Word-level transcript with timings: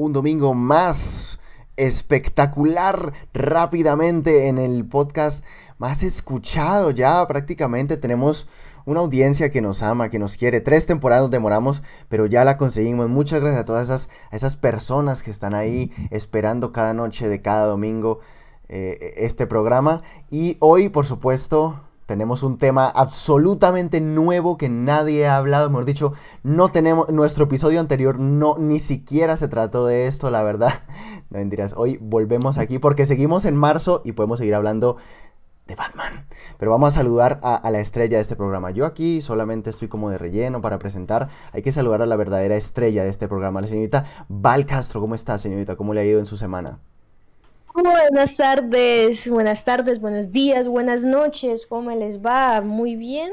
un 0.00 0.14
domingo 0.14 0.54
más 0.54 1.38
espectacular 1.76 3.12
rápidamente 3.34 4.48
en 4.48 4.58
el 4.58 4.86
podcast 4.86 5.44
más 5.76 6.02
escuchado 6.02 6.90
ya 6.90 7.26
prácticamente 7.26 7.96
tenemos 7.96 8.48
una 8.86 9.00
audiencia 9.00 9.50
que 9.50 9.60
nos 9.60 9.82
ama, 9.82 10.08
que 10.08 10.18
nos 10.18 10.38
quiere. 10.38 10.60
Tres 10.60 10.86
temporadas 10.86 11.30
demoramos, 11.30 11.82
pero 12.08 12.24
ya 12.24 12.44
la 12.44 12.56
conseguimos. 12.56 13.08
Muchas 13.10 13.40
gracias 13.40 13.60
a 13.60 13.64
todas 13.66 13.84
esas, 13.84 14.08
a 14.30 14.36
esas 14.36 14.56
personas 14.56 15.22
que 15.22 15.30
están 15.30 15.54
ahí 15.54 15.92
esperando 16.10 16.72
cada 16.72 16.94
noche 16.94 17.28
de 17.28 17.42
cada 17.42 17.66
domingo 17.66 18.20
eh, 18.68 19.14
este 19.18 19.46
programa. 19.46 20.02
Y 20.30 20.56
hoy, 20.60 20.88
por 20.88 21.04
supuesto, 21.04 21.82
tenemos 22.10 22.42
un 22.42 22.58
tema 22.58 22.88
absolutamente 22.88 24.00
nuevo 24.00 24.58
que 24.58 24.68
nadie 24.68 25.28
ha 25.28 25.36
hablado, 25.36 25.70
mejor 25.70 25.84
dicho, 25.84 26.12
no 26.42 26.68
tenemos, 26.68 27.08
nuestro 27.10 27.44
episodio 27.44 27.78
anterior 27.78 28.18
no, 28.18 28.56
ni 28.58 28.80
siquiera 28.80 29.36
se 29.36 29.46
trató 29.46 29.86
de 29.86 30.08
esto, 30.08 30.28
la 30.28 30.42
verdad. 30.42 30.72
No 31.30 31.38
mentiras, 31.38 31.74
hoy 31.76 31.96
volvemos 32.02 32.58
aquí 32.58 32.80
porque 32.80 33.06
seguimos 33.06 33.44
en 33.44 33.54
marzo 33.54 34.02
y 34.04 34.10
podemos 34.10 34.40
seguir 34.40 34.56
hablando 34.56 34.96
de 35.68 35.76
Batman. 35.76 36.26
Pero 36.58 36.72
vamos 36.72 36.88
a 36.88 36.98
saludar 36.98 37.38
a, 37.44 37.70
la 37.70 37.78
estrella 37.78 38.16
de 38.16 38.22
este 38.22 38.34
programa. 38.34 38.72
Yo 38.72 38.86
aquí 38.86 39.20
solamente 39.20 39.70
estoy 39.70 39.86
como 39.86 40.10
de 40.10 40.18
relleno 40.18 40.60
para 40.60 40.80
presentar. 40.80 41.28
Hay 41.52 41.62
que 41.62 41.70
saludar 41.70 42.02
a 42.02 42.06
la 42.06 42.16
verdadera 42.16 42.56
estrella 42.56 43.04
de 43.04 43.10
este 43.10 43.28
programa, 43.28 43.60
la 43.60 43.68
señorita 43.68 44.04
Val 44.28 44.66
Castro. 44.66 45.00
¿Cómo 45.00 45.14
está, 45.14 45.38
señorita? 45.38 45.76
¿Cómo 45.76 45.94
le 45.94 46.00
ha 46.00 46.04
ido 46.04 46.18
en 46.18 46.26
su 46.26 46.36
semana? 46.36 46.80
Buenas 47.72 48.36
tardes, 48.36 49.30
buenas 49.30 49.64
tardes, 49.64 50.00
buenos 50.00 50.32
días, 50.32 50.66
buenas 50.66 51.04
noches, 51.04 51.66
¿cómo 51.66 51.90
les 51.92 52.20
va? 52.20 52.60
Muy 52.62 52.96
bien, 52.96 53.32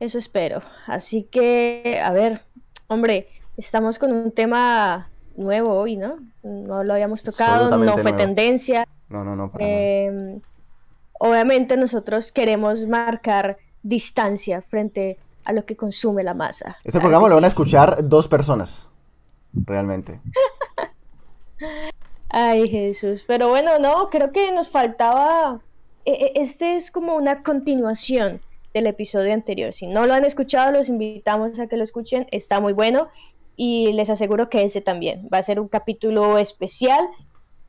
eso 0.00 0.16
espero. 0.16 0.62
Así 0.86 1.24
que, 1.24 2.00
a 2.02 2.10
ver, 2.12 2.42
hombre, 2.88 3.28
estamos 3.58 3.98
con 3.98 4.12
un 4.12 4.32
tema 4.32 5.10
nuevo 5.36 5.74
hoy, 5.74 5.96
¿no? 5.96 6.16
No 6.42 6.82
lo 6.82 6.94
habíamos 6.94 7.22
tocado, 7.22 7.76
no 7.76 7.98
fue 7.98 8.14
tendencia. 8.14 8.88
No, 9.10 9.22
no, 9.22 9.36
no. 9.36 9.52
Em, 9.58 10.40
obviamente 11.20 11.76
nosotros 11.76 12.32
queremos 12.32 12.86
marcar 12.86 13.58
distancia 13.82 14.62
frente 14.62 15.18
a 15.44 15.52
lo 15.52 15.66
que 15.66 15.76
consume 15.76 16.22
la 16.22 16.32
masa. 16.32 16.76
Este 16.84 17.00
programa 17.00 17.28
lo 17.28 17.34
van 17.34 17.44
a 17.44 17.48
escuchar 17.48 18.08
dos 18.08 18.28
personas, 18.28 18.88
realmente. 19.52 20.20
Ay, 22.36 22.68
Jesús. 22.68 23.22
Pero 23.28 23.48
bueno, 23.48 23.78
no, 23.78 24.10
creo 24.10 24.32
que 24.32 24.50
nos 24.50 24.68
faltaba. 24.68 25.60
E, 26.04 26.10
e, 26.10 26.42
este 26.42 26.74
es 26.74 26.90
como 26.90 27.14
una 27.14 27.44
continuación 27.44 28.40
del 28.74 28.88
episodio 28.88 29.32
anterior. 29.32 29.72
Si 29.72 29.86
no 29.86 30.04
lo 30.04 30.14
han 30.14 30.24
escuchado, 30.24 30.72
los 30.72 30.88
invitamos 30.88 31.60
a 31.60 31.68
que 31.68 31.76
lo 31.76 31.84
escuchen. 31.84 32.26
Está 32.32 32.58
muy 32.58 32.72
bueno. 32.72 33.06
Y 33.54 33.92
les 33.92 34.10
aseguro 34.10 34.50
que 34.50 34.64
ese 34.64 34.80
también 34.80 35.28
va 35.32 35.38
a 35.38 35.44
ser 35.44 35.60
un 35.60 35.68
capítulo 35.68 36.36
especial 36.38 37.08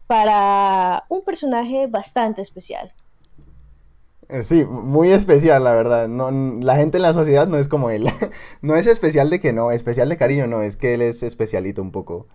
para 0.07 1.03
un 1.09 1.23
personaje 1.23 1.85
bastante 1.85 2.41
especial. 2.41 2.91
Eh, 4.29 4.41
sí, 4.41 4.65
muy 4.65 5.11
especial, 5.11 5.63
la 5.63 5.73
verdad. 5.73 6.07
No, 6.07 6.31
la 6.31 6.75
gente 6.75 6.97
en 6.97 7.03
la 7.03 7.13
sociedad 7.13 7.45
no 7.45 7.59
es 7.59 7.67
como 7.67 7.91
él. 7.91 8.07
no 8.63 8.75
es 8.75 8.87
especial 8.87 9.29
de 9.29 9.39
que 9.39 9.53
no, 9.53 9.69
especial 9.69 10.09
de 10.09 10.17
cariño 10.17 10.47
no, 10.47 10.63
es 10.63 10.75
que 10.75 10.95
él 10.95 11.03
es 11.03 11.21
especialito 11.21 11.83
un 11.83 11.91
poco. 11.91 12.25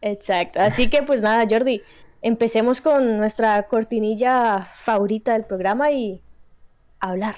Exacto. 0.00 0.60
Así 0.60 0.88
que 0.88 1.02
pues 1.02 1.22
nada, 1.22 1.44
Jordi, 1.48 1.82
empecemos 2.22 2.80
con 2.80 3.18
nuestra 3.18 3.62
cortinilla 3.64 4.62
favorita 4.62 5.32
del 5.32 5.44
programa 5.44 5.90
y 5.90 6.20
hablar. 7.00 7.34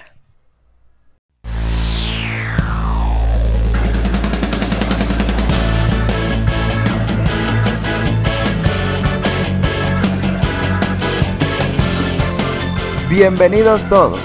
Bienvenidos 13.09 13.89
todos. 13.89 14.21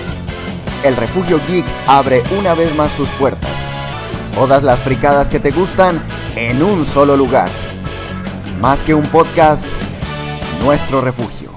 El 0.84 0.94
Refugio 0.94 1.40
Geek 1.48 1.64
abre 1.88 2.22
una 2.38 2.54
vez 2.54 2.72
más 2.76 2.92
sus 2.92 3.10
puertas. 3.12 3.74
Todas 4.32 4.62
las 4.62 4.80
fricadas 4.80 5.28
que 5.28 5.40
te 5.40 5.50
gustan 5.50 6.00
en 6.36 6.62
un 6.62 6.84
solo 6.84 7.16
lugar 7.16 7.65
más 8.60 8.82
que 8.82 8.94
un 8.94 9.04
podcast, 9.04 9.70
nuestro 10.62 11.00
refugio. 11.00 11.50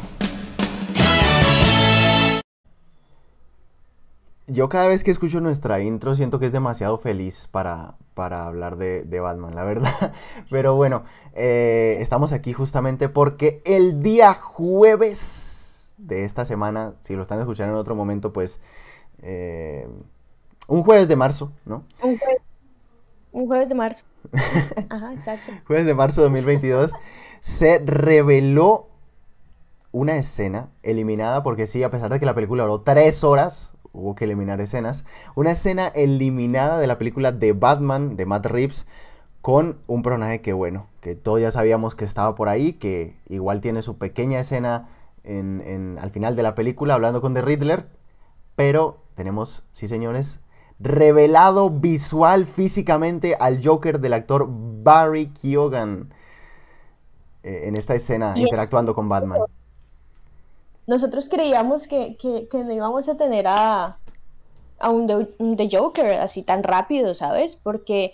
Yo 4.47 4.67
cada 4.67 4.87
vez 4.87 5.03
que 5.03 5.11
escucho 5.11 5.39
nuestra 5.39 5.79
intro 5.79 6.15
siento 6.15 6.39
que 6.39 6.47
es 6.47 6.51
demasiado 6.51 6.97
feliz 6.97 7.47
para, 7.47 7.95
para 8.15 8.45
hablar 8.45 8.77
de, 8.77 9.19
Batman, 9.19 9.55
la 9.55 9.63
verdad. 9.63 10.13
Pero 10.49 10.75
bueno, 10.75 11.03
eh, 11.33 11.97
estamos 11.99 12.33
aquí 12.33 12.51
justamente 12.51 13.07
porque 13.07 13.61
el 13.65 14.01
día 14.01 14.33
jueves 14.33 15.89
de 15.97 16.25
esta 16.25 16.43
semana, 16.45 16.95
si 16.99 17.15
lo 17.15 17.21
están 17.21 17.39
escuchando 17.39 17.73
en 17.73 17.79
otro 17.79 17.95
momento, 17.95 18.33
pues... 18.33 18.59
Eh, 19.21 19.87
un 20.67 20.83
jueves 20.83 21.07
de 21.07 21.15
marzo, 21.15 21.51
¿no? 21.65 21.83
Un 22.01 22.17
jueves 22.17 22.41
un 23.31 23.47
jueves 23.47 23.69
de 23.69 23.75
marzo. 23.75 24.05
Ajá, 24.89 25.13
exacto. 25.13 25.51
jueves 25.67 25.85
de 25.85 25.93
marzo 25.93 26.21
de 26.21 26.27
2022 26.27 26.91
se 27.39 27.79
reveló 27.85 28.89
una 29.91 30.17
escena 30.17 30.69
eliminada, 30.83 31.43
porque 31.43 31.65
sí, 31.65 31.83
a 31.83 31.89
pesar 31.89 32.11
de 32.11 32.19
que 32.19 32.25
la 32.25 32.35
película 32.35 32.63
duró 32.63 32.81
tres 32.81 33.23
horas, 33.23 33.73
hubo 33.91 34.15
que 34.15 34.25
eliminar 34.25 34.61
escenas. 34.61 35.05
Una 35.35 35.51
escena 35.51 35.87
eliminada 35.87 36.79
de 36.79 36.87
la 36.87 36.97
película 36.97 37.31
de 37.31 37.53
Batman 37.53 38.15
de 38.15 38.25
Matt 38.25 38.45
Reeves 38.45 38.85
con 39.41 39.79
un 39.87 40.01
personaje 40.01 40.41
que, 40.41 40.53
bueno, 40.53 40.87
que 41.01 41.15
todos 41.15 41.41
ya 41.41 41.51
sabíamos 41.51 41.95
que 41.95 42.05
estaba 42.05 42.35
por 42.35 42.49
ahí, 42.49 42.73
que 42.73 43.17
igual 43.27 43.61
tiene 43.61 43.81
su 43.81 43.97
pequeña 43.97 44.39
escena 44.39 44.89
en, 45.23 45.97
al 45.99 46.09
final 46.11 46.35
de 46.35 46.43
la 46.43 46.55
película 46.55 46.93
hablando 46.93 47.21
con 47.21 47.33
The 47.33 47.41
Riddler, 47.41 47.87
pero 48.55 49.01
tenemos, 49.15 49.63
sí 49.71 49.87
señores, 49.87 50.39
revelado 50.79 51.69
visual 51.69 52.45
físicamente 52.45 53.35
al 53.39 53.63
Joker 53.63 53.99
del 53.99 54.13
actor 54.13 54.47
Barry 54.49 55.27
Keoghan 55.33 56.13
eh, 57.43 57.63
en 57.65 57.75
esta 57.75 57.95
escena 57.95 58.33
interactuando 58.35 58.93
con 58.95 59.09
Batman. 59.09 59.39
Nosotros 60.87 61.29
creíamos 61.29 61.87
que, 61.87 62.17
no 62.51 62.71
íbamos 62.73 63.07
a 63.09 63.15
tener 63.15 63.45
a, 63.47 63.97
a 64.79 64.89
un, 64.89 65.07
The 65.55 65.69
Joker 65.71 66.13
así 66.13 66.41
tan 66.41 66.63
rápido, 66.63 67.13
¿sabes? 67.13 67.55
Porque, 67.55 68.13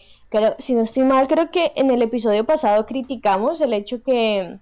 si 0.58 0.74
no 0.74 0.82
estoy 0.82 1.04
mal, 1.04 1.28
creo 1.28 1.52
que 1.52 1.72
en 1.76 1.92
el 1.92 2.02
episodio 2.02 2.46
pasado 2.46 2.86
criticamos 2.86 3.62
el 3.62 3.74
hecho 3.74 4.04
que, 4.04 4.60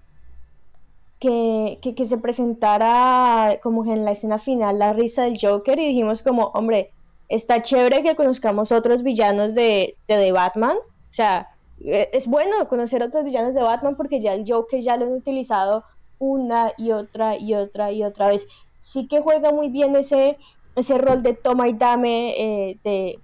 que, 1.19 1.79
que, 1.81 2.05
se 2.05 2.17
presentara 2.17 3.59
como 3.63 3.83
en 3.91 4.05
la 4.05 4.11
escena 4.11 4.37
final 4.37 4.77
la 4.77 4.93
risa 4.93 5.23
del 5.23 5.39
Joker 5.41 5.79
y 5.79 5.87
dijimos 5.87 6.21
como, 6.21 6.47
hombre, 6.47 6.91
está 7.33 7.63
chévere 7.63 8.03
que 8.03 8.15
conozcamos 8.15 8.71
otros 8.71 9.01
villanos 9.01 9.55
de, 9.55 9.97
de, 10.07 10.31
Batman. 10.31 10.77
O 10.77 11.13
sea, 11.13 11.49
e, 11.79 12.09
es 12.13 12.27
bueno 12.27 12.67
conocer 12.67 13.01
otros 13.01 13.23
villanos 13.23 13.55
de 13.55 13.63
Batman 13.63 13.95
porque 13.95 14.19
ya 14.19 14.33
el 14.33 14.45
Joker 14.47 14.79
ya 14.79 14.97
lo 14.97 15.05
han 15.05 15.13
utilizado 15.13 15.83
una 16.19 16.73
y 16.77 16.91
otra 16.91 17.37
y 17.37 17.55
otra 17.55 17.91
y 17.91 18.03
otra 18.03 18.27
vez. 18.27 18.47
Sí 18.77 19.07
que 19.07 19.21
juega 19.21 19.51
muy 19.51 19.69
bien 19.69 19.95
ese, 19.95 20.37
ese 20.75 20.97
rol 20.99 21.23
de 21.23 21.33
toma 21.33 21.67
y 21.67 21.73
dame, 21.73 22.35
eh, 22.37 22.79
de, 22.83 23.19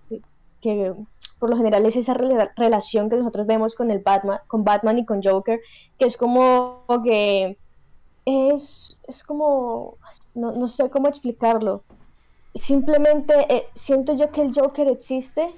que 0.60 0.94
por 1.38 1.52
lo 1.52 1.58
general 1.58 1.86
es 1.86 1.96
esa 1.96 2.16
relación 2.16 3.10
que 3.10 3.16
nosotros 3.16 3.46
vemos 3.46 3.76
con 3.76 3.92
el 3.92 4.00
Batman, 4.00 4.40
con 4.48 4.64
Batman 4.64 4.98
y 4.98 5.06
con 5.06 5.22
Joker, 5.22 5.62
que 6.00 6.06
es 6.06 6.18
como 6.18 6.84
que 7.04 7.58
es, 8.26 9.00
es 9.08 9.24
como, 9.24 9.98
no, 10.34 10.52
no 10.52 10.68
sé 10.68 10.90
cómo 10.90 11.08
explicarlo 11.08 11.84
simplemente 12.54 13.34
eh, 13.54 13.66
siento 13.74 14.16
yo 14.16 14.32
que 14.32 14.42
el 14.42 14.54
Joker 14.54 14.88
existe 14.88 15.50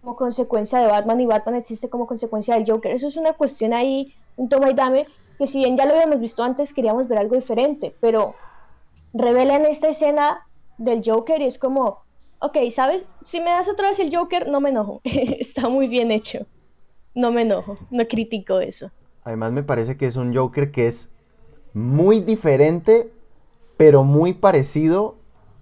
como 0.00 0.16
consecuencia 0.16 0.78
de 0.78 0.86
Batman 0.86 1.20
y 1.20 1.26
Batman 1.26 1.56
existe 1.56 1.88
como 1.88 2.06
consecuencia 2.06 2.54
del 2.54 2.64
Joker. 2.66 2.92
Eso 2.92 3.08
es 3.08 3.16
una 3.16 3.34
cuestión 3.34 3.72
ahí, 3.72 4.14
un 4.36 4.48
toma 4.48 4.70
y 4.70 4.74
dame, 4.74 5.06
que 5.38 5.46
si 5.46 5.58
bien 5.58 5.76
ya 5.76 5.84
lo 5.84 5.92
habíamos 5.92 6.20
visto 6.20 6.42
antes, 6.42 6.72
queríamos 6.72 7.08
ver 7.08 7.18
algo 7.18 7.36
diferente, 7.36 7.94
pero 8.00 8.34
revelan 9.12 9.66
esta 9.66 9.88
escena 9.88 10.46
del 10.78 11.02
Joker 11.04 11.40
y 11.42 11.46
es 11.46 11.58
como, 11.58 11.98
ok, 12.40 12.56
¿sabes? 12.70 13.08
Si 13.24 13.40
me 13.40 13.50
das 13.50 13.68
otra 13.68 13.88
vez 13.88 13.98
el 14.00 14.14
Joker, 14.14 14.48
no 14.48 14.60
me 14.60 14.70
enojo. 14.70 15.00
Está 15.04 15.68
muy 15.68 15.88
bien 15.88 16.10
hecho. 16.10 16.46
No 17.14 17.32
me 17.32 17.42
enojo, 17.42 17.76
no 17.90 18.06
critico 18.06 18.60
eso. 18.60 18.90
Además 19.24 19.52
me 19.52 19.62
parece 19.62 19.96
que 19.96 20.06
es 20.06 20.16
un 20.16 20.34
Joker 20.34 20.70
que 20.70 20.86
es 20.86 21.10
muy 21.74 22.20
diferente, 22.20 23.12
pero 23.76 24.04
muy 24.04 24.32
parecido 24.32 25.16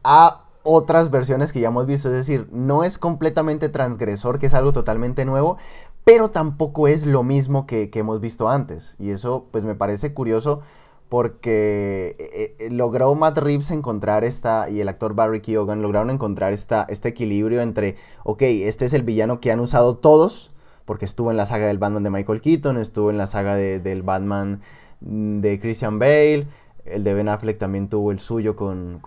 a 0.04 0.47
otras 0.62 1.10
versiones 1.10 1.52
que 1.52 1.60
ya 1.60 1.68
hemos 1.68 1.86
visto. 1.86 2.08
Es 2.08 2.14
decir, 2.14 2.48
no 2.52 2.84
es 2.84 2.98
completamente 2.98 3.68
transgresor, 3.68 4.38
que 4.38 4.46
es 4.46 4.54
algo 4.54 4.72
totalmente 4.72 5.24
nuevo, 5.24 5.56
pero 6.04 6.30
tampoco 6.30 6.88
es 6.88 7.06
lo 7.06 7.22
mismo 7.22 7.66
que, 7.66 7.90
hemos 7.94 8.20
visto 8.20 8.48
antes. 8.48 8.96
Y 8.98 9.10
eso 9.10 9.46
pues 9.50 9.64
me 9.64 9.74
parece 9.74 10.14
curioso 10.14 10.60
porque 11.08 12.16
eh, 12.18 12.56
eh, 12.58 12.70
logró 12.70 13.14
Matt 13.14 13.38
Reeves 13.38 13.70
encontrar 13.70 14.24
esta, 14.24 14.68
y 14.68 14.80
el 14.80 14.88
actor 14.88 15.14
Barry 15.14 15.40
Keoghan 15.40 15.80
lograron 15.80 16.10
encontrar 16.10 16.52
esta, 16.52 16.84
este 16.90 17.08
equilibrio 17.08 17.62
entre, 17.62 17.96
ok, 18.24 18.42
este 18.42 18.84
es 18.84 18.92
el 18.92 19.04
villano 19.04 19.40
que 19.40 19.50
han 19.50 19.60
usado 19.60 19.96
todos, 19.96 20.50
porque 20.84 21.06
estuvo 21.06 21.30
en 21.30 21.38
la 21.38 21.46
saga 21.46 21.66
del 21.66 21.78
Batman 21.78 22.02
de 22.02 22.10
Michael 22.10 22.42
Keaton, 22.42 22.76
estuvo 22.76 23.10
en 23.10 23.16
la 23.16 23.26
saga 23.26 23.54
del 23.54 24.02
Batman 24.02 24.60
de 25.00 25.58
Christian 25.60 25.98
Bale, 25.98 26.46
el 26.84 27.04
de 27.04 27.14
Ben 27.14 27.28
Affleck 27.28 27.58
también 27.58 27.88
tuvo 27.88 28.10
el 28.10 28.20
suyo 28.20 28.56
con, 28.56 29.00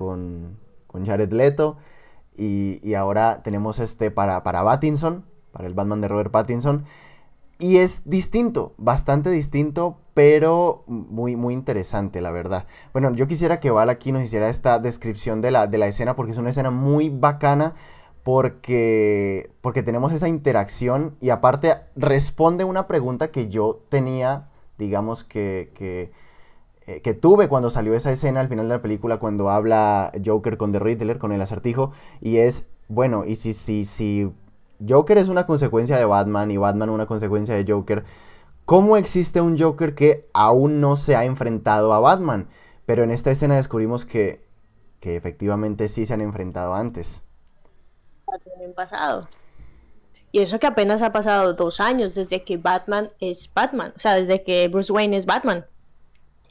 con 0.92 1.06
Jared 1.06 1.32
Leto, 1.32 1.78
y, 2.36 2.94
ahora 2.96 3.44
tenemos 3.44 3.80
este 3.80 4.10
para, 4.10 4.44
para 4.44 4.64
Pattinson, 4.64 5.26
para 5.52 5.68
el 5.68 5.74
Batman 5.74 6.02
de 6.02 6.08
Robert 6.08 6.32
Pattinson, 6.32 6.86
y 7.60 7.78
es 7.78 8.10
distinto, 8.10 8.74
bastante 8.78 9.30
distinto, 9.30 10.00
pero 10.16 10.84
muy, 10.88 11.36
muy 11.36 11.54
interesante, 11.54 12.20
la 12.20 12.32
verdad. 12.32 12.66
Bueno, 12.92 13.14
yo 13.14 13.28
quisiera 13.28 13.60
que 13.60 13.70
Val 13.70 13.90
aquí 13.90 14.12
nos 14.12 14.24
hiciera 14.24 14.50
esta 14.50 14.80
descripción 14.80 15.42
de 15.42 15.52
la, 15.52 15.68
de 15.68 15.78
la 15.78 15.88
escena, 15.88 16.16
porque 16.16 16.32
es 16.32 16.40
una 16.40 16.50
escena 16.50 16.72
muy 16.72 17.10
bacana, 17.10 17.76
porque, 18.24 19.52
porque 19.62 19.84
tenemos 19.84 20.12
esa 20.12 20.28
interacción 20.28 21.16
y 21.22 21.30
aparte 21.30 21.76
responde 21.96 22.64
una 22.64 22.88
pregunta 22.88 23.32
que 23.32 23.48
yo 23.48 23.84
tenía, 23.90 24.50
digamos 24.78 25.24
que, 25.24 25.72
que, 25.76 26.12
eh, 26.88 27.02
que 27.02 27.14
tuve 27.14 27.48
cuando 27.48 27.70
salió 27.70 27.94
esa 27.94 28.12
escena 28.12 28.40
al 28.40 28.50
final 28.50 28.68
de 28.68 28.76
la 28.76 28.82
película, 28.82 29.18
cuando 29.18 29.50
habla 29.50 30.12
Joker 30.26 30.58
con 30.58 30.72
The 30.72 30.80
Riddler, 30.80 31.20
con 31.20 31.32
el 31.32 31.42
acertijo, 31.42 31.92
y 32.22 32.38
es, 32.38 32.68
bueno, 32.88 33.24
y 33.26 33.36
si, 33.36 33.54
si, 33.54 33.86
si 33.86 34.34
Joker 34.88 35.18
es 35.18 35.30
una 35.30 35.46
consecuencia 35.46 35.98
de 35.98 36.06
Batman 36.06 36.52
y 36.52 36.58
Batman 36.58 36.90
una 36.90 37.06
consecuencia 37.06 37.56
de 37.56 37.72
Joker. 37.72 38.04
¿Cómo 38.66 38.98
existe 38.98 39.42
un 39.42 39.60
Joker 39.60 39.96
que 39.96 40.30
aún 40.34 40.82
no 40.82 40.96
se 40.96 41.16
ha 41.16 41.26
enfrentado 41.26 41.94
a 41.94 42.00
Batman? 42.00 42.48
Pero 42.86 43.04
en 43.04 43.12
esta 43.12 43.32
escena 43.32 43.56
descubrimos 43.56 44.06
que, 44.06 44.42
que 45.00 45.16
efectivamente 45.16 45.88
sí 45.88 46.06
se 46.06 46.14
han 46.14 46.22
enfrentado 46.22 46.74
antes. 46.74 47.22
Pasado. 48.76 49.28
Y 50.32 50.40
eso 50.40 50.60
que 50.60 50.68
apenas 50.68 51.02
ha 51.02 51.12
pasado 51.12 51.54
dos 51.54 51.82
años 51.82 52.16
desde 52.16 52.44
que 52.44 52.58
Batman 52.58 53.12
es 53.20 53.52
Batman. 53.54 53.94
O 53.96 54.00
sea, 54.00 54.16
desde 54.16 54.44
que 54.44 54.68
Bruce 54.70 54.94
Wayne 54.94 55.18
es 55.18 55.26
Batman. 55.26 55.66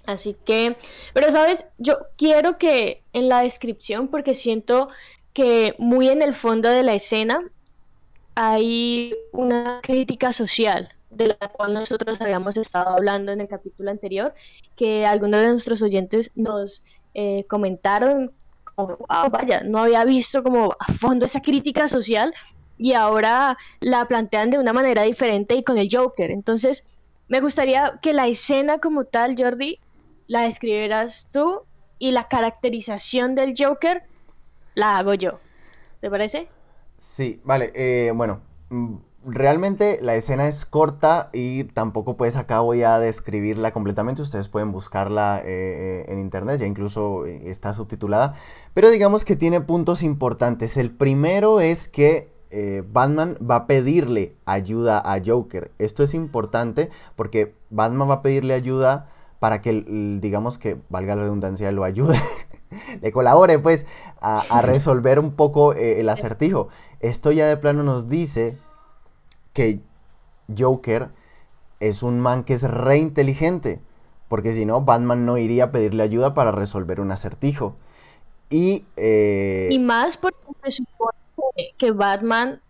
Así 0.07 0.37
que, 0.45 0.77
pero 1.13 1.31
sabes, 1.31 1.71
yo 1.79 1.99
quiero 2.17 2.59
que 2.59 3.03
en 3.13 3.29
la 3.29 3.43
descripción, 3.43 4.09
porque 4.09 4.35
siento 4.35 4.89
que 5.33 5.75
muy 5.79 6.09
en 6.09 6.23
el 6.23 6.33
fondo 6.33 6.69
de 6.69 6.83
la 6.83 6.95
escena 6.95 7.45
hay 8.35 9.15
una 9.33 9.81
crítica 9.83 10.33
social 10.33 10.95
de 11.11 11.29
la 11.29 11.49
cual 11.49 11.75
nosotros 11.75 12.21
habíamos 12.21 12.57
estado 12.57 12.91
hablando 12.91 13.33
en 13.33 13.41
el 13.41 13.49
capítulo 13.49 13.91
anterior, 13.91 14.33
que 14.77 15.05
algunos 15.05 15.41
de 15.41 15.49
nuestros 15.49 15.83
oyentes 15.83 16.31
nos 16.37 16.85
eh, 17.15 17.45
comentaron, 17.49 18.33
como, 18.77 18.99
vaya, 19.31 19.63
no 19.65 19.81
había 19.81 20.05
visto 20.05 20.43
como 20.43 20.77
a 20.79 20.93
fondo 20.93 21.27
esa 21.27 21.43
crítica 21.43 21.89
social 21.89 22.33
y 22.79 22.95
ahora 22.95 23.59
la 23.81 24.07
plantean 24.07 24.51
de 24.51 24.59
una 24.59 24.73
manera 24.73 25.03
diferente 25.03 25.55
y 25.57 25.65
con 25.65 25.77
el 25.77 25.89
Joker. 25.91 26.31
Entonces, 26.31 26.89
me 27.29 27.41
gustaría 27.41 27.99
que 28.01 28.13
la 28.13 28.27
escena 28.29 28.79
como 28.79 29.05
tal, 29.05 29.35
Jordi, 29.37 29.79
la 30.31 30.43
describieras 30.43 31.27
tú 31.33 31.63
y 31.99 32.13
la 32.13 32.29
caracterización 32.29 33.35
del 33.35 33.53
Joker 33.59 34.05
la 34.75 34.97
hago 34.97 35.15
yo. 35.15 35.41
¿Te 36.01 36.09
parece? 36.09 36.49
Sí, 36.99 37.41
vale, 37.43 37.73
eh, 37.75 38.13
bueno, 38.15 38.41
mm, 38.69 38.95
realmente 39.25 39.99
la 40.01 40.15
escena 40.15 40.47
es 40.47 40.65
corta 40.65 41.31
y 41.33 41.65
tampoco 41.65 42.17
pues 42.17 42.37
acá 42.37 42.61
voy 42.61 42.85
a 42.85 43.01
describirla 43.01 43.73
completamente, 43.73 44.23
ustedes 44.23 44.49
pueden 44.49 44.71
buscarla 44.71 45.43
eh, 45.45 46.05
en 46.07 46.21
internet, 46.21 46.61
ya 46.61 46.67
incluso 46.67 47.27
eh, 47.27 47.51
está 47.51 47.73
subtitulada, 47.73 48.35
pero 48.73 48.89
digamos 48.89 49.25
que 49.25 49.35
tiene 49.35 49.61
puntos 49.61 50.05
importantes. 50.05 50.77
El 50.77 50.93
primero 50.93 51.61
es 51.61 51.89
que 51.89 52.31
Batman 52.93 53.37
va 53.39 53.57
a 53.57 53.67
pedirle 53.67 54.35
ayuda 54.45 55.01
a 55.05 55.21
Joker. 55.25 55.71
Esto 55.79 56.03
es 56.03 56.15
importante 56.15 56.91
porque 57.15 57.55
Batman 57.71 58.11
va 58.11 58.15
a 58.15 58.23
pedirle 58.23 58.55
ayuda 58.55 59.09
para 59.41 59.61
que, 59.61 59.85
digamos 60.21 60.59
que, 60.59 60.79
valga 60.89 61.17
la 61.17 61.23
redundancia, 61.23 61.73
lo 61.73 61.83
ayude, 61.83 62.21
le 63.03 63.11
colabore 63.11 63.59
pues 63.59 63.87
a, 64.21 64.63
resolver 64.63 65.19
un 65.19 65.33
poco 65.33 65.73
el 65.73 66.09
acertijo. 66.09 66.69
Esto 67.01 67.33
ya 67.33 67.49
de 67.49 67.57
plano 67.57 67.83
nos 67.83 68.09
dice 68.09 68.59
que 69.53 69.81
Joker 70.57 71.11
es 71.81 72.03
un 72.03 72.21
man 72.21 72.45
que 72.45 72.55
es 72.55 72.63
re 72.63 72.99
inteligente. 72.99 73.81
Porque 74.29 74.53
si 74.53 74.65
no, 74.65 74.83
Batman 74.83 75.27
no 75.27 75.39
iría 75.39 75.65
a 75.65 75.73
pedirle 75.73 76.05
ayuda 76.05 76.35
para 76.35 76.53
resolver 76.53 77.01
un 77.01 77.11
acertijo. 77.11 77.75
Y, 78.49 78.85
eh, 78.97 79.69
y 79.73 79.79
más 79.81 80.17
porque 80.17 80.39
se 80.65 80.71
supone 80.71 81.75
que 81.77 81.91
Batman, 81.91 82.61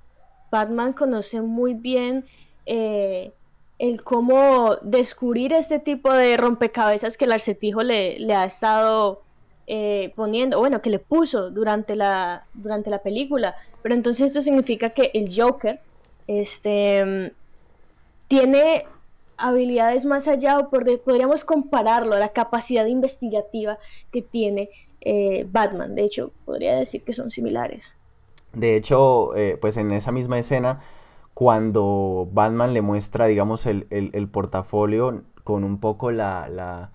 Batman 0.51 0.95
conoce 0.95 1.43
muy 1.43 1.75
bien 1.75 2.25
eh, 2.65 3.35
el 3.81 4.05
cómo 4.05 4.77
descubrir 4.82 5.55
este 5.55 5.79
tipo 5.79 6.12
de 6.12 6.37
rompecabezas 6.37 7.17
que 7.17 7.25
el 7.25 7.32
acertijo 7.32 7.82
le, 7.82 8.35
ha 8.35 8.44
estado 8.44 9.23
eh, 9.67 10.12
poniendo, 10.15 10.59
bueno, 10.59 10.82
que 10.82 10.91
le 10.91 10.99
puso 10.99 11.50
durante 11.50 11.97
la, 11.97 12.44
durante 12.53 12.91
la 12.91 12.99
película. 12.99 13.56
Pero 13.82 13.94
entonces 13.94 14.27
esto 14.27 14.43
significa 14.43 14.91
que 14.91 15.11
el 15.15 15.35
Joker 15.35 15.81
este, 16.27 17.32
tiene 18.29 18.82
habilidades 19.38 20.05
más 20.05 20.29
allá, 20.29 20.59
o 20.59 20.69
podríamos 20.69 21.44
compararlo 21.44 22.15
a 22.15 22.19
la 22.19 22.29
capacidad 22.29 22.85
investigativa 22.85 23.79
que 24.12 24.21
tiene 24.21 24.69
eh, 25.00 25.47
Batman. 25.50 25.94
De 25.94 26.05
hecho, 26.05 26.33
podría 26.44 26.76
decir 26.76 27.03
que 27.03 27.15
son 27.15 27.31
similares. 27.31 27.97
De 28.53 28.76
hecho, 28.76 29.35
eh, 29.37 29.56
pues 29.59 29.79
en 29.79 29.91
esa 29.93 30.12
misma 30.12 30.38
escena, 30.38 30.81
cuando 31.41 32.29
Batman 32.31 32.75
le 32.75 32.83
muestra, 32.83 33.25
digamos, 33.25 33.65
el, 33.65 34.29
portafolio 34.31 35.25
con 35.43 35.65
un 35.65 35.79
poco 35.79 36.11
la 36.11 36.91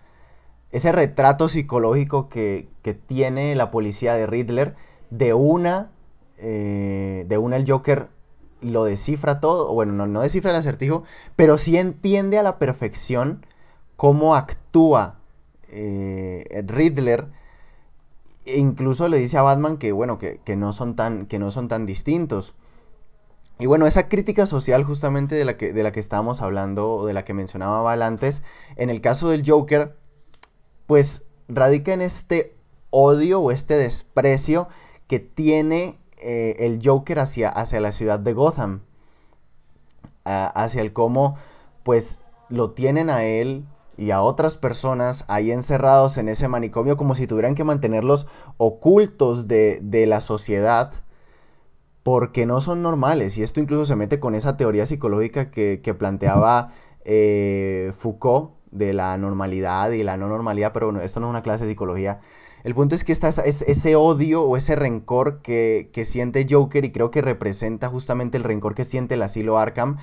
ese 0.76 0.92
retrato 0.92 1.48
psicológico 1.48 2.28
que, 2.28 2.68
tiene 3.08 3.56
la 3.56 3.72
policía 3.72 4.14
de 4.16 4.28
Riddler, 4.28 4.76
de 5.10 5.34
una, 5.34 5.90
eh, 6.38 7.26
de 7.30 7.38
una 7.38 7.56
el 7.56 7.66
Joker 7.66 8.10
lo 8.60 8.84
descifra 8.84 9.40
todo, 9.40 9.74
bueno, 9.74 9.94
no, 9.94 10.06
no 10.06 10.20
descifra 10.20 10.52
el 10.52 10.58
acertijo, 10.58 11.04
pero 11.38 11.58
sí 11.58 11.78
entiende 11.78 12.38
a 12.38 12.44
la 12.44 12.60
perfección 12.60 13.46
cómo 13.96 14.36
actúa 14.36 15.22
eh, 15.70 16.64
Riddler. 16.68 17.30
E 18.46 18.58
incluso 18.58 19.08
le 19.08 19.18
dice 19.18 19.38
a 19.38 19.44
Batman 19.44 19.78
que, 19.78 19.94
bueno, 19.94 20.20
que, 20.20 20.56
no 20.58 20.74
son 20.74 20.98
tan, 20.98 21.26
que 21.26 21.40
no 21.40 21.52
son 21.52 21.70
tan 21.70 21.86
distintos. 21.86 22.54
Y 23.58 23.68
bueno, 23.68 23.88
esa 23.88 24.10
crítica 24.10 24.46
social 24.46 24.84
justamente 24.84 25.36
de 25.36 25.46
la 25.46 25.56
que, 25.56 25.72
de 25.72 25.84
la 25.84 25.92
que 25.92 26.00
estábamos 26.00 26.42
hablando, 26.42 26.92
o 26.92 27.06
de 27.06 27.14
la 27.14 27.24
que 27.24 27.34
mencionaba 27.34 27.82
Val 27.82 28.02
antes, 28.02 28.42
en 28.76 28.90
el 28.90 29.02
caso 29.02 29.30
del 29.30 29.44
Joker, 29.46 29.96
pues 30.88 31.26
radica 31.48 31.94
en 31.94 32.02
este 32.02 32.56
odio 32.90 33.40
o 33.40 33.52
este 33.52 33.76
desprecio 33.76 34.68
que 35.08 35.20
tiene 35.20 35.98
eh, 36.18 36.56
el 36.60 36.82
Joker 36.84 37.20
hacia, 37.20 37.50
hacia 37.50 37.80
la 37.80 37.92
ciudad 37.92 38.20
de 38.20 38.34
Gotham. 38.34 38.82
hacia 40.26 40.82
el 40.82 40.92
cómo, 40.92 41.36
pues, 41.84 42.22
lo 42.50 42.72
tienen 42.72 43.10
a 43.10 43.24
él 43.24 43.66
y 43.98 44.12
a 44.12 44.22
otras 44.22 44.58
personas 44.58 45.26
ahí 45.28 45.52
encerrados 45.52 46.18
en 46.18 46.30
ese 46.30 46.48
manicomio 46.48 46.98
como 46.98 47.16
si 47.16 47.28
tuvieran 47.28 47.56
que 47.56 47.64
mantenerlos 47.64 48.28
ocultos 48.58 49.48
de, 49.48 50.06
la 50.08 50.22
sociedad 50.22 50.92
porque 52.06 52.46
no 52.46 52.62
son 52.62 52.84
normales. 52.84 53.36
Y 53.40 53.42
esto 53.42 53.60
incluso 53.60 53.84
se 53.84 53.96
mete 53.96 54.20
con 54.20 54.36
esa 54.36 54.58
teoría 54.58 54.86
psicológica 54.86 55.50
que, 55.50 55.96
planteaba 55.98 56.72
eh, 57.04 57.92
Foucault 57.98 58.52
de 58.70 58.94
la 58.94 59.18
normalidad 59.18 59.90
y 59.90 60.04
la 60.04 60.16
no 60.16 60.28
normalidad, 60.28 60.72
pero 60.72 60.86
bueno, 60.86 61.02
esto 61.02 61.20
no 61.20 61.26
es 61.26 61.30
una 61.32 61.42
clase 61.42 61.66
de 61.66 61.72
psicología. 61.72 62.20
El 62.64 62.76
punto 62.76 62.94
es 62.94 63.06
que 63.06 63.12
está 63.12 63.30
es, 63.30 63.64
ese 63.64 63.96
odio 63.96 64.44
o 64.44 64.56
ese 64.56 64.76
rencor 64.76 65.42
que, 65.42 65.90
siente 66.06 66.46
Joker 66.48 66.86
y 66.86 66.92
creo 66.92 67.10
que 67.10 67.24
representa 67.24 67.90
justamente 67.90 68.38
el 68.38 68.44
rencor 68.44 68.76
que 68.76 68.86
siente 68.86 69.16
el 69.16 69.24
asilo 69.24 69.58
Arkham 69.58 69.98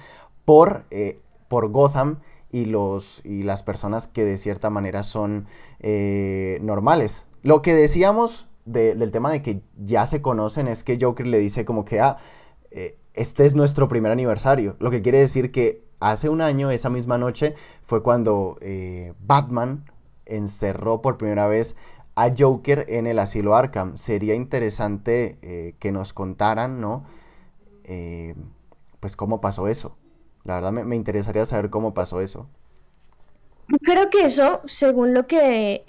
por, 0.44 0.82
eh, 0.90 1.14
Gotham 1.49 2.18
y 2.50 2.64
las 2.64 3.62
personas 3.62 4.09
que 4.09 4.25
de 4.25 4.37
cierta 4.38 4.71
manera 4.71 5.04
son 5.04 5.47
eh, 5.78 6.59
normales. 6.62 7.26
Lo 7.42 7.62
que 7.62 7.75
decíamos 7.75 8.49
del 8.64 9.11
tema 9.11 9.31
de 9.33 9.42
que 9.42 9.62
ya 9.76 10.07
se 10.07 10.23
conocen 10.23 10.69
es 10.69 10.85
que 10.85 10.99
Joker 11.00 11.26
le 11.26 11.38
dice 11.38 11.64
como 11.64 11.85
que, 11.85 12.00
ah, 12.00 12.19
eh, 12.71 12.97
este 13.14 13.45
es 13.45 13.54
nuestro 13.54 13.88
primer 13.88 14.12
aniversario. 14.12 14.76
Lo 14.78 14.90
que 14.90 15.02
quiere 15.02 15.19
decir 15.19 15.50
que 15.52 15.85
hace 16.00 16.28
un 16.28 16.40
año, 16.40 16.71
esa 16.71 16.90
misma 16.90 17.19
noche, 17.19 17.54
fue 17.83 18.02
cuando 18.02 18.57
eh, 18.61 19.14
Batman 19.21 19.85
encerró 20.26 21.02
por 21.02 21.19
primera 21.19 21.47
vez 21.47 21.76
a 22.14 22.31
Joker 22.37 22.85
en 22.88 23.07
el 23.07 23.19
asilo 23.19 23.54
Arkham. 23.54 23.97
Sería 23.97 24.35
interesante 24.35 25.38
eh, 25.42 25.75
que 25.78 25.92
nos 25.92 26.12
contaran, 26.12 26.81
¿no? 26.81 27.04
Eh, 27.85 28.35
pues 29.00 29.16
cómo 29.16 29.40
pasó 29.40 29.69
eso. 29.69 29.97
La 30.45 30.54
verdad 30.57 30.73
me, 30.73 30.97
interesaría 30.97 31.45
saber 31.45 31.71
cómo 31.71 31.95
pasó 31.95 32.21
eso. 32.21 32.49
Creo 33.83 34.11
que 34.11 34.25
eso, 34.25 34.61
según 34.66 35.14
lo 35.14 35.26
que 35.26 35.85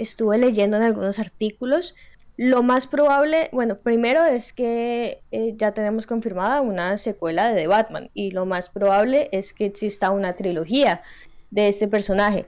estuve 0.00 0.38
leyendo 0.38 0.78
en 0.78 0.82
algunos 0.82 1.18
artículos, 1.18 1.94
lo 2.40 2.62
más 2.62 2.86
probable, 2.86 3.50
bueno, 3.52 3.76
primero 3.76 4.24
es 4.24 4.54
que 4.54 5.20
eh, 5.30 5.52
ya 5.58 5.72
tenemos 5.72 6.06
confirmada 6.06 6.62
una 6.62 6.96
secuela 6.96 7.50
de 7.50 7.60
The 7.60 7.66
Batman 7.66 8.10
y 8.14 8.30
lo 8.30 8.46
más 8.46 8.70
probable 8.70 9.28
es 9.30 9.52
que 9.52 9.66
exista 9.66 10.10
una 10.10 10.32
trilogía 10.32 11.02
de 11.50 11.68
este 11.68 11.86
personaje. 11.86 12.46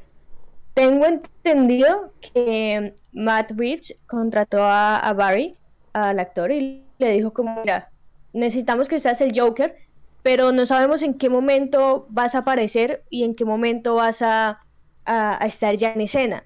Tengo 0.73 1.05
entendido 1.05 2.11
que 2.23 2.95
Matt 3.13 3.51
Reeves 3.55 3.95
contrató 4.07 4.61
a, 4.63 5.13
Barry, 5.15 5.59
al 5.93 6.21
actor, 6.21 6.51
y 6.53 6.87
le 6.97 7.11
dijo 7.11 7.35
como, 7.35 7.61
mira, 7.61 7.91
necesitamos 8.33 8.89
que 8.89 8.99
seas 8.99 9.21
el 9.21 9.39
Joker, 9.39 9.77
pero 10.23 10.53
no 10.53 10.65
sabemos 10.65 11.03
en 11.03 11.13
qué 11.13 11.29
momento 11.29 12.07
vas 12.09 12.35
a 12.35 12.39
aparecer 12.39 13.03
y 13.11 13.25
en 13.25 13.35
qué 13.35 13.45
momento 13.45 13.97
vas 13.97 14.23
a, 14.23 14.59
a 15.05 15.45
estar 15.45 15.77
ya 15.77 15.93
en 15.93 16.01
escena. 16.01 16.45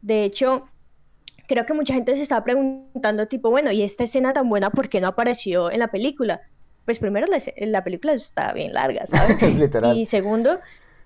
De 0.00 0.24
hecho, 0.24 0.66
creo 1.46 1.66
que 1.66 1.74
mucha 1.74 1.94
gente 1.94 2.14
se 2.16 2.22
está 2.22 2.42
preguntando, 2.44 3.26
tipo, 3.28 3.50
bueno, 3.50 3.70
¿y 3.70 3.82
esta 3.82 4.04
escena 4.04 4.32
tan 4.32 4.48
buena 4.48 4.70
por 4.70 4.88
qué 4.88 5.00
no 5.00 5.08
apareció 5.08 5.70
en 5.70 5.80
la 5.80 5.88
película? 5.88 6.40
Pues 6.84 6.98
primero, 6.98 7.26
la, 7.26 7.38
la 7.66 7.84
película 7.84 8.12
está 8.12 8.52
bien 8.52 8.72
larga, 8.72 9.06
¿sabes? 9.06 9.36
es 9.42 9.58
literal. 9.58 9.96
Y 9.96 10.06
segundo, 10.06 10.58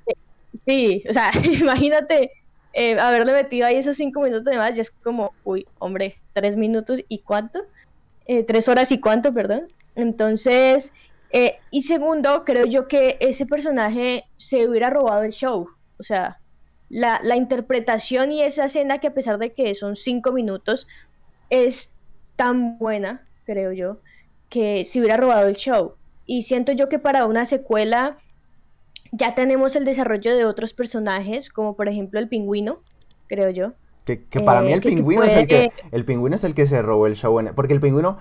eh, 0.06 0.14
sí, 0.66 1.04
o 1.08 1.12
sea, 1.12 1.30
imagínate 1.60 2.32
eh, 2.72 2.98
haberle 2.98 3.32
metido 3.32 3.66
ahí 3.66 3.76
esos 3.76 3.96
cinco 3.96 4.20
minutos 4.20 4.44
de 4.44 4.56
más 4.56 4.76
y 4.76 4.80
es 4.80 4.90
como, 4.90 5.32
uy, 5.44 5.66
hombre, 5.78 6.16
tres 6.32 6.56
minutos 6.56 7.02
y 7.08 7.18
cuánto, 7.18 7.60
eh, 8.26 8.44
tres 8.44 8.68
horas 8.68 8.92
y 8.92 9.00
cuánto, 9.00 9.32
perdón. 9.32 9.66
Entonces, 9.94 10.92
y 11.70 11.82
segundo, 11.82 12.44
creo 12.44 12.64
yo 12.66 12.88
que 12.88 13.16
ese 13.20 13.46
personaje 13.46 14.24
se 14.36 14.68
hubiera 14.68 14.90
robado 14.90 15.22
el 15.22 15.30
show, 15.30 15.68
o 15.98 16.02
sea, 16.02 16.39
la, 16.90 17.20
la, 17.22 17.36
interpretación 17.36 18.32
y 18.32 18.42
esa 18.42 18.66
escena 18.66 18.98
que 18.98 19.06
a 19.06 19.14
pesar 19.14 19.38
de 19.38 19.52
que 19.52 19.74
son 19.74 19.96
cinco 19.96 20.32
minutos, 20.32 20.86
es 21.48 21.94
tan 22.36 22.78
buena, 22.78 23.26
creo 23.44 23.72
yo, 23.72 23.98
que 24.48 24.84
se 24.84 24.98
hubiera 24.98 25.16
robado 25.16 25.48
el 25.48 25.56
show. 25.56 25.94
Y 26.26 26.42
siento 26.42 26.72
yo 26.72 26.88
que 26.88 26.98
para 26.98 27.26
una 27.26 27.44
secuela 27.44 28.18
ya 29.12 29.34
tenemos 29.34 29.76
el 29.76 29.84
desarrollo 29.84 30.36
de 30.36 30.44
otros 30.44 30.72
personajes, 30.72 31.50
como 31.50 31.74
por 31.74 31.88
ejemplo 31.88 32.20
el 32.20 32.28
pingüino, 32.28 32.80
creo 33.28 33.50
yo. 33.50 33.72
Que, 34.04 34.18
para 34.40 34.60
mí 34.62 34.72
eh, 34.72 34.74
el 34.74 34.80
pingüino 34.80 35.22
es 35.22 35.34
el 35.34 35.46
que 35.46 35.70
el 35.92 36.04
pingüino 36.04 36.34
es 36.34 36.42
el 36.42 36.54
que 36.54 36.66
se 36.66 36.82
robó 36.82 37.06
el 37.06 37.14
show, 37.14 37.38
porque 37.54 37.74
el 37.74 37.80
pingüino, 37.80 38.18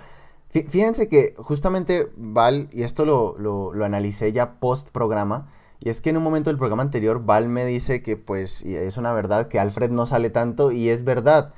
fíjense 0.50 1.10
que 1.10 1.34
justamente 1.38 2.10
Val, 2.16 2.70
y 2.72 2.84
esto 2.84 3.06
lo, 3.06 3.36
lo, 3.40 3.74
lo 3.74 3.86
analicé 3.86 4.32
ya 4.32 4.60
post 4.60 4.90
programa, 4.90 5.52
y 5.82 5.90
es 5.90 6.02
que 6.02 6.10
en 6.10 6.18
un 6.18 6.24
momento 6.24 6.50
del 6.50 6.58
programa 6.58 6.84
anterior, 6.84 7.24
Val 7.24 7.48
me 7.48 7.66
dice 7.66 8.02
que 8.02 8.18
pues 8.18 8.64
es 8.64 8.98
una 8.98 9.14
verdad 9.14 9.48
que 9.48 9.60
Alfred 9.60 9.92
no 9.92 10.06
sale 10.06 10.30
tanto 10.30 10.72
y 10.72 10.90
es 10.90 11.06
verdad. 11.06 11.54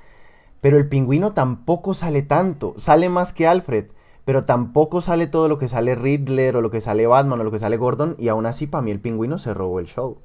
Pero 0.61 0.77
el 0.77 0.87
pingüino 0.87 1.33
tampoco 1.33 1.95
sale 1.95 2.21
tanto, 2.21 2.75
sale 2.77 3.09
más 3.09 3.33
que 3.33 3.47
Alfred, 3.47 3.87
pero 4.23 4.43
tampoco 4.45 5.01
sale 5.01 5.25
todo 5.25 5.47
lo 5.47 5.57
que 5.57 5.67
sale 5.67 5.95
Riddler 5.95 6.55
o 6.55 6.61
lo 6.61 6.69
que 6.69 6.81
sale 6.81 7.07
Batman 7.07 7.39
o 7.41 7.43
lo 7.43 7.51
que 7.51 7.57
sale 7.57 7.77
Gordon 7.77 8.15
y 8.19 8.27
aún 8.27 8.45
así 8.45 8.67
para 8.67 8.83
mí 8.83 8.91
el 8.91 8.99
pingüino 8.99 9.39
se 9.39 9.55
robó 9.55 9.79
el 9.79 9.87
show. 9.87 10.19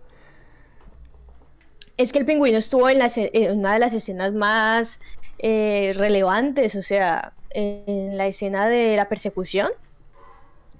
Es 1.96 2.12
que 2.12 2.18
el 2.18 2.26
pingüino 2.26 2.58
estuvo 2.58 2.90
en, 2.90 2.98
una 3.58 3.72
de 3.72 3.78
las 3.78 3.94
escenas 3.94 4.34
más 4.34 5.00
eh, 5.38 5.94
relevantes, 5.96 6.74
o 6.74 6.82
sea, 6.82 7.32
en 7.50 8.18
la 8.18 8.26
escena 8.26 8.68
de 8.68 8.94
la 8.96 9.08
persecución. 9.08 9.70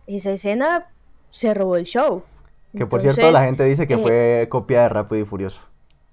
Esa 0.06 0.32
escena 0.32 0.88
se 1.30 1.54
robó 1.54 1.76
el 1.76 1.86
show. 1.86 2.22
Que 2.76 2.86
por 2.86 3.00
cierto, 3.00 3.30
la 3.30 3.42
gente 3.42 3.64
dice 3.64 3.86
que 3.86 3.94
eh, 3.94 3.98
fue 3.98 4.46
copia 4.48 4.82
de 4.82 4.88
Rápido 4.88 5.22
y 5.22 5.24
Furioso. 5.24 5.62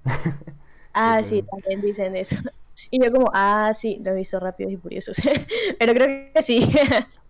ah, 0.94 1.22
sí, 1.24 1.44
también 1.44 1.82
dicen 1.82 2.16
eso. 2.16 2.36
Y 2.92 3.04
yo 3.04 3.12
como, 3.12 3.32
ah, 3.34 3.72
sí, 3.74 4.00
lo 4.06 4.12
he 4.12 4.16
visto 4.16 4.40
Rápido 4.40 4.70
y 4.70 4.78
Furioso. 4.78 5.14
Pero 5.80 5.94
creo 5.96 6.32
que 6.32 6.44
sí. 6.44 6.72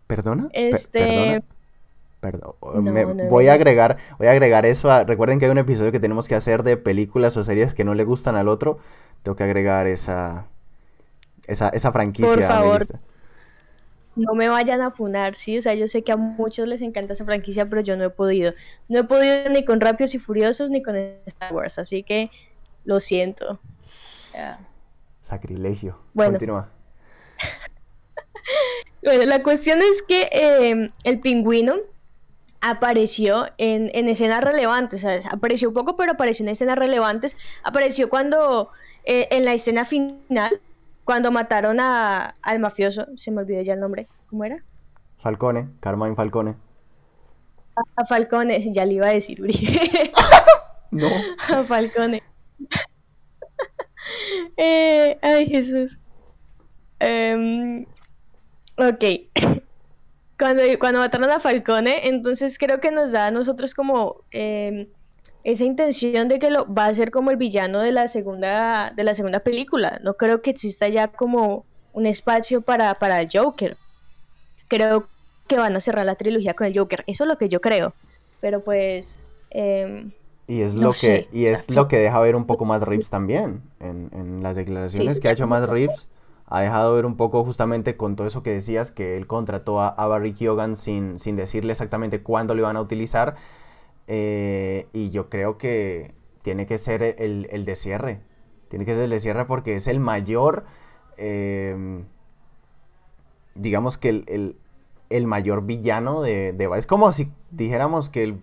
¿Perdona? 0.08 0.50
Este... 0.52 1.42
Perdón. 2.20 2.56
voy 3.30 3.48
a 3.48 3.54
agregar, 3.54 3.98
voy 4.18 4.28
a 4.28 4.32
agregar 4.32 4.66
eso. 4.66 4.90
recuerden 5.06 5.40
que 5.40 5.46
hay 5.46 5.52
un 5.52 5.58
episodio 5.58 5.94
que 5.94 6.02
tenemos 6.02 6.28
que 6.28 6.36
hacer 6.36 6.64
de 6.64 6.76
películas 6.76 7.38
o 7.38 7.46
series 7.46 7.74
que 7.74 7.86
no 7.86 7.94
le 7.94 8.04
gustan 8.04 8.36
al 8.36 8.50
otro. 8.50 8.78
Tengo 9.22 9.38
que 9.38 9.44
agregar 9.46 9.88
esa, 9.88 10.48
esa, 11.48 11.70
esa 11.70 11.94
franquicia 11.94 12.36
Por 12.36 12.44
favor 12.44 12.82
no 14.16 14.34
me 14.36 14.48
vayan 14.48 14.82
a 14.82 14.92
funar, 14.92 15.34
sí, 15.36 15.58
o 15.58 15.62
sea, 15.62 15.74
yo 15.74 15.88
sé 15.88 16.04
que 16.04 16.12
a 16.12 16.18
muchos 16.18 16.68
les 16.68 16.82
encanta 16.82 17.14
esa 17.14 17.26
franquicia, 17.26 17.68
pero 17.68 17.82
yo 17.82 17.98
no 17.98 18.04
he 18.06 18.10
podido. 18.10 18.54
No 18.88 19.00
he 19.00 19.04
podido 19.04 19.50
ni 19.50 19.66
con 19.66 19.82
Rápidos 19.82 20.14
y 20.16 20.20
Furiosos 20.20 20.70
ni 20.70 20.84
con 20.84 20.96
Star 21.26 21.54
Wars, 21.54 21.80
así 21.80 22.04
que 22.04 22.30
lo 22.86 23.00
siento. 23.00 23.60
Sacrilegio. 25.22 25.98
Bueno. 26.14 26.34
Continúa. 26.34 26.70
bueno, 29.04 29.24
la 29.26 29.42
cuestión 29.42 29.82
es 29.82 30.02
que 30.02 30.30
em, 30.32 30.92
el 31.04 31.20
pingüino 31.20 31.76
apareció 32.62 33.48
en, 33.58 33.90
en, 33.94 34.08
escenas 34.10 34.44
relevantes, 34.44 35.04
o 35.04 35.08
sea, 35.08 35.20
apareció 35.32 35.74
poco, 35.74 35.96
pero 35.96 36.14
apareció 36.14 36.44
en 36.44 36.50
escenas 36.50 36.78
relevantes. 36.78 37.36
Apareció 37.64 38.10
cuando, 38.10 38.72
eh, 39.06 39.28
en 39.32 39.46
la 39.46 39.54
escena 39.54 39.86
final, 39.86 40.62
cuando 41.06 41.32
mataron 41.32 41.80
a, 41.80 42.36
al 42.42 42.60
mafioso, 42.60 43.08
se 43.16 43.32
me 43.32 43.42
olvidó 43.42 43.62
ya 43.62 43.74
el 43.74 43.80
nombre, 43.80 44.08
¿cómo 44.28 44.46
era? 44.46 44.64
Falcone, 45.18 45.70
Carmine 45.80 46.16
Falcone. 46.16 46.56
A, 47.96 48.06
Falcone, 48.06 48.72
ya 48.72 48.86
le 48.86 48.94
iba 48.96 49.08
a 49.08 49.14
decir, 49.14 49.42
Uri. 49.42 49.80
no. 50.92 51.08
A 51.50 51.64
Falcone. 51.64 52.22
eh, 54.58 55.18
ay, 55.22 55.48
Jesús. 55.48 56.00
Um, 57.02 57.86
ok. 58.78 59.04
Cuando, 60.38 60.62
cuando 60.80 61.00
mataron 61.00 61.32
a 61.32 61.40
Falcone, 61.40 62.08
entonces 62.08 62.58
creo 62.60 62.80
que 62.80 62.92
nos 62.92 63.12
da 63.12 63.28
a 63.28 63.32
nosotros 63.32 63.74
como... 63.74 64.24
Eh, 64.32 64.92
esa 65.44 65.66
intención 65.66 66.28
de 66.28 66.40
que 66.40 66.50
lo 66.50 66.72
va 66.74 66.86
a 66.86 66.94
ser 66.94 67.12
como 67.12 67.32
el 67.32 67.38
villano 67.38 67.82
de 67.82 67.92
la 67.92 68.08
segunda 68.08 68.94
de 68.96 69.04
la 69.04 69.14
segunda 69.14 69.42
película. 69.42 70.00
No 70.04 70.16
creo 70.16 70.42
que 70.42 70.52
exista 70.52 70.88
ya 70.88 71.10
como 71.10 71.66
un 71.92 72.06
espacio 72.06 72.62
para, 72.62 72.96
para 72.96 73.20
el 73.20 73.28
Joker. 73.32 73.78
Creo 74.68 75.08
que 75.48 75.58
van 75.58 75.76
a 75.76 75.82
cerrar 75.82 76.06
la 76.06 76.16
trilogía 76.16 76.54
con 76.54 76.68
el 76.68 76.78
Joker. 76.78 77.04
Eso 77.08 77.26
es 77.26 77.28
lo 77.28 77.38
que 77.38 77.50
yo 77.50 77.62
creo. 77.62 77.94
Pero 78.40 78.64
pues. 78.64 79.18
Em, 79.50 80.12
y 80.48 80.62
es 80.62 80.80
lo 80.80 80.92
que, 80.92 81.28
y 81.32 81.46
es 81.46 81.70
lo 81.70 81.88
que 81.88 81.98
deja 81.98 82.20
ver 82.20 82.36
un 82.36 82.46
poco 82.46 82.66
más 82.66 82.82
Reeves 82.82 83.10
también. 83.10 83.62
En, 83.80 84.42
las 84.42 84.56
declaraciones 84.56 85.20
que 85.20 85.30
ha 85.30 85.32
hecho 85.32 85.48
más 85.48 85.70
Reeves, 85.70 86.10
ha 86.48 86.62
dejado 86.62 86.94
ver 86.94 87.06
un 87.06 87.16
poco 87.16 87.46
justamente 87.46 87.96
con 87.96 88.16
todo 88.16 88.28
eso 88.28 88.44
que 88.44 88.52
decías, 88.52 88.92
que 88.92 89.16
él 89.16 89.26
contrató 89.26 89.80
a, 89.80 89.88
a 89.88 90.08
Barry 90.08 90.34
Keoghan 90.34 90.76
sin, 90.76 91.18
sin 91.18 91.38
decirle 91.38 91.72
exactamente 91.72 92.22
cuándo 92.22 92.56
lo 92.56 92.62
iban 92.62 92.76
a 92.76 92.82
utilizar 92.82 93.36
eh, 94.08 94.88
y 94.94 95.10
yo 95.10 95.30
creo 95.30 95.58
que 95.58 96.14
tiene 96.42 96.66
que 96.66 96.78
ser 96.78 97.04
el, 97.04 97.48
el 97.52 97.66
de 97.66 97.76
cierre. 97.76 98.22
Tiene 98.68 98.86
que 98.86 98.94
ser 98.94 99.04
el 99.04 99.10
de 99.10 99.20
cierre 99.20 99.46
porque 99.46 99.76
es 99.76 99.88
el 99.88 100.00
mayor. 100.00 100.66
Em, 101.18 102.06
digamos 103.56 103.98
que 103.98 104.10
el, 104.10 104.58
el, 105.10 105.28
mayor 105.28 105.66
villano 105.66 106.22
de, 106.22 106.54
de, 106.54 106.70
Es 106.78 106.88
como 106.88 107.12
si 107.12 107.32
dijéramos 107.52 108.10
que 108.10 108.24
el 108.24 108.42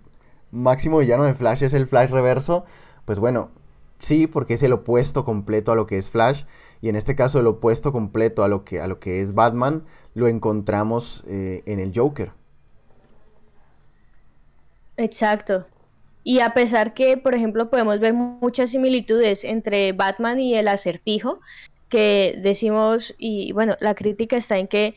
máximo 0.52 0.98
villano 0.98 1.24
de 1.24 1.34
Flash 1.34 1.64
es 1.64 1.74
el 1.74 1.86
Flash 1.86 2.10
reverso. 2.10 2.64
Pues 3.04 3.18
bueno, 3.18 3.50
sí, 3.98 4.26
porque 4.26 4.54
es 4.54 4.62
el 4.62 4.72
opuesto 4.72 5.24
completo 5.24 5.72
a 5.72 5.76
lo 5.76 5.86
que 5.86 5.98
es 5.98 6.10
Flash. 6.10 6.44
Y 6.80 6.88
en 6.88 6.96
este 6.96 7.14
caso, 7.14 7.40
el 7.40 7.46
opuesto 7.46 7.92
completo 7.92 8.44
a 8.44 8.48
lo 8.48 8.64
que, 8.64 8.80
a 8.80 8.86
lo 8.86 8.98
que 8.98 9.20
es 9.20 9.34
Batman 9.34 9.84
lo 10.14 10.28
encontramos 10.28 11.24
eh, 11.28 11.62
en 11.66 11.80
el 11.80 11.92
Joker. 11.94 12.32
Exacto. 15.00 15.66
Y 16.24 16.40
a 16.40 16.52
pesar 16.52 16.92
que, 16.92 17.16
por 17.16 17.34
ejemplo, 17.34 17.70
podemos 17.70 17.98
ver 18.00 18.12
muchas 18.12 18.70
similitudes 18.70 19.44
entre 19.44 19.92
Batman 19.92 20.38
y 20.38 20.54
el 20.54 20.68
acertijo, 20.68 21.40
que 21.88 22.38
decimos, 22.42 23.14
y 23.16 23.52
bueno, 23.52 23.76
la 23.80 23.94
crítica 23.94 24.36
está 24.36 24.58
en 24.58 24.68
que 24.68 24.94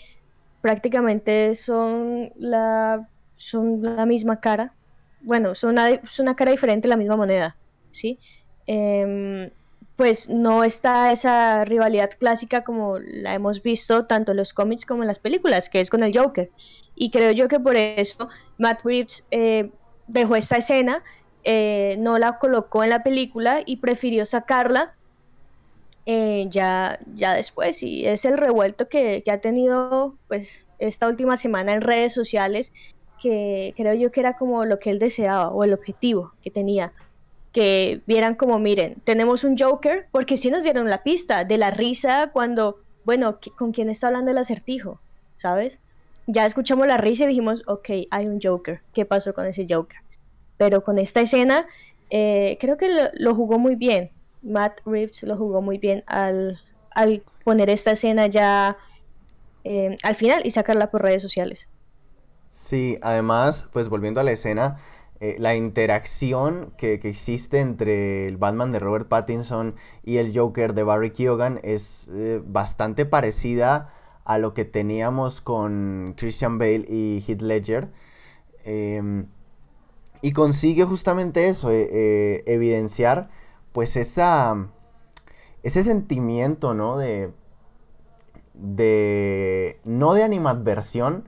prácticamente 0.61 1.55
son 1.55 2.33
la, 2.37 3.07
son 3.37 3.81
la 3.81 4.05
misma 4.05 4.41
cara. 4.41 4.73
Bueno, 5.21 5.55
son 5.55 5.71
una, 5.71 6.01
una 6.19 6.35
cara 6.35 6.51
diferente, 6.51 6.89
la 6.89 6.97
misma 6.97 7.15
moneda, 7.15 7.55
¿sí? 7.91 8.19
Em, 8.67 9.49
pues 9.95 10.27
no 10.29 10.65
está 10.65 11.13
esa 11.13 11.63
rivalidad 11.63 12.09
clásica 12.19 12.63
como 12.65 12.99
la 12.99 13.35
hemos 13.35 13.63
visto 13.63 14.05
tanto 14.05 14.31
en 14.31 14.37
los 14.37 14.53
cómics 14.53 14.85
como 14.85 15.03
en 15.03 15.07
las 15.07 15.19
películas, 15.19 15.69
que 15.69 15.79
es 15.79 15.89
con 15.89 16.03
el 16.03 16.17
Joker. 16.17 16.51
Y 16.93 17.09
creo 17.09 17.31
yo 17.31 17.47
que 17.47 17.59
por 17.61 17.77
eso 17.77 18.27
Matt 18.57 18.81
Reeves 18.83 19.25
eh, 19.31 19.71
dejó 20.07 20.35
esta 20.35 20.57
escena, 20.57 21.03
eh, 21.43 21.95
no 21.99 22.17
la 22.17 22.37
colocó 22.37 22.83
en 22.83 22.89
la 22.89 23.03
película 23.03 23.61
y 23.65 23.77
prefirió 23.77 24.25
sacarla 24.25 24.93
eh, 26.05 26.47
ya, 26.49 26.99
ya 27.13 27.33
después. 27.33 27.83
Y 27.83 28.05
es 28.05 28.25
el 28.25 28.37
revuelto 28.37 28.87
que, 28.87 29.23
ha 29.31 29.37
tenido 29.39 30.15
pues 30.27 30.65
esta 30.79 31.07
última 31.07 31.37
semana 31.37 31.73
en 31.73 31.81
redes 31.81 32.13
sociales, 32.13 32.73
que 33.21 33.73
creo 33.77 33.93
yo 33.93 34.11
que 34.11 34.19
era 34.19 34.35
como 34.35 34.65
lo 34.65 34.79
que 34.79 34.89
él 34.89 34.99
deseaba 34.99 35.49
o 35.49 35.63
el 35.63 35.73
objetivo 35.73 36.33
que 36.43 36.51
tenía. 36.51 36.93
Que 37.51 38.01
vieran 38.07 38.35
como, 38.35 38.57
miren, 38.59 38.95
tenemos 39.03 39.43
un 39.43 39.57
Joker, 39.57 40.07
porque 40.11 40.37
sí 40.37 40.49
nos 40.49 40.63
dieron 40.63 40.89
la 40.89 41.03
pista 41.03 41.43
de 41.45 41.57
la 41.57 41.71
risa 41.71 42.31
cuando 42.33 42.77
bueno, 43.05 43.39
¿con 43.57 43.71
quién 43.71 43.89
está 43.89 44.07
hablando 44.07 44.31
el 44.31 44.37
acertijo? 44.37 44.99
¿Sabes? 45.37 45.79
Ya 46.27 46.45
escuchamos 46.45 46.87
la 46.87 46.97
risa 46.97 47.25
y 47.25 47.27
dijimos, 47.27 47.63
ok, 47.67 47.89
hay 48.09 48.27
un 48.27 48.39
Joker. 48.41 48.81
¿Qué 48.93 49.05
pasó 49.05 49.33
con 49.33 49.45
ese 49.45 49.65
Joker? 49.67 49.99
Pero 50.57 50.83
con 50.83 50.97
esta 50.97 51.21
escena, 51.21 51.67
eh, 52.09 52.57
creo 52.61 52.77
que 52.77 52.89
lo, 53.13 53.35
jugó 53.35 53.59
muy 53.59 53.75
bien. 53.75 54.11
Matt 54.41 54.79
Reeves 54.85 55.23
lo 55.23 55.35
jugó 55.37 55.61
muy 55.61 55.77
bien 55.77 56.03
al, 56.07 56.59
al 56.91 57.23
poner 57.43 57.69
esta 57.69 57.91
escena 57.91 58.27
ya 58.27 58.77
eh, 59.63 59.97
al 60.03 60.15
final 60.15 60.41
y 60.45 60.51
sacarla 60.51 60.91
por 60.91 61.01
redes 61.01 61.21
sociales. 61.21 61.67
Sí, 62.49 62.97
además, 63.01 63.67
pues 63.73 63.89
volviendo 63.89 64.21
a 64.21 64.23
la 64.23 64.31
escena, 64.31 64.77
eh, 65.19 65.35
la 65.39 65.55
interacción 65.55 66.73
que, 66.77 66.93
existe 66.93 67.59
entre 67.59 68.27
el 68.27 68.37
Batman 68.37 68.71
de 68.71 68.79
Robert 68.79 69.07
Pattinson 69.07 69.75
y 70.03 70.17
el 70.17 70.37
Joker 70.37 70.73
de 70.73 70.83
Barry 70.83 71.11
Keoghan 71.11 71.59
es 71.63 72.11
bastante 72.45 73.05
parecida 73.05 73.91
a 74.25 74.37
lo 74.37 74.53
que 74.53 74.65
teníamos 74.65 75.41
con 75.41 76.13
Christian 76.17 76.57
Bale 76.57 76.85
y 76.87 77.23
Heath 77.27 77.41
Ledger. 77.41 77.89
Em, 78.65 79.27
y 80.21 80.31
consigue 80.31 80.85
justamente 80.85 81.49
eso, 81.49 81.69
evidenciar 81.71 83.29
pues 83.73 83.97
esa, 83.97 84.69
ese 85.63 85.83
sentimiento, 85.83 86.73
¿no? 86.73 86.97
De, 86.97 87.33
de, 88.53 89.79
no 89.83 90.13
de 90.13 90.23
animadversión, 90.23 91.27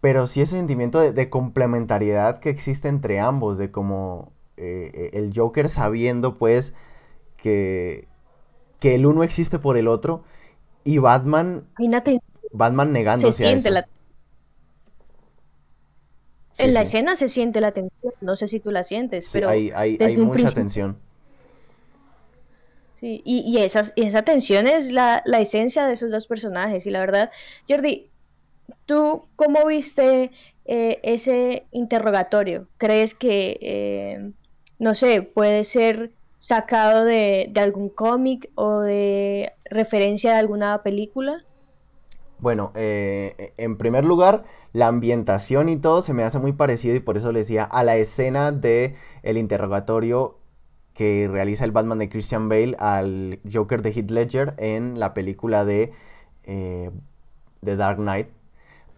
pero 0.00 0.26
sí 0.26 0.40
ese 0.42 0.56
sentimiento 0.56 1.00
de, 1.00 1.30
complementariedad 1.30 2.38
que 2.38 2.50
existe 2.50 2.88
entre 2.88 3.20
ambos, 3.20 3.58
de 3.58 3.70
como 3.70 4.32
eh, 4.56 4.90
eh, 4.94 5.10
el 5.14 5.32
Joker 5.34 5.68
sabiendo 5.68 6.34
pues 6.34 6.74
que, 7.36 8.08
que 8.80 8.94
el 8.94 9.06
uno 9.06 9.22
existe 9.22 9.58
por 9.58 9.76
el 9.76 9.88
otro 9.88 10.24
y 10.84 10.98
Batman, 10.98 11.66
Batman 12.52 12.92
negándose 12.92 13.46
a 13.46 13.52
eso. 13.52 13.68
en 16.58 16.74
la 16.74 16.82
escena 16.82 17.16
se 17.16 17.28
siente 17.28 17.60
la 17.60 17.72
tensión, 17.72 18.12
no 18.20 18.36
sé 18.36 18.46
si 18.46 18.60
tú 18.60 18.70
la 18.70 18.82
sientes, 18.82 19.30
pero 19.32 19.48
hay, 19.48 19.70
hay, 19.74 19.96
hay 20.00 20.16
mucha 20.18 20.50
tensión. 20.50 20.96
Sí, 23.00 23.20
y, 23.24 23.40
y, 23.40 23.58
esas, 23.62 23.92
y 23.96 24.02
esa 24.02 24.22
tensión 24.22 24.68
es 24.68 24.92
la, 24.92 25.22
la, 25.26 25.40
esencia 25.40 25.88
de 25.88 25.94
esos 25.94 26.12
dos 26.12 26.28
personajes. 26.28 26.86
Y 26.86 26.90
la 26.90 27.00
verdad, 27.00 27.32
Jordi, 27.68 28.08
¿tú 28.86 29.24
cómo 29.34 29.66
viste 29.66 30.30
eh, 30.66 31.00
ese 31.02 31.66
interrogatorio? 31.72 32.68
¿Crees 32.78 33.14
que, 33.14 33.58
eh, 33.60 34.30
no 34.78 34.94
sé, 34.94 35.22
puede 35.22 35.64
ser 35.64 36.12
sacado 36.42 37.04
de, 37.04 37.52
algún 37.54 37.88
cómic 37.88 38.50
o 38.56 38.80
de 38.80 39.52
referencia 39.64 40.32
de 40.32 40.38
alguna 40.38 40.82
película? 40.82 41.44
Bueno, 42.40 42.72
eh, 42.74 43.52
en 43.58 43.76
primer 43.76 44.04
lugar, 44.04 44.42
la 44.72 44.88
ambientación 44.88 45.68
y 45.68 45.76
todo 45.76 46.02
se 46.02 46.14
me 46.14 46.24
hace 46.24 46.40
muy 46.40 46.52
parecido 46.52 46.96
y 46.96 47.00
por 47.00 47.16
eso 47.16 47.30
le 47.30 47.38
decía 47.38 47.62
a 47.62 47.84
la 47.84 47.94
escena 47.94 48.50
de 48.50 48.96
el 49.22 49.38
interrogatorio 49.38 50.40
que 50.94 51.28
realiza 51.30 51.64
el 51.64 51.70
Batman 51.70 52.00
de 52.00 52.08
Christian 52.08 52.48
Bale 52.48 52.74
al 52.80 53.38
Joker 53.50 53.80
de 53.80 53.92
Heath 53.92 54.10
Ledger 54.10 54.54
en 54.58 54.98
la 54.98 55.14
película 55.14 55.64
de 55.64 55.92
eh, 56.42 56.90
The 57.62 57.76
Dark 57.76 57.98
Knight. 57.98 58.26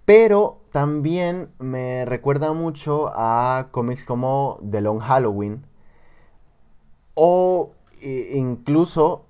Pero 0.06 0.62
también 0.72 1.50
me 1.58 2.06
recuerda 2.06 2.54
mucho 2.54 3.10
a 3.14 3.68
cómics 3.70 4.06
como 4.06 4.58
The 4.70 4.80
Long 4.80 5.00
Halloween 5.00 5.66
o 7.14 7.72
incluso 8.02 9.24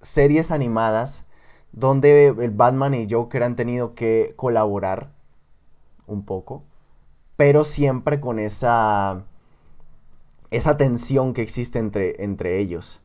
series 0.00 0.50
animadas 0.50 1.24
donde 1.72 2.28
el 2.28 2.50
Batman 2.50 2.94
y 2.94 3.06
Joker 3.10 3.42
han 3.42 3.56
tenido 3.56 3.94
que 3.94 4.34
colaborar 4.36 5.10
un 6.06 6.24
poco, 6.24 6.62
pero 7.36 7.64
siempre 7.64 8.20
con 8.20 8.38
esa 8.38 9.24
esa 10.50 10.76
tensión 10.76 11.32
que 11.32 11.42
existe 11.42 11.78
entre, 11.78 12.22
entre 12.22 12.58
ellos. 12.58 13.00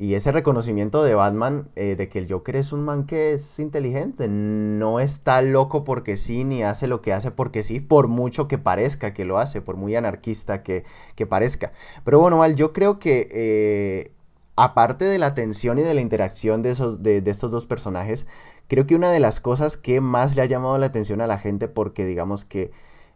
Y 0.00 0.14
ese 0.14 0.32
reconocimiento 0.32 1.02
de 1.04 1.14
Batman 1.14 1.68
eh, 1.76 1.94
de 1.94 2.08
que 2.08 2.20
el 2.20 2.26
Joker 2.26 2.56
es 2.56 2.72
un 2.72 2.80
man 2.80 3.04
que 3.04 3.34
es 3.34 3.58
inteligente, 3.58 4.28
no 4.28 4.98
está 4.98 5.42
loco 5.42 5.84
porque 5.84 6.16
sí, 6.16 6.42
ni 6.42 6.62
hace 6.62 6.86
lo 6.86 7.02
que 7.02 7.12
hace 7.12 7.30
porque 7.30 7.62
sí, 7.62 7.80
por 7.80 8.08
mucho 8.08 8.48
que 8.48 8.56
parezca 8.56 9.12
que 9.12 9.26
lo 9.26 9.36
hace, 9.36 9.60
por 9.60 9.76
muy 9.76 9.94
anarquista 9.94 10.62
que, 10.62 10.84
parezca. 11.28 11.72
Pero 12.02 12.18
bueno, 12.18 12.38
Val, 12.38 12.56
yo 12.56 12.72
creo 12.72 12.98
que 12.98 13.28
eh, 13.30 14.12
aparte 14.56 15.04
de 15.04 15.18
la 15.18 15.34
tensión 15.34 15.78
y 15.78 15.82
de 15.82 15.92
la 15.92 16.00
interacción 16.00 16.62
de, 16.62 16.70
esos, 16.70 17.02
de, 17.02 17.22
estos 17.26 17.50
dos 17.50 17.66
personajes, 17.66 18.26
creo 18.68 18.86
que 18.86 18.94
una 18.96 19.10
de 19.10 19.20
las 19.20 19.38
cosas 19.38 19.76
que 19.76 20.00
más 20.00 20.34
le 20.34 20.40
ha 20.40 20.46
llamado 20.46 20.78
la 20.78 20.86
atención 20.86 21.20
a 21.20 21.26
la 21.26 21.36
gente, 21.36 21.68
porque 21.68 22.06
digamos 22.06 22.46
que 22.46 22.70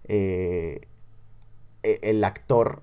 eh, 0.07 0.83
e, 1.83 2.01
el 2.03 2.23
actor 2.25 2.83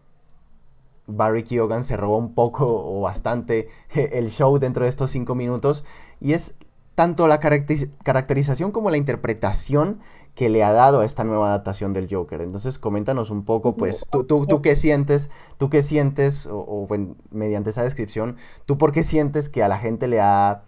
Barry 1.11 1.43
Keoghan 1.43 1.83
se 1.83 1.97
robó 1.97 2.17
un 2.17 2.33
poco 2.33 2.65
o 2.67 3.01
bastante 3.01 3.69
el 3.93 4.29
show 4.29 4.57
dentro 4.59 4.83
de 4.83 4.89
estos 4.89 5.11
cinco 5.11 5.35
minutos 5.35 5.83
y 6.19 6.33
es 6.33 6.55
tanto 6.95 7.27
la 7.27 7.39
caracterización 7.39 8.71
como 8.71 8.89
la 8.89 8.97
interpretación 8.97 9.99
que 10.35 10.49
le 10.49 10.63
ha 10.63 10.71
dado 10.71 11.01
a 11.01 11.05
esta 11.05 11.23
nueva 11.23 11.47
adaptación 11.47 11.93
del 11.93 12.07
Joker. 12.09 12.41
Entonces, 12.41 12.79
coméntanos 12.79 13.31
un 13.31 13.43
poco, 13.43 13.75
pues, 13.75 14.05
tú, 14.09 14.23
tú, 14.23 14.45
tú 14.45 14.61
qué 14.61 14.75
sientes, 14.75 15.29
tú 15.57 15.69
qué 15.69 15.81
sientes, 15.81 16.47
o, 16.51 16.87
mediante 17.31 17.71
esa 17.71 17.83
descripción, 17.83 18.37
tú 18.65 18.77
por 18.77 18.91
qué 18.91 19.03
sientes 19.03 19.49
que 19.49 19.63
a 19.63 19.67
la 19.67 19.77
gente 19.77 20.07
le 20.07 20.21
ha... 20.21 20.63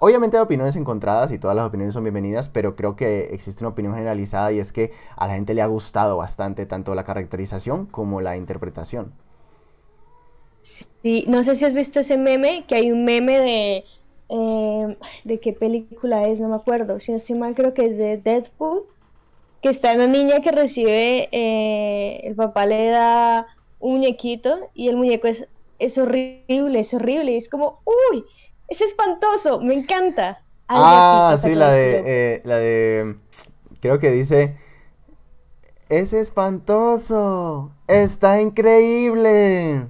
Obviamente 0.00 0.36
hay 0.36 0.42
opiniones 0.42 0.74
encontradas 0.74 1.30
y 1.30 1.38
todas 1.38 1.54
las 1.54 1.66
opiniones 1.66 1.94
son 1.94 2.02
bienvenidas, 2.02 2.48
pero 2.48 2.74
creo 2.74 2.96
que 2.96 3.28
existe 3.34 3.62
una 3.62 3.70
opinión 3.70 3.94
generalizada 3.94 4.50
y 4.50 4.58
es 4.58 4.72
que 4.72 4.90
a 5.16 5.28
la 5.28 5.34
gente 5.34 5.54
le 5.54 5.62
ha 5.62 5.66
gustado 5.66 6.16
bastante 6.16 6.66
tanto 6.66 6.96
la 6.96 7.04
caracterización 7.04 7.86
como 7.86 8.20
la 8.20 8.36
interpretación. 8.36 9.12
Sí, 10.62 11.24
no 11.26 11.42
sé 11.42 11.56
si 11.56 11.64
has 11.64 11.74
visto 11.74 12.00
ese 12.00 12.16
meme, 12.16 12.64
que 12.66 12.76
hay 12.76 12.92
un 12.92 13.04
meme 13.04 13.38
de... 13.38 13.84
Eh, 14.28 14.96
¿De 15.24 15.40
qué 15.40 15.52
película 15.52 16.28
es? 16.28 16.40
No 16.40 16.48
me 16.48 16.56
acuerdo. 16.56 17.00
Si 17.00 17.10
no 17.10 17.18
estoy 17.18 17.36
mal, 17.36 17.54
creo 17.54 17.74
que 17.74 17.86
es 17.86 17.98
de 17.98 18.16
Deadpool. 18.16 18.84
Que 19.60 19.68
está 19.68 19.92
una 19.92 20.06
niña 20.06 20.40
que 20.40 20.52
recibe... 20.52 21.28
Eh, 21.32 22.20
el 22.24 22.34
papá 22.36 22.64
le 22.66 22.88
da 22.90 23.46
un 23.80 23.94
muñequito 23.94 24.70
y 24.74 24.88
el 24.88 24.96
muñeco 24.96 25.26
es, 25.26 25.48
es 25.78 25.98
horrible, 25.98 26.78
es 26.78 26.94
horrible. 26.94 27.32
Y 27.32 27.36
es 27.36 27.48
como, 27.48 27.80
¡uy! 27.84 28.24
Es 28.68 28.80
espantoso, 28.80 29.60
me 29.60 29.74
encanta. 29.74 30.42
ah, 30.68 31.36
sí, 31.38 31.54
la 31.54 31.70
de, 31.72 32.02
eh, 32.06 32.42
la 32.44 32.58
de... 32.58 33.16
Creo 33.80 33.98
que 33.98 34.10
dice... 34.12 34.56
Es 35.88 36.14
espantoso. 36.14 37.72
Está 37.86 38.40
increíble. 38.40 39.88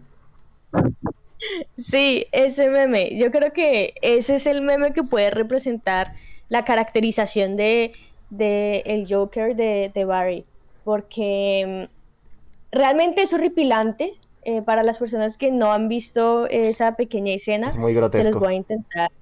Sí, 1.76 2.26
ese 2.32 2.68
meme. 2.70 3.16
Yo 3.16 3.30
creo 3.30 3.52
que 3.52 3.94
ese 4.02 4.36
es 4.36 4.46
el 4.46 4.62
meme 4.62 4.92
que 4.92 5.02
puede 5.02 5.30
representar 5.30 6.14
la 6.48 6.64
caracterización 6.64 7.56
de, 7.56 7.92
el 8.38 9.06
Joker 9.08 9.56
de, 9.56 10.04
Barry. 10.04 10.44
Porque 10.84 11.88
mm, 11.88 12.76
realmente 12.76 13.22
es 13.22 13.32
horripilante. 13.32 14.14
Eh, 14.44 14.60
para 14.60 14.82
las 14.82 14.98
personas 14.98 15.36
que 15.36 15.52
no 15.52 15.72
han 15.72 15.88
visto 15.88 16.48
esa 16.48 16.96
pequeña 16.96 17.32
escena, 17.32 17.68
es 17.68 17.78
muy 17.78 17.94
grotesco. 17.94 18.24
se 18.24 18.30
les 18.32 18.40
voy 18.40 18.54
a 18.54 18.56
intentar 18.56 19.12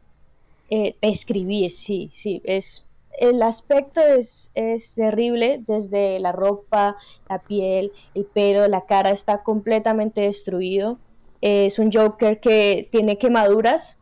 eh, 0.70 0.94
describir. 1.02 1.70
Sí, 1.70 2.08
sí, 2.10 2.40
es 2.44 2.86
el 3.18 3.42
aspecto 3.42 4.00
es, 4.00 4.50
es, 4.54 4.94
terrible, 4.94 5.62
desde 5.66 6.18
la 6.20 6.32
ropa, 6.32 6.96
la 7.28 7.38
piel, 7.38 7.92
el 8.14 8.24
pelo, 8.24 8.66
la 8.66 8.86
cara 8.86 9.10
está 9.10 9.42
completamente 9.42 10.22
destruido. 10.22 10.98
Es 11.40 11.78
un 11.78 11.90
Joker 11.92 12.40
que 12.40 12.88
tiene 12.90 13.18
quemaduras 13.18 13.96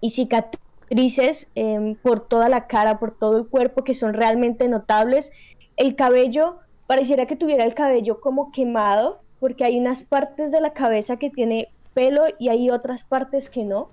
y 0.00 0.10
cicatrices 0.10 1.50
em, 1.54 1.96
por 1.96 2.20
toda 2.20 2.48
la 2.48 2.66
cara, 2.66 2.98
por 2.98 3.16
todo 3.16 3.38
el 3.38 3.46
cuerpo, 3.46 3.84
que 3.84 3.94
son 3.94 4.14
realmente 4.14 4.68
notables. 4.68 5.32
El 5.76 5.96
cabello, 5.96 6.58
pareciera 6.86 7.26
que 7.26 7.36
tuviera 7.36 7.64
el 7.64 7.74
cabello 7.74 8.20
como 8.20 8.52
quemado, 8.52 9.20
porque 9.40 9.64
hay 9.64 9.78
unas 9.78 10.02
partes 10.02 10.52
de 10.52 10.60
la 10.60 10.72
cabeza 10.72 11.16
que 11.16 11.30
tiene 11.30 11.68
pelo 11.94 12.24
y 12.38 12.48
hay 12.48 12.70
otras 12.70 13.04
partes 13.04 13.50
que 13.50 13.64
no. 13.64 13.86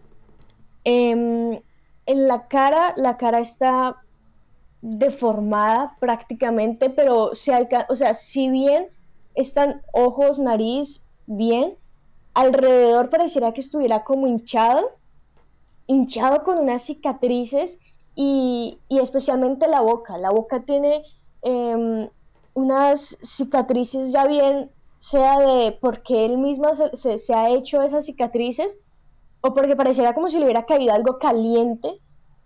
Em, 0.83 1.61
en 2.05 2.27
la 2.27 2.47
cara, 2.47 2.93
la 2.97 3.17
cara 3.17 3.39
está 3.39 3.97
deformada 4.81 5.95
prácticamente, 5.99 6.89
pero 6.89 7.35
se 7.35 7.51
o 7.87 7.95
sea, 7.95 8.13
si 8.13 8.49
bien 8.49 8.87
están 9.35 9.81
ojos, 9.93 10.39
nariz, 10.39 11.05
bien, 11.27 11.75
alrededor 12.33 13.09
pareciera 13.09 13.53
que 13.53 13.61
estuviera 13.61 14.03
como 14.03 14.27
hinchado, 14.27 14.91
hinchado 15.87 16.43
con 16.43 16.57
unas 16.57 16.83
cicatrices 16.83 17.79
y, 18.15 18.77
especialmente 18.89 19.67
la 19.67 19.81
boca. 19.81 20.17
La 20.17 20.31
boca 20.31 20.61
tiene 20.61 21.03
em, 21.41 22.09
unas 22.53 23.17
cicatrices 23.21 24.11
ya 24.11 24.25
bien, 24.25 24.69
sea 24.99 25.39
de 25.39 25.77
porque 25.81 26.25
él 26.25 26.37
mismo 26.37 26.69
se, 26.75 27.17
se, 27.17 27.33
ha 27.33 27.49
hecho 27.49 27.81
esas 27.81 28.05
cicatrices 28.05 28.77
o 29.41 29.53
porque 29.53 29.75
pareciera 29.75 30.13
como 30.13 30.29
si 30.29 30.37
le 30.37 30.45
hubiera 30.45 30.65
caído 30.65 30.93
algo 30.93 31.17
caliente 31.17 31.99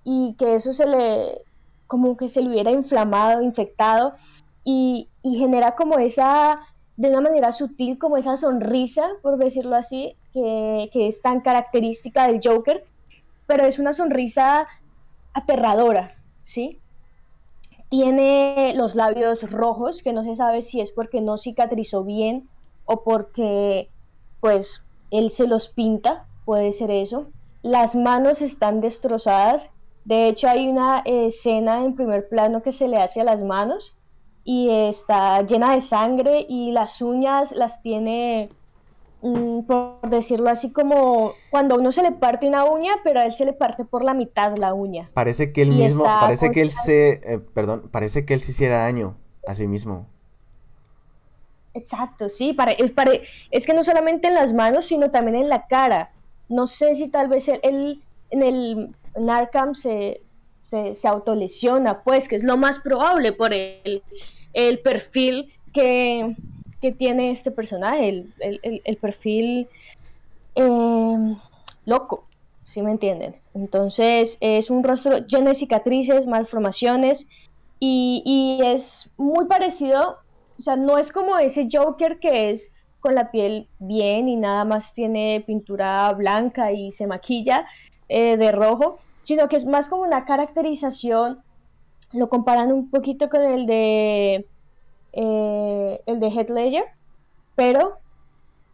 y 0.05 0.35
que 0.37 0.55
eso 0.55 0.71
se 0.71 0.85
le, 0.85 1.43
como 1.87 2.15
que 2.15 2.29
se 2.29 2.41
le 2.41 2.49
hubiera 2.49 2.71
inflamado, 2.71 3.41
infectado, 3.41 4.13
y, 4.63 5.09
genera 5.23 5.75
como 5.75 5.97
esa, 5.99 6.59
de 6.97 7.09
una 7.09 7.21
manera 7.21 7.51
sutil, 7.51 7.97
como 7.97 8.17
esa 8.17 8.37
sonrisa, 8.37 9.09
por 9.21 9.37
decirlo 9.37 9.75
así, 9.75 10.15
que, 10.33 10.89
que 10.93 11.07
es 11.07 11.21
tan 11.21 11.41
característica 11.41 12.27
del 12.27 12.39
Joker, 12.43 12.83
pero 13.47 13.65
es 13.65 13.79
una 13.79 13.93
sonrisa 13.93 14.67
aterradora, 15.33 16.15
¿sí? 16.43 16.79
Tiene 17.89 18.73
los 18.75 18.95
labios 18.95 19.51
rojos, 19.51 20.01
que 20.01 20.13
no 20.13 20.23
se 20.23 20.35
sabe 20.35 20.61
si 20.61 20.81
es 20.81 20.91
porque 20.91 21.21
no 21.21 21.37
cicatrizó 21.37 22.03
bien 22.03 22.47
o 22.85 23.03
porque, 23.03 23.89
pues, 24.39 24.87
él 25.11 25.29
se 25.29 25.47
los 25.47 25.67
pinta, 25.67 26.25
puede 26.45 26.71
ser 26.71 26.91
eso. 26.91 27.27
Las 27.61 27.95
manos 27.95 28.41
están 28.41 28.81
destrozadas. 28.81 29.71
De 30.05 30.27
hecho, 30.27 30.47
hay 30.47 30.67
una 30.67 31.01
escena 31.05 31.83
en 31.83 31.95
primer 31.95 32.27
plano 32.29 32.61
que 32.61 32.71
se 32.71 32.87
le 32.87 32.97
hace 32.97 33.21
a 33.21 33.25
las 33.25 33.43
manos 33.43 33.94
y 34.45 34.69
está 34.69 35.41
llena 35.41 35.73
de 35.73 35.81
sangre 35.81 36.45
y 36.47 36.71
las 36.71 37.01
uñas 37.01 37.51
las 37.51 37.81
tiene 37.81 38.49
Mm, 39.25 39.61
por 39.61 40.07
decirlo 40.07 40.51
así, 40.51 40.71
como 40.71 41.33
cuando 41.49 41.73
a 41.73 41.77
uno 41.79 41.91
se 41.91 42.03
le 42.03 42.11
parte 42.11 42.47
una 42.47 42.63
uña, 42.65 42.93
pero 43.03 43.21
a 43.21 43.25
él 43.25 43.31
se 43.31 43.43
le 43.43 43.53
parte 43.53 43.83
por 43.83 44.03
la 44.03 44.13
mitad 44.13 44.55
la 44.59 44.75
uña. 44.75 45.09
Parece 45.15 45.51
que 45.51 45.63
él 45.63 45.71
mismo, 45.71 46.03
parece 46.03 46.51
que 46.51 46.61
él 46.61 46.69
se, 46.69 47.13
eh, 47.23 47.39
perdón, 47.39 47.89
parece 47.91 48.23
que 48.23 48.35
él 48.35 48.41
se 48.41 48.51
hiciera 48.51 48.83
daño 48.83 49.17
a 49.47 49.55
sí 49.55 49.67
mismo. 49.67 50.05
Exacto, 51.73 52.29
sí, 52.29 52.55
es 53.49 53.65
que 53.65 53.73
no 53.73 53.83
solamente 53.83 54.27
en 54.27 54.35
las 54.35 54.53
manos, 54.53 54.85
sino 54.85 55.09
también 55.09 55.37
en 55.37 55.49
la 55.49 55.65
cara. 55.65 56.11
No 56.47 56.67
sé 56.67 56.93
si 56.93 57.07
tal 57.07 57.27
vez 57.27 57.47
él, 57.47 58.03
en 58.29 58.43
el 58.43 58.95
Narcam 59.19 59.73
se, 59.73 60.21
se, 60.65 61.07
autolesiona, 61.07 62.01
pues, 62.01 62.27
que 62.27 62.35
es 62.35 62.43
lo 62.43 62.57
más 62.57 62.79
probable 62.79 63.31
por 63.31 63.53
el, 63.53 64.01
el 64.53 64.79
perfil 64.79 65.53
que, 65.71 66.35
que 66.81 66.91
tiene 66.91 67.29
este 67.29 67.51
personaje, 67.51 68.25
el, 68.39 68.97
perfil 68.99 69.67
em, 70.55 71.37
loco, 71.85 72.25
si 72.63 72.81
me 72.81 72.91
entienden? 72.91 73.35
Entonces 73.53 74.39
es 74.41 74.71
un 74.71 74.83
rostro 74.83 75.19
lleno 75.19 75.49
de 75.49 75.55
cicatrices, 75.55 76.25
malformaciones 76.25 77.27
y, 77.79 78.23
y 78.25 78.65
es 78.65 79.11
muy 79.17 79.45
parecido, 79.45 80.17
o 80.57 80.61
sea, 80.61 80.75
no 80.75 80.97
es 80.97 81.11
como 81.11 81.37
ese 81.37 81.67
Joker 81.71 82.19
que 82.19 82.49
es 82.49 82.71
con 83.01 83.13
la 83.13 83.29
piel 83.29 83.67
bien 83.77 84.27
y 84.27 84.35
nada 84.35 84.65
más 84.65 84.95
tiene 84.95 85.43
pintura 85.45 86.11
blanca 86.13 86.71
y 86.71 86.91
se 86.91 87.05
maquilla 87.05 87.67
eh, 88.09 88.35
de 88.35 88.51
rojo, 88.51 88.97
sino 89.25 89.49
que 89.49 89.55
es 89.55 89.65
más 89.65 89.89
como 89.89 90.03
una 90.03 90.23
caracterización, 90.23 91.41
lo 92.13 92.29
comparan 92.29 92.71
un 92.71 92.89
poquito 92.89 93.27
con 93.27 93.41
el 93.41 93.65
de 93.65 94.47
eh, 95.13 96.01
el 96.05 96.19
de 96.19 96.27
Head 96.27 96.49
Ledger, 96.49 96.85
pero, 97.55 97.97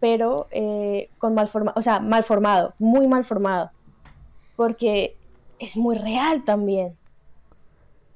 pero 0.01 0.47
eh, 0.51 1.09
con 1.19 1.33
mal 1.33 1.47
formado, 1.47 1.79
o 1.79 1.81
sea, 1.81 2.01
mal 2.01 2.25
formado, 2.25 2.73
muy 2.79 3.07
mal 3.07 3.23
formado, 3.23 3.71
porque 4.57 5.15
es 5.57 5.77
muy 5.77 5.95
real 5.95 6.43
también. 6.43 6.97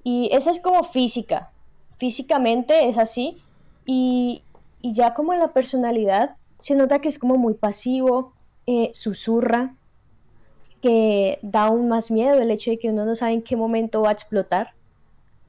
Y 0.04 0.30
esa 0.34 0.52
es 0.52 0.60
como 0.60 0.84
física, 0.84 1.52
físicamente 1.98 2.90
es 2.90 2.98
así, 2.98 3.42
y, 3.86 4.44
ya 4.82 5.14
como 5.14 5.34
en 5.34 5.40
la 5.40 5.54
personalidad 5.54 6.36
se 6.60 6.76
nota 6.76 7.00
que 7.00 7.10
es 7.10 7.18
como 7.18 7.38
muy 7.38 7.54
pasivo, 7.54 8.34
eh, 8.68 8.92
susurra, 8.94 9.74
que 10.86 11.40
da 11.42 11.64
aún 11.64 11.88
más 11.88 12.12
miedo 12.12 12.40
el 12.40 12.52
hecho 12.52 12.70
de 12.70 12.78
que 12.78 12.92
uno 12.92 13.06
no 13.06 13.16
sabe 13.16 13.34
en 13.34 13.42
qué 13.42 13.56
momento 13.56 14.04
va 14.04 14.10
a 14.10 14.12
explotar. 14.12 14.74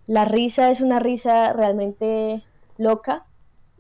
La 0.07 0.25
risa 0.25 0.71
es 0.71 0.81
una 0.81 0.99
risa 0.99 1.53
realmente 1.53 2.43
loca 2.79 3.27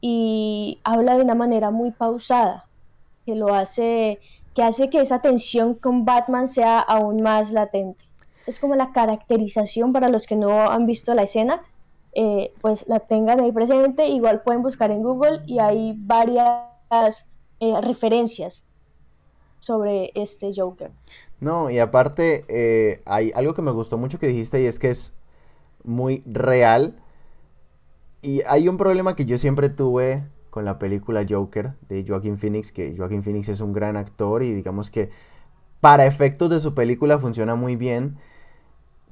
y 0.02 0.80
habla 0.84 1.16
de 1.16 1.22
una 1.22 1.34
manera 1.34 1.70
muy 1.70 1.92
pausada, 1.92 2.66
que 3.24 3.34
lo 3.34 3.54
hace, 3.54 4.18
que 4.54 4.62
hace 4.62 4.90
que 4.90 5.00
esa 5.00 5.22
tensión 5.22 5.72
con 5.72 6.04
Batman 6.04 6.46
sea 6.46 6.78
aún 6.78 7.22
más 7.22 7.52
latente. 7.52 8.04
Es 8.46 8.60
como 8.60 8.74
la 8.74 8.92
caracterización 8.92 9.94
para 9.94 10.10
los 10.10 10.26
que 10.26 10.36
no 10.36 10.70
han 10.70 10.84
visto 10.84 11.14
la 11.14 11.22
escena, 11.22 11.62
eh, 12.12 12.52
pues 12.60 12.86
la 12.86 13.00
tengan 13.00 13.40
ahí 13.40 13.50
presente. 13.50 14.08
Igual 14.08 14.42
pueden 14.42 14.60
buscar 14.60 14.90
en 14.90 15.02
Google 15.02 15.40
y 15.46 15.58
hay 15.58 15.94
varias 15.96 17.30
eh, 17.60 17.80
referencias 17.80 18.62
sobre 19.58 20.12
este 20.14 20.52
Joker. 20.54 20.90
No, 21.40 21.70
y 21.70 21.78
aparte 21.78 22.44
eh, 22.48 23.02
hay 23.04 23.32
algo 23.34 23.54
que 23.54 23.62
me 23.62 23.70
gustó 23.70 23.98
mucho 23.98 24.18
que 24.18 24.26
dijiste 24.26 24.62
y 24.62 24.66
es 24.66 24.78
que 24.78 24.90
es 24.90 25.16
muy 25.84 26.22
real 26.26 26.96
y 28.26 28.42
hay 28.48 28.68
un 28.68 28.76
problema 28.76 29.14
que 29.14 29.24
yo 29.24 29.38
siempre 29.38 29.68
tuve 29.68 30.24
con 30.50 30.64
la 30.64 30.78
película 30.80 31.24
Joker 31.28 31.74
de 31.88 32.04
Joaquin 32.06 32.38
Phoenix, 32.38 32.72
que 32.72 32.94
Joaquin 32.96 33.22
Phoenix 33.22 33.48
es 33.48 33.60
un 33.60 33.72
gran 33.72 33.96
actor 33.96 34.42
y 34.42 34.52
digamos 34.52 34.90
que 34.90 35.10
para 35.80 36.06
efectos 36.06 36.50
de 36.50 36.60
su 36.60 36.74
película 36.74 37.18
funciona 37.18 37.54
muy 37.54 37.76
bien. 37.76 38.16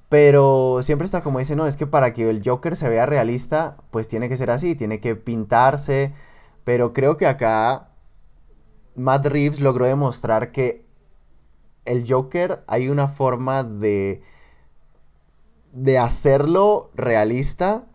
Pero 0.09 0.81
siempre 0.83 1.05
está 1.05 1.23
como 1.23 1.39
dice, 1.39 1.57
no, 1.57 1.67
es 1.67 1.77
que 1.77 1.87
para 1.87 2.13
que 2.13 2.29
el 2.29 2.43
Joker 2.45 2.77
se 2.77 2.89
vea 2.89 3.07
realista, 3.07 3.77
pues 3.91 4.09
tiene 4.09 4.29
que 4.29 4.37
ser 4.37 4.51
así, 4.51 4.75
tiene 4.75 5.01
que 5.01 5.17
pintarse. 5.17 6.13
Pero 6.65 6.93
creo 6.93 7.17
que 7.17 7.27
acá 7.27 7.91
Matt 8.97 9.27
Reeves 9.27 9.61
logró 9.61 9.87
demostrar 9.87 10.53
que 10.53 10.84
el 11.85 12.05
Joker 12.09 12.65
hay 12.67 12.89
una 12.89 13.09
forma 13.09 13.65
de, 13.65 14.23
de 15.73 15.99
hacerlo 15.99 16.91
realista 16.95 17.87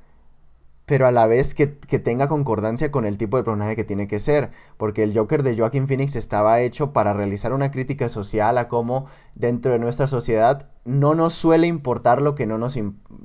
pero 0.89 1.05
a 1.05 1.11
la 1.11 1.27
vez 1.27 1.53
que, 1.53 1.67
tenga 1.67 2.27
concordancia 2.27 2.89
con 2.89 3.05
el 3.05 3.19
tipo 3.19 3.37
de 3.37 3.43
personaje 3.43 3.75
que 3.75 3.83
tiene 3.83 4.07
que 4.07 4.17
ser, 4.17 4.49
porque 4.75 5.03
el 5.03 5.15
Joker 5.15 5.43
de 5.43 5.55
Joaquin 5.55 5.87
Phoenix 5.87 6.15
estaba 6.15 6.61
hecho 6.61 6.93
para 6.93 7.13
realizar 7.13 7.53
una 7.53 7.69
crítica 7.69 8.09
social 8.09 8.57
a 8.57 8.67
cómo 8.67 9.05
dentro 9.35 9.71
de 9.71 9.77
nuestra 9.77 10.07
sociedad 10.07 10.71
no 10.85 11.13
nos 11.13 11.33
suele 11.33 11.67
importar 11.67 12.23
lo 12.23 12.33
que 12.33 12.47
no 12.47 12.57
nos, 12.57 12.75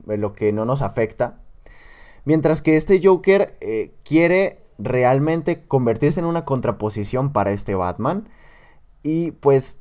lo 0.05 0.33
que 0.35 0.53
no 0.53 0.67
nos 0.67 0.83
afecta, 0.83 1.41
mientras 2.27 2.61
que 2.61 2.77
este 2.77 3.01
Joker 3.03 3.57
eh, 3.63 3.95
quiere 4.05 4.61
realmente 4.77 5.65
convertirse 5.67 6.21
en 6.21 6.27
una 6.27 6.45
contraposición 6.45 7.33
para 7.33 7.51
este 7.53 7.75
Batman 7.75 8.29
y 9.03 9.31
pues 9.31 9.79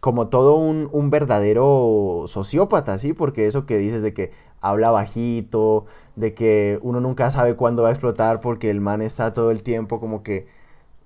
como 0.00 0.28
todo 0.28 0.54
un, 0.56 0.88
un 0.92 1.10
verdadero 1.10 2.24
sociópata, 2.26 2.98
¿sí? 2.98 3.12
Porque 3.12 3.46
eso 3.46 3.66
que 3.66 3.78
dices 3.78 4.02
de 4.02 4.14
que 4.14 4.32
habla 4.60 4.90
bajito, 4.90 5.86
de 6.16 6.34
que 6.34 6.78
uno 6.82 7.00
nunca 7.00 7.30
sabe 7.30 7.56
cuándo 7.56 7.82
va 7.82 7.88
a 7.90 7.92
explotar 7.92 8.40
porque 8.40 8.70
el 8.70 8.80
man 8.80 9.02
está 9.02 9.32
todo 9.34 9.50
el 9.50 9.62
tiempo 9.62 10.00
como 10.00 10.22
que 10.22 10.46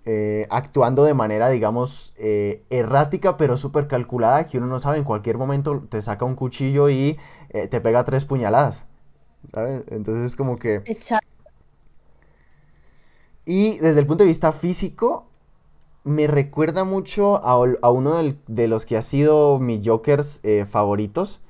eh, 0.07 0.46
actuando 0.50 1.04
de 1.04 1.14
manera, 1.14 1.48
digamos, 1.48 2.12
eh, 2.16 2.62
errática 2.70 3.37
pero 3.37 3.57
súper 3.57 3.88
calculada, 3.88 4.46
que 4.46 4.59
uno 4.59 4.66
no 4.66 4.80
sabe, 4.80 4.98
en 4.98 5.04
cualquier 5.04 5.38
momento 5.38 5.87
te 5.88 6.02
saca 6.02 6.24
un 6.24 6.35
cuchillo 6.35 6.90
y 6.90 7.18
eh, 7.50 7.68
te 7.68 7.80
pega 7.80 8.04
tres 8.04 8.24
puñaladas, 8.24 8.87
¿sabes? 9.52 9.85
Entonces 9.88 10.26
es 10.26 10.37
como 10.37 10.57
que... 10.57 10.83
Exacto. 10.85 11.26
Y 13.46 13.78
desde 13.78 14.00
el 14.00 14.07
punto 14.07 14.24
de 14.24 14.28
vista 14.28 14.52
físico, 14.52 15.26
me 16.05 16.27
recuerda 16.27 16.85
mucho 16.85 17.43
a, 17.45 17.90
uno 17.90 18.14
de 18.47 18.69
los 18.69 18.87
que 18.87 18.97
ha 18.97 19.03
sido 19.03 19.59
mis 19.59 19.87
Jokers 19.87 20.43
favoritos, 20.69 21.40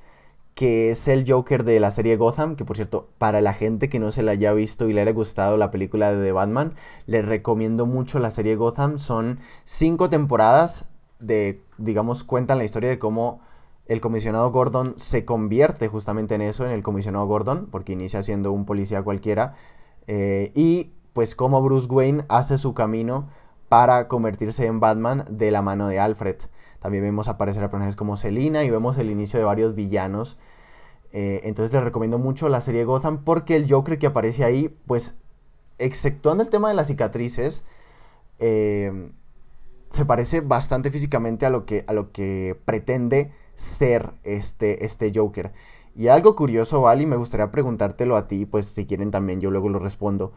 que 0.54 0.90
es 0.90 1.08
el 1.08 1.30
Joker 1.30 1.64
de 1.64 1.80
la 1.80 1.90
serie 1.90 2.16
Gotham, 2.16 2.54
que 2.54 2.64
por 2.64 2.76
cierto, 2.76 3.08
para 3.18 3.40
la 3.40 3.54
gente 3.54 3.88
que 3.88 3.98
no 3.98 4.12
se 4.12 4.22
la 4.22 4.32
haya 4.32 4.52
visto 4.52 4.88
y 4.88 4.92
le 4.92 5.00
haya 5.00 5.12
gustado 5.12 5.56
la 5.56 5.70
película 5.70 6.12
de 6.12 6.24
The 6.24 6.32
Batman, 6.32 6.74
les 7.06 7.26
recomiendo 7.26 7.86
mucho 7.86 8.20
la 8.20 8.30
serie 8.30 8.54
Gotham. 8.54 8.98
Son 8.98 9.40
cinco 9.64 10.08
temporadas 10.08 10.86
de, 11.18 11.60
digamos, 11.78 12.22
cuentan 12.22 12.58
la 12.58 12.64
historia 12.64 12.88
de 12.88 12.98
cómo 12.98 13.40
el 13.86 14.00
comisionado 14.00 14.50
Gordon 14.50 14.94
se 14.96 15.24
convierte 15.24 15.88
justamente 15.88 16.36
en 16.36 16.42
eso, 16.42 16.64
en 16.64 16.70
el 16.70 16.82
comisionado 16.82 17.26
Gordon, 17.26 17.66
porque 17.70 17.92
inicia 17.92 18.22
siendo 18.22 18.52
un 18.52 18.64
policía 18.64 19.02
cualquiera, 19.02 19.54
eh, 20.06 20.52
y 20.54 20.92
pues 21.12 21.34
cómo 21.34 21.62
Bruce 21.62 21.88
Wayne 21.88 22.24
hace 22.28 22.58
su 22.58 22.74
camino 22.74 23.28
para 23.74 24.06
convertirse 24.06 24.66
en 24.66 24.78
Batman 24.78 25.24
de 25.28 25.50
la 25.50 25.60
mano 25.60 25.88
de 25.88 25.98
Alfred. 25.98 26.36
También 26.78 27.02
vemos 27.02 27.26
aparecer 27.26 27.64
a 27.64 27.70
personajes 27.70 27.96
como 27.96 28.16
Selina 28.16 28.62
y 28.62 28.70
vemos 28.70 28.96
el 28.98 29.10
inicio 29.10 29.36
de 29.40 29.44
varios 29.44 29.74
villanos. 29.74 30.38
Eh, 31.10 31.40
entonces 31.42 31.74
les 31.74 31.82
recomiendo 31.82 32.18
mucho 32.18 32.48
la 32.48 32.60
serie 32.60 32.84
Gotham 32.84 33.24
porque 33.24 33.56
el 33.56 33.68
Joker 33.68 33.98
que 33.98 34.06
aparece 34.06 34.44
ahí, 34.44 34.68
pues, 34.86 35.14
exceptuando 35.78 36.44
el 36.44 36.50
tema 36.50 36.68
de 36.68 36.74
las 36.74 36.86
cicatrices, 36.86 37.64
eh, 38.38 39.10
se 39.90 40.04
parece 40.04 40.40
bastante 40.40 40.92
físicamente 40.92 41.44
a 41.44 41.50
lo 41.50 41.66
que, 41.66 41.84
a 41.88 41.94
lo 41.94 42.12
que 42.12 42.56
pretende 42.64 43.32
ser 43.56 44.12
este, 44.22 44.84
este 44.84 45.10
Joker. 45.12 45.52
Y 45.96 46.06
algo 46.06 46.36
curioso, 46.36 46.80
Vali, 46.80 47.06
me 47.06 47.16
gustaría 47.16 47.50
preguntártelo 47.50 48.16
a 48.16 48.28
ti, 48.28 48.46
pues 48.46 48.66
si 48.66 48.86
quieren 48.86 49.10
también 49.10 49.40
yo 49.40 49.50
luego 49.50 49.68
lo 49.68 49.80
respondo. 49.80 50.32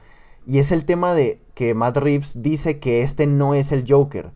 Y 0.48 0.58
es 0.58 0.72
el 0.72 0.86
tema 0.86 1.14
de 1.14 1.40
que 1.54 1.76
Matt 1.76 1.98
Reeves 1.98 2.42
dice 2.42 2.80
que 2.80 3.04
este 3.04 3.28
no 3.28 3.54
es 3.54 3.72
el 3.72 3.86
Joker 3.88 4.32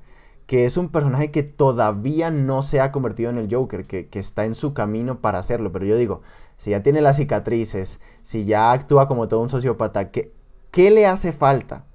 que 0.52 0.65
es 0.65 0.76
un 0.76 0.89
personaje 0.89 1.32
que 1.32 1.43
todavía 1.43 2.30
no 2.30 2.62
se 2.62 2.82
ha 2.82 2.91
convertido 2.91 3.30
en 3.30 3.38
el 3.38 3.47
Joker, 3.50 3.86
que, 3.88 4.10
está 4.12 4.43
en 4.43 4.54
su 4.54 4.74
camino 4.74 5.21
para 5.21 5.39
hacerlo. 5.39 5.71
Pero 5.71 5.86
yo 5.86 5.95
digo, 5.95 6.24
si 6.58 6.71
ya 6.71 6.84
tiene 6.84 7.00
las 7.00 7.15
cicatrices, 7.15 8.02
si 8.21 8.43
ya 8.43 8.74
actúa 8.74 9.08
como 9.08 9.30
todo 9.30 9.39
un 9.39 9.47
sociópata, 9.47 10.12
¿qué, 10.12 10.34
qué 10.69 10.91
le 10.91 11.06
hace 11.06 11.32
falta? 11.32 11.86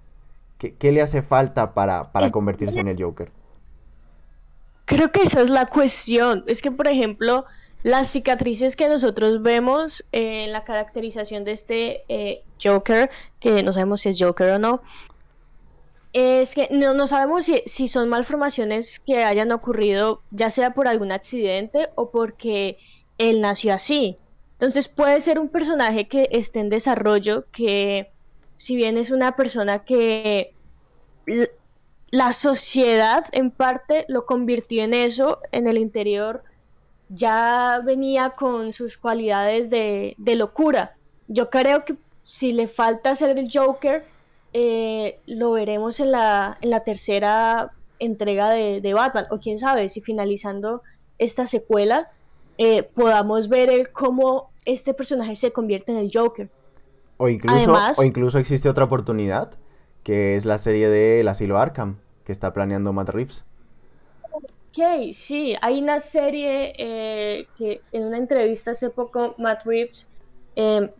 ¿Qué, 0.56 0.90
le 0.90 1.02
hace 1.02 1.20
falta 1.20 1.74
para, 1.74 2.12
para 2.12 2.30
convertirse 2.30 2.80
en 2.80 2.88
el 2.88 2.98
Joker? 2.98 3.30
Creo 4.86 5.12
que 5.12 5.24
esa 5.24 5.42
es 5.42 5.50
la 5.50 5.66
cuestión. 5.66 6.42
Es 6.46 6.62
que, 6.62 6.70
por 6.70 6.88
ejemplo, 6.88 7.44
las 7.82 8.08
cicatrices 8.08 8.76
que 8.76 8.88
nosotros 8.88 9.42
vemos 9.42 10.04
en 10.12 10.52
la 10.52 10.64
caracterización 10.64 11.44
de 11.44 11.52
este 11.52 12.04
eh, 12.08 12.42
Joker, 12.62 13.10
que 13.38 13.62
no 13.62 13.72
sabemos 13.72 14.00
si 14.00 14.08
es 14.08 14.20
Joker 14.20 14.50
o 14.52 14.58
no, 14.58 14.82
es 16.12 16.54
que 16.54 16.68
no, 16.70 17.06
sabemos 17.06 17.44
si, 17.66 17.88
son 17.88 18.08
malformaciones 18.08 19.00
que 19.00 19.22
hayan 19.22 19.52
ocurrido 19.52 20.22
ya 20.30 20.48
sea 20.48 20.72
por 20.72 20.88
algún 20.88 21.12
accidente 21.12 21.90
o 21.94 22.10
porque 22.10 22.78
él 23.18 23.42
nació 23.42 23.74
así. 23.74 24.16
Entonces 24.52 24.88
puede 24.88 25.20
ser 25.20 25.38
un 25.38 25.50
personaje 25.50 26.08
que 26.08 26.28
esté 26.32 26.60
en 26.60 26.70
desarrollo, 26.70 27.44
que 27.52 28.10
si 28.56 28.76
bien 28.76 28.96
es 28.96 29.10
una 29.10 29.36
persona 29.36 29.84
que 29.84 30.54
la 32.10 32.32
sociedad 32.32 33.26
en 33.32 33.50
parte 33.50 34.06
lo 34.08 34.24
convirtió 34.24 34.84
en 34.84 34.94
eso, 34.94 35.40
en 35.52 35.66
el 35.66 35.76
interior 35.76 36.42
ya 37.08 37.80
venía 37.84 38.30
con 38.30 38.72
sus 38.72 38.96
cualidades 38.98 39.70
de, 39.70 40.14
de 40.18 40.34
locura. 40.34 40.96
Yo 41.28 41.50
creo 41.50 41.84
que 41.84 41.96
si 42.22 42.52
le 42.52 42.66
falta 42.66 43.14
ser 43.14 43.38
el 43.38 43.48
Joker, 43.52 44.04
eh, 44.52 45.20
lo 45.26 45.52
veremos 45.52 46.00
en 46.00 46.10
la, 46.12 46.58
en 46.60 46.70
la 46.70 46.80
tercera 46.82 47.72
entrega 47.98 48.50
de, 48.50 48.94
Batman, 48.94 49.26
o 49.30 49.38
quién 49.38 49.58
sabe, 49.58 49.88
si 49.88 50.00
finalizando 50.00 50.82
esta 51.18 51.46
secuela 51.46 52.10
eh, 52.58 52.82
podamos 52.82 53.48
ver 53.48 53.70
el 53.70 53.90
cómo 53.90 54.50
este 54.66 54.92
personaje 54.92 55.36
se 55.36 55.52
convierte 55.52 55.92
en 55.92 55.98
el 55.98 56.10
Joker. 56.12 56.50
O 57.16 57.28
incluso, 57.28 57.74
o 57.96 58.02
incluso 58.02 58.38
existe 58.38 58.68
otra 58.68 58.84
oportunidad, 58.84 59.52
que 60.02 60.36
es 60.36 60.44
la 60.44 60.58
serie 60.58 60.88
de 60.88 61.20
El 61.20 61.28
Asilo 61.28 61.58
Arkham, 61.58 61.98
que 62.24 62.32
está 62.32 62.52
planeando 62.52 62.92
Matt 62.92 63.10
Reeves. 63.10 63.45
Ok, 64.78 65.12
sí, 65.12 65.56
hay 65.62 65.80
una 65.80 66.00
serie 66.00 66.74
eh, 66.76 67.46
que 67.56 67.80
en 67.92 68.04
una 68.04 68.18
entrevista 68.18 68.72
hace 68.72 68.90
poco 68.90 69.34
Matt 69.38 69.64
Reeves 69.64 70.06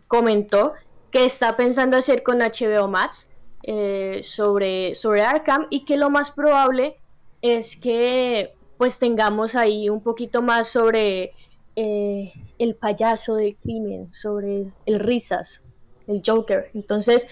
comentó 0.07 0.73
que 1.11 1.25
está 1.25 1.55
pensando 1.55 1.97
hacer 1.97 2.23
con 2.23 2.39
HBO 2.39 2.87
Max, 2.87 3.29
eh, 3.63 4.21
sobre, 4.23 4.95
sobre 4.95 5.23
Arkham 5.23 5.67
y 5.69 5.83
que 5.85 5.97
lo 5.97 6.09
más 6.09 6.31
probable 6.31 6.95
es 7.41 7.75
que 7.75 8.53
pues 8.77 8.97
tengamos 8.97 9.55
ahí 9.55 9.89
un 9.89 10.01
poquito 10.01 10.41
más 10.41 10.69
sobre 10.69 11.33
eh, 11.75 12.31
el 12.59 12.75
payaso 12.75 13.35
del 13.35 13.57
crimen, 13.57 14.11
sobre 14.13 14.71
el, 14.85 14.99
risas, 14.99 15.63
el 16.07 16.21
Joker. 16.25 16.71
Entonces 16.73 17.27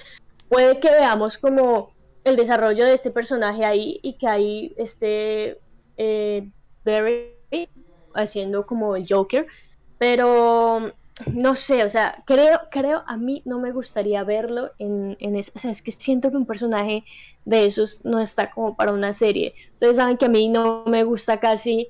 puede 0.49 0.79
que 0.79 0.89
veamos 0.89 1.37
como 1.37 1.91
el 2.23 2.35
desarrollo 2.35 2.85
de 2.85 2.93
este 2.93 3.11
personaje 3.11 3.63
ahí 3.65 3.99
y 4.03 4.13
que 4.13 4.27
ahí 4.27 4.73
esté 4.77 5.59
eh, 5.97 6.49
Barry 6.83 7.69
haciendo 8.13 8.65
como 8.65 8.95
el 8.95 9.05
Joker. 9.09 9.47
Pero 9.97 10.91
no 11.31 11.55
sé, 11.55 11.83
o 11.85 11.89
sea, 11.89 12.23
creo, 12.25 12.59
creo, 12.69 13.03
a 13.07 13.15
mí 13.15 13.41
no 13.45 13.59
me 13.59 13.71
gustaría 13.71 14.23
verlo 14.25 14.71
en, 14.79 15.15
en 15.21 15.37
eso, 15.37 15.51
o 15.55 15.59
sea, 15.59 15.71
es 15.71 15.81
que 15.81 15.93
siento 15.93 16.29
que 16.29 16.35
un 16.35 16.45
personaje 16.45 17.05
de 17.45 17.65
esos 17.65 18.03
no 18.03 18.19
está 18.19 18.51
como 18.51 18.75
para 18.75 18.91
una 18.91 19.13
serie. 19.13 19.55
Ustedes 19.73 19.95
saben 19.95 20.17
que 20.17 20.25
a 20.25 20.29
mí 20.29 20.49
no 20.49 20.83
me 20.87 21.03
gusta 21.05 21.39
casi 21.39 21.87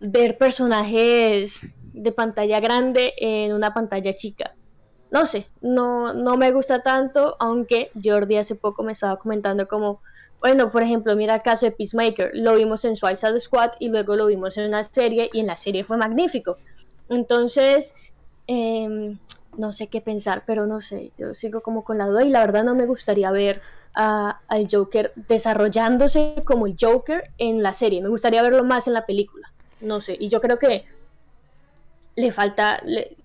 ver 0.00 0.38
personajes 0.38 1.68
de 1.92 2.10
pantalla 2.10 2.58
grande 2.58 3.14
en 3.18 3.52
una 3.52 3.72
pantalla 3.72 4.12
chica. 4.12 4.54
No 5.12 5.26
sé, 5.26 5.46
no, 5.60 6.12
no 6.12 6.36
me 6.36 6.50
gusta 6.50 6.82
tanto, 6.82 7.36
aunque 7.38 7.90
Jordi 8.02 8.38
hace 8.38 8.56
poco 8.56 8.82
me 8.82 8.92
estaba 8.92 9.18
comentando 9.18 9.68
como, 9.68 10.00
bueno, 10.42 10.70
por 10.70 10.82
ejemplo, 10.82 11.16
mira 11.16 11.36
el 11.36 11.42
caso 11.42 11.64
de 11.64 11.72
Peacemaker, 11.72 12.32
lo 12.34 12.56
vimos 12.56 12.84
en 12.84 12.96
Suicide 12.96 13.40
Squad 13.40 13.70
y 13.78 13.88
luego 13.88 14.16
lo 14.16 14.26
vimos 14.26 14.58
en 14.58 14.68
una 14.68 14.82
serie 14.82 15.30
y 15.32 15.40
en 15.40 15.46
la 15.46 15.56
serie 15.56 15.84
fue 15.84 15.96
magnífico. 15.96 16.58
Entonces, 17.08 17.94
Em, 18.46 19.18
no 19.56 19.70
sé 19.70 19.86
qué 19.86 20.00
pensar, 20.00 20.44
pero 20.46 20.66
no 20.66 20.80
sé, 20.80 21.10
yo 21.18 21.34
sigo 21.34 21.60
como 21.60 21.84
con 21.84 21.98
la 21.98 22.06
duda 22.06 22.24
y 22.24 22.30
la 22.30 22.40
verdad 22.40 22.64
no 22.64 22.74
me 22.74 22.86
gustaría 22.86 23.30
ver 23.30 23.60
al 23.94 24.66
Joker 24.70 25.12
desarrollándose 25.14 26.34
como 26.46 26.66
el 26.66 26.76
Joker 26.80 27.22
en 27.36 27.62
la 27.62 27.74
serie, 27.74 28.00
me 28.00 28.08
gustaría 28.08 28.42
verlo 28.42 28.64
más 28.64 28.86
en 28.88 28.94
la 28.94 29.04
película, 29.04 29.52
no 29.80 30.00
sé, 30.00 30.16
y 30.18 30.28
yo 30.28 30.40
creo 30.40 30.58
que 30.58 30.86
le 32.16 32.32
falta, 32.32 32.80
le, 32.84 33.16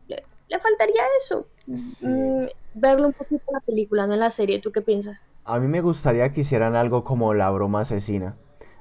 faltaría 0.59 1.01
eso, 1.23 1.47
mm, 1.67 2.45
verlo 2.79 3.07
un 3.07 3.13
poquito 3.13 3.41
en 3.47 3.53
la 3.53 3.59
película, 3.61 4.07
no 4.07 4.13
en 4.13 4.19
la 4.19 4.29
serie, 4.29 4.59
¿tú 4.59 4.71
qué 4.71 4.81
piensas? 4.81 5.23
A 5.45 5.59
mí 5.59 5.67
me 5.67 5.81
gustaría 5.81 6.31
que 6.31 6.41
hicieran 6.41 6.75
algo 6.75 7.03
como 7.03 7.33
La 7.33 7.49
broma 7.51 7.81
asesina. 7.81 8.35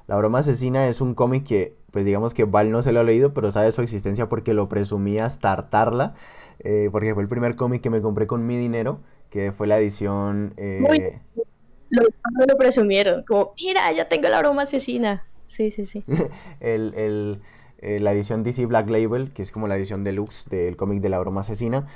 La 0.07 0.15
broma 0.15 0.39
asesina 0.39 0.87
es 0.87 1.01
un 1.01 1.13
cómic 1.13 1.45
que 1.45 1.75
pues 1.91 2.05
digamos 2.05 2.33
que 2.33 2.43
Val 2.43 2.71
no 2.71 2.81
se 2.81 2.91
lo 2.91 2.99
ha 2.99 3.03
leído, 3.03 3.33
pero 3.33 3.51
sabe 3.51 3.71
su 3.71 3.81
existencia 3.81 4.29
porque 4.29 4.53
lo 4.53 4.69
presumía 4.69 5.25
hasta 5.25 5.51
hartarla, 5.51 6.13
eh, 6.59 6.89
porque 6.91 7.13
fue 7.13 7.23
el 7.23 7.29
primer 7.29 7.55
cómic 7.55 7.81
que 7.81 7.89
me 7.89 8.01
compré 8.01 8.27
con 8.27 8.45
mi 8.45 8.57
dinero, 8.57 8.99
que 9.29 9.51
fue 9.51 9.67
la 9.67 9.79
edición... 9.79 10.53
Eh... 10.57 11.19
lo, 11.89 12.03
lo, 12.03 12.57
presumieron, 12.57 13.23
como, 13.23 13.53
mira, 13.59 13.91
ya 13.93 14.07
tengo 14.09 14.27
la 14.29 14.39
broma 14.39 14.63
asesina. 14.63 15.25
Sí, 15.45 15.71
sí, 15.71 15.85
sí. 15.85 16.03
el, 16.59 16.93
el, 16.95 17.41
eh, 17.79 17.99
la 17.99 18.11
edición 18.11 18.43
DC 18.43 18.65
Black 18.65 18.89
Label, 18.89 19.31
que 19.31 19.41
es 19.41 19.51
como 19.51 19.67
la 19.67 19.75
edición 19.75 20.03
deluxe 20.03 20.45
del 20.49 20.75
cómic 20.75 21.01
de 21.01 21.09
la 21.09 21.19
broma 21.19 21.41
asesina. 21.41 21.87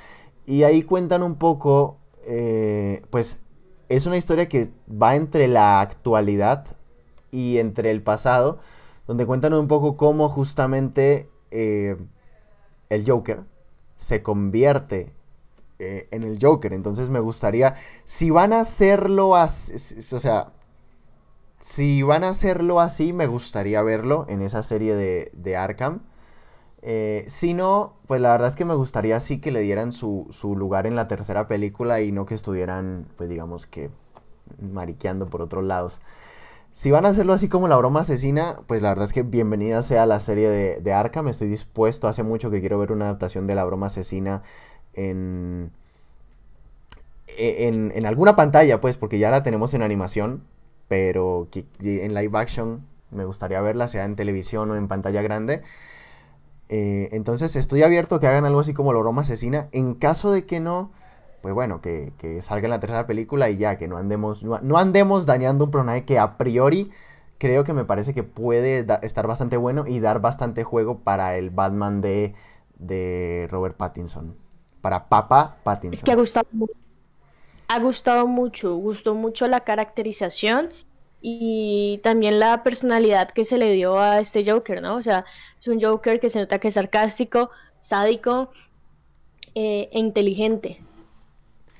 Y 0.46 0.64
ahí 0.64 0.84
cuentan 0.84 1.24
un 1.24 1.36
poco, 1.36 1.98
eh, 2.26 3.02
pues 3.10 3.40
es 3.90 4.06
una 4.06 4.18
historia 4.18 4.48
que 4.48 4.72
va 4.90 5.16
entre 5.16 5.48
la 5.48 5.82
actualidad 5.82 6.66
y 7.32 7.58
entre 7.58 7.92
el 7.92 8.02
pasado 8.02 8.60
donde 9.08 9.26
cuentan 9.26 9.54
un 9.54 9.68
poco 9.68 9.98
cómo 9.98 10.30
justamente 10.30 11.30
eh, 11.52 11.98
el 12.90 13.04
Joker 13.06 13.44
se 13.98 14.24
convierte 14.24 15.14
eh, 15.80 16.08
en 16.12 16.24
el 16.24 16.38
Joker. 16.42 16.72
Entonces 16.74 17.10
me 17.10 17.20
gustaría, 17.20 17.76
si 18.06 18.30
van 18.30 18.54
a 18.54 18.62
hacerlo 18.62 19.36
así, 19.36 19.74
o 20.16 20.20
sea, 20.20 20.54
si 21.60 22.04
van 22.04 22.24
a 22.24 22.30
hacerlo 22.30 22.80
así, 22.80 23.14
me 23.14 23.28
gustaría 23.28 23.82
verlo 23.82 24.26
en 24.30 24.42
esa 24.42 24.64
serie 24.64 24.96
de, 24.96 25.58
Arkham. 25.58 26.04
Eh, 26.84 27.26
si 27.28 27.54
no, 27.54 27.98
pues 28.08 28.22
la 28.22 28.32
verdad 28.32 28.48
es 28.48 28.56
que 28.56 28.66
me 28.66 28.74
gustaría 28.74 29.20
sí 29.20 29.40
que 29.40 29.52
le 29.52 29.62
dieran 29.62 29.92
su, 29.92 30.28
su, 30.32 30.56
lugar 30.56 30.88
en 30.88 30.96
la 30.96 31.08
tercera 31.08 31.48
película 31.48 32.02
y 32.02 32.12
no 32.12 32.26
que 32.26 32.34
estuvieran, 32.34 33.08
pues 33.18 33.30
digamos 33.30 33.68
que, 33.68 33.92
mariqueando 34.60 35.28
por 35.28 35.42
otros 35.42 35.64
lados. 35.64 36.00
Si 36.72 36.90
van 36.90 37.06
a 37.06 37.10
hacerlo 37.10 37.34
así 37.34 37.50
como 37.50 37.68
la 37.68 37.76
broma 37.78 38.02
asesina, 38.02 38.56
pues 38.68 38.82
la 38.82 38.90
verdad 38.90 39.06
es 39.06 39.14
que 39.14 39.24
bienvenida 39.24 39.82
sea 39.82 40.06
la 40.06 40.20
serie 40.20 40.50
de, 40.50 40.82
de 40.82 40.94
Arkham. 40.94 41.28
Estoy 41.28 41.50
dispuesto, 41.50 42.08
hace 42.08 42.24
mucho 42.24 42.50
que 42.50 42.62
quiero 42.62 42.80
ver 42.80 42.92
una 42.92 43.06
adaptación 43.06 43.46
de 43.46 43.56
la 43.56 43.66
broma 43.66 43.88
asesina 43.88 44.42
en, 44.94 45.72
e, 47.28 47.68
en, 47.68 47.92
en 47.94 48.06
alguna 48.06 48.36
pantalla, 48.36 48.82
pues, 48.82 48.98
porque 48.98 49.20
ya 49.20 49.32
la 49.32 49.44
tenemos 49.44 49.74
en 49.74 49.82
animación, 49.84 50.44
pero 50.88 51.48
en 51.82 52.14
live 52.14 52.38
action 52.40 52.86
me 53.12 53.26
gustaría 53.26 53.62
verla, 53.62 53.88
sea 53.88 54.06
en 54.06 54.16
televisión 54.16 54.72
o 54.72 54.76
en 54.76 54.88
pantalla 54.88 55.22
grande. 55.22 55.62
Eh, 56.74 57.10
entonces 57.12 57.58
estoy 57.58 57.84
abierto 57.84 58.16
a 58.16 58.20
que 58.22 58.28
hagan 58.28 58.46
algo 58.46 58.62
así 58.62 58.74
como 58.74 58.94
la 58.94 59.22
asesina. 59.22 59.68
En 59.74 59.94
caso 59.94 60.32
de 60.32 60.46
que 60.46 60.62
no, 60.62 60.94
pues 61.42 61.54
bueno, 61.54 61.82
que, 61.82 62.14
salga 62.40 62.66
en 62.66 62.70
la 62.72 62.80
tercera 62.80 63.06
película 63.06 63.50
y 63.50 63.58
ya, 63.58 63.78
que 63.78 63.90
no 63.90 63.98
andemos, 63.98 64.44
no, 64.44 64.78
andemos 64.78 65.26
dañando 65.26 65.66
un 65.66 65.72
personaje 65.72 66.06
que 66.06 66.18
a 66.18 66.38
priori 66.38 66.90
creo 67.40 67.66
que 67.66 67.74
me 67.74 67.84
parece 67.84 68.14
que 68.14 68.24
puede 68.24 68.86
estar 69.02 69.28
bastante 69.28 69.58
bueno 69.58 69.86
y 69.86 70.00
dar 70.00 70.22
bastante 70.22 70.64
juego 70.64 71.00
para 71.00 71.36
el 71.36 71.50
Batman 71.50 72.00
de, 72.00 72.36
de 72.80 73.50
Robert 73.52 73.76
Pattinson. 73.76 74.38
Para 74.80 75.10
Papa 75.10 75.58
Pattinson. 75.64 75.94
Es 75.94 76.04
que 76.04 76.14
ha 76.14 76.16
gustado, 76.16 76.48
ha 77.68 77.80
gustado 77.80 78.28
mucho, 78.28 78.76
gustó 78.76 79.14
mucho 79.14 79.46
la 79.50 79.66
caracterización 79.66 80.70
y 81.22 82.00
también 82.04 82.40
la 82.40 82.64
personalidad 82.64 83.30
que 83.32 83.46
se 83.46 83.58
le 83.58 83.72
dio 83.74 84.00
a 84.00 84.20
este 84.20 84.50
Joker, 84.50 84.82
¿no? 84.82 84.96
O 84.96 85.04
sea, 85.04 85.26
es 85.60 85.68
un 85.68 85.80
Joker 85.80 86.20
que 86.20 86.30
se 86.30 86.40
nota 86.40 86.60
que 86.60 86.70
es 86.70 86.74
sarcástico, 86.74 87.52
sádico 87.80 88.52
eh, 89.54 89.90
e 89.92 90.00
inteligente 90.00 90.82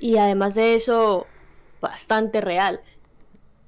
y 0.02 0.18
además 0.18 0.56
de 0.56 0.74
eso, 0.74 1.28
bastante 1.80 2.42
real. 2.42 2.82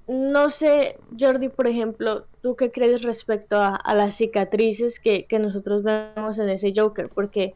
No 0.07 0.49
sé, 0.49 0.97
Jordi, 1.17 1.47
por 1.47 1.67
ejemplo, 1.67 2.25
¿tú 2.41 2.55
qué 2.55 2.71
crees 2.71 3.03
respecto 3.03 3.57
a, 3.61 3.79
las 3.93 4.15
cicatrices 4.17 4.99
que, 4.99 5.27
nosotros 5.39 5.83
vemos 5.83 6.39
en 6.39 6.49
ese 6.49 6.73
Joker? 6.75 7.07
Porque 7.07 7.53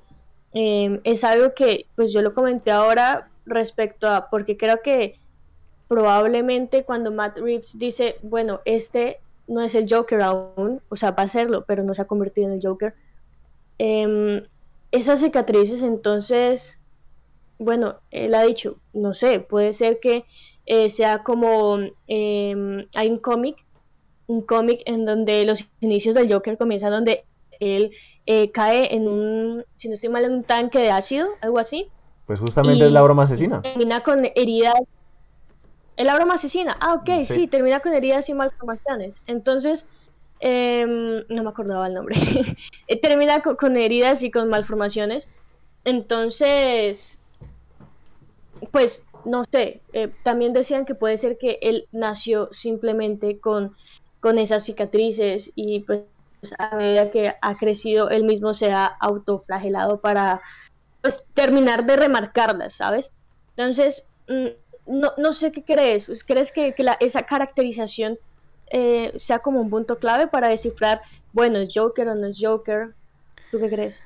em, 0.53 1.01
es 1.03 1.23
algo 1.23 1.53
que, 1.55 1.87
pues 1.95 2.13
yo 2.13 2.21
lo 2.21 2.33
comenté 2.33 2.71
ahora 2.71 3.29
respecto 3.45 4.07
a, 4.07 4.29
porque 4.29 4.55
creo 4.55 4.81
que 4.83 5.19
probablemente 5.87 6.83
cuando 6.83 7.11
Matt 7.11 7.37
Reeves 7.37 7.79
dice, 7.79 8.17
bueno, 8.21 8.61
este 8.65 9.19
no 9.47 9.61
es 9.61 9.75
el 9.75 9.87
Joker 9.89 10.21
aún, 10.21 10.81
o 10.89 10.95
sea, 10.95 11.11
va 11.11 11.23
a 11.23 11.27
serlo, 11.27 11.63
pero 11.65 11.83
no 11.83 11.93
se 11.93 12.01
ha 12.01 12.05
convertido 12.05 12.47
en 12.47 12.53
el 12.55 12.61
Joker. 12.61 12.93
Em, 13.77 14.43
esas 14.91 15.21
cicatrices, 15.21 15.83
entonces, 15.83 16.79
bueno, 17.57 17.95
él 18.11 18.35
ha 18.35 18.43
dicho, 18.43 18.77
no 18.93 19.13
sé, 19.13 19.39
puede 19.39 19.73
ser 19.73 19.99
que 19.99 20.25
eh, 20.65 20.89
sea 20.89 21.23
como 21.23 21.77
em, 22.07 22.85
hay 22.93 23.09
un 23.09 23.19
cómic, 23.19 23.63
un 24.27 24.41
cómic 24.41 24.81
en 24.85 25.05
donde 25.05 25.45
los 25.45 25.69
inicios 25.79 26.15
del 26.15 26.31
Joker 26.31 26.57
comienzan 26.57 26.91
donde 26.91 27.23
él 27.59 27.91
eh, 28.25 28.51
cae 28.51 28.93
en 28.93 29.07
un, 29.07 29.63
si 29.77 29.87
no 29.87 29.93
estoy 29.93 30.09
mal, 30.09 30.25
en 30.25 30.33
un 30.33 30.43
tanque 30.43 30.79
de 30.79 30.91
ácido, 30.91 31.29
algo 31.41 31.59
así. 31.59 31.87
Pues 32.25 32.41
justamente 32.41 32.85
es 32.85 32.91
la 32.91 33.01
broma 33.01 33.23
asesina. 33.23 33.61
Termina 33.61 34.01
con 34.01 34.25
heridas. 34.35 34.75
¿Es 35.97 36.05
la 36.05 36.13
broma 36.13 36.35
asesina? 36.35 36.77
Ah, 36.79 36.93
ok, 36.93 37.25
sí, 37.25 37.47
termina 37.47 37.79
con 37.79 37.91
heridas 37.93 38.29
y 38.29 38.35
malformaciones. 38.35 39.15
Entonces, 39.25 39.87
em, 40.39 41.23
no 41.27 41.43
me 41.43 41.49
acordaba 41.49 41.87
el 41.87 41.95
nombre. 41.95 42.15
termina 43.01 43.41
con, 43.41 43.77
heridas 43.77 44.21
y 44.21 44.29
con 44.29 44.47
malformaciones. 44.47 45.27
Entonces, 45.85 47.23
pues, 48.71 49.07
no 49.25 49.43
sé, 49.51 49.81
eh, 49.93 50.13
también 50.23 50.53
decían 50.53 50.85
que 50.85 50.93
puede 50.93 51.17
ser 51.17 51.39
que 51.39 51.57
él 51.63 51.87
nació 51.91 52.49
simplemente 52.51 53.39
con, 53.39 53.75
con 54.19 54.37
esas 54.37 54.65
cicatrices 54.65 55.51
y 55.55 55.79
pues 55.81 56.03
a 56.59 56.75
medida 56.75 57.09
que 57.09 57.33
ha 57.41 57.57
crecido, 57.57 58.11
él 58.11 58.23
mismo 58.23 58.53
se 58.53 58.71
ha 58.71 58.85
autoflagelado 58.85 59.99
para 59.99 60.41
pues, 61.01 61.25
terminar 61.33 61.87
de 61.87 61.95
remarcarlas, 61.95 62.73
¿sabes? 62.73 63.11
Entonces, 63.55 64.07
mm, 64.27 64.47
no, 64.87 65.11
no 65.17 65.33
sé 65.33 65.51
qué 65.51 65.63
crees. 65.63 66.07
Pues, 66.07 66.23
¿Crees 66.23 66.51
que, 66.51 66.73
esa 66.99 67.23
caracterización 67.23 68.17
eh, 68.71 69.13
sea 69.17 69.39
como 69.39 69.61
un 69.61 69.69
punto 69.69 69.99
clave 69.99 70.27
para 70.27 70.49
descifrar, 70.49 71.01
bueno, 71.33 71.59
es 71.59 71.71
Joker 71.73 72.09
o 72.09 72.15
no 72.15 72.27
es 72.27 72.37
Joker? 72.41 72.95
¿Tú 73.51 73.59
qué 73.59 73.69
crees? 73.69 74.01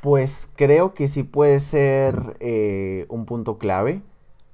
Pues 0.00 0.50
creo 0.56 0.94
que 0.94 1.08
sí 1.08 1.22
puede 1.22 1.60
ser 1.60 2.16
eh, 2.40 3.06
un 3.08 3.24
punto 3.24 3.58
clave, 3.58 4.02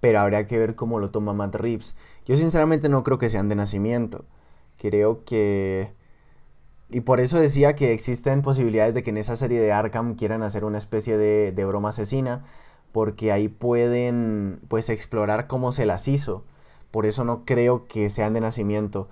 pero 0.01 0.21
habría 0.21 0.47
que 0.47 0.59
ver 0.59 0.75
cómo 0.75 0.99
lo 0.99 1.11
toma 1.11 1.33
Matt 1.33 1.55
Reeves. 1.55 1.95
Yo 2.27 2.37
sinceramente 2.37 2.89
no 2.89 3.03
creo 3.03 3.19
que 3.19 3.29
sean 3.29 3.49
de 3.49 3.57
nacimiento. 3.57 4.25
Creo 4.77 5.25
que 5.25 5.93
y 6.91 7.01
por 7.03 7.21
eso 7.21 7.39
decía 7.39 7.75
que 7.75 7.93
existen 7.93 8.41
posibilidades 8.41 8.95
de 8.95 9.03
que 9.03 9.11
en 9.11 9.19
esa 9.19 9.37
serie 9.37 9.61
de 9.61 9.73
Arkham 9.73 10.15
quieran 10.15 10.43
hacer 10.43 10.65
una 10.65 10.79
especie 10.79 11.19
de, 11.19 11.53
de 11.53 11.65
broma 11.67 11.91
asesina, 11.91 12.45
porque 12.93 13.33
ahí 13.33 13.49
pueden 13.49 14.61
pues 14.69 14.89
explorar 14.89 15.47
cómo 15.47 15.73
se 15.73 15.87
las 15.87 16.09
hizo. 16.09 16.45
Por 16.91 17.07
eso 17.07 17.25
no 17.25 17.45
creo 17.45 17.87
que 17.87 18.11
sean 18.11 18.33
de 18.33 18.41
nacimiento. 18.41 19.09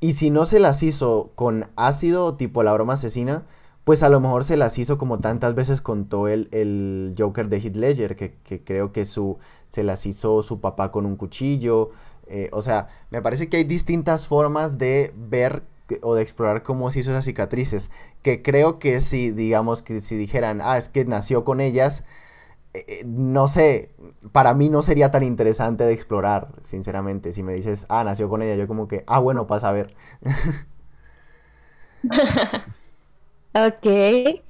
Y 0.00 0.12
si 0.12 0.30
no 0.30 0.46
se 0.46 0.60
las 0.60 0.82
hizo 0.82 1.32
con 1.34 1.68
ácido 1.76 2.34
tipo 2.36 2.62
la 2.62 2.72
broma 2.72 2.94
asesina, 2.94 3.44
pues 3.84 4.02
a 4.02 4.08
lo 4.10 4.20
mejor 4.20 4.44
se 4.44 4.56
las 4.56 4.78
hizo 4.78 4.98
como 4.98 5.18
tantas 5.18 5.54
veces 5.54 5.80
contó 5.80 6.28
el, 6.28 6.48
el 6.52 7.14
Joker 7.18 7.48
de 7.48 7.58
Heath 7.58 7.76
Ledger, 7.76 8.16
que, 8.16 8.34
que, 8.44 8.62
creo 8.62 8.92
que 8.92 9.04
su, 9.04 9.38
se 9.66 9.82
las 9.82 10.04
hizo 10.06 10.42
su 10.42 10.60
papá 10.60 10.90
con 10.92 11.06
un 11.06 11.16
cuchillo. 11.16 11.90
Eh, 12.26 12.50
o 12.52 12.62
sea, 12.62 12.88
me 13.10 13.22
parece 13.22 13.48
que 13.48 13.56
hay 13.56 13.64
distintas 13.64 14.26
formas 14.26 14.78
de 14.78 15.14
ver 15.16 15.62
o 16.02 16.14
de 16.14 16.22
explorar 16.22 16.62
cómo 16.62 16.90
se 16.90 17.00
hizo 17.00 17.10
esas 17.10 17.24
cicatrices, 17.24 17.90
que 18.22 18.42
creo 18.42 18.78
que 18.78 19.00
si, 19.00 19.30
digamos, 19.30 19.82
que 19.82 20.00
si 20.00 20.16
dijeran, 20.16 20.60
ah, 20.62 20.76
es 20.76 20.88
que 20.88 21.04
nació 21.04 21.44
con 21.44 21.60
ellas, 21.60 22.04
eh, 22.78 22.84
eh, 22.88 23.02
no 23.04 23.46
sé, 23.46 23.90
para 24.32 24.54
mí 24.54 24.68
no 24.68 24.82
sería 24.82 25.10
tan 25.10 25.22
interesante 25.22 25.84
de 25.84 25.92
explorar, 25.92 26.48
sinceramente, 26.62 27.32
si 27.32 27.42
me 27.42 27.52
dices, 27.52 27.86
ah, 27.88 28.04
nació 28.04 28.28
con 28.28 28.42
ella, 28.42 28.54
yo 28.54 28.68
como 28.68 28.86
que, 28.88 29.04
ah, 29.06 29.18
bueno, 29.18 29.46
pasa 29.46 29.70
a 29.70 29.72
ver. 29.72 29.94
ok. 33.54 34.42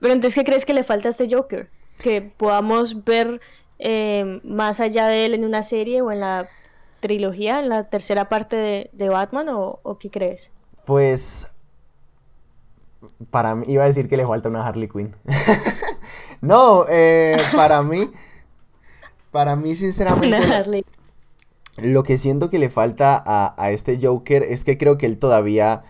Pero 0.00 0.12
entonces, 0.12 0.34
¿qué 0.34 0.44
crees 0.44 0.64
que 0.64 0.74
le 0.74 0.82
falta 0.82 1.08
a 1.08 1.10
este 1.10 1.28
Joker? 1.28 1.70
Que 2.02 2.22
podamos 2.22 3.04
ver 3.04 3.40
eh, 3.78 4.40
más 4.44 4.80
allá 4.80 5.08
de 5.08 5.26
él 5.26 5.34
en 5.34 5.44
una 5.44 5.62
serie 5.62 6.02
o 6.02 6.12
en 6.12 6.20
la 6.20 6.48
trilogía, 7.00 7.60
en 7.60 7.68
la 7.68 7.88
tercera 7.88 8.28
parte 8.28 8.90
de, 8.92 9.08
Batman, 9.08 9.48
o 9.50 9.98
qué 9.98 10.10
crees? 10.10 10.50
Pues 10.84 11.50
para 13.30 13.54
mí 13.54 13.64
iba 13.68 13.84
a 13.84 13.86
decir 13.86 14.08
que 14.08 14.16
le 14.16 14.26
falta 14.26 14.48
una 14.48 14.66
Harley 14.66 14.88
Quinn. 14.88 15.14
no, 16.46 16.86
eh, 16.88 17.36
para 17.54 17.82
mí, 17.82 18.10
para 19.30 19.56
mí 19.56 19.74
sinceramente, 19.74 20.84
lo 21.82 22.02
que 22.02 22.18
siento 22.18 22.50
que 22.50 22.58
le 22.58 22.70
falta 22.70 23.22
a, 23.26 23.70
este 23.70 23.98
Joker 24.00 24.42
es 24.42 24.64
que 24.64 24.78
creo 24.78 24.98
que 24.98 25.06
él 25.06 25.18
todavía, 25.18 25.82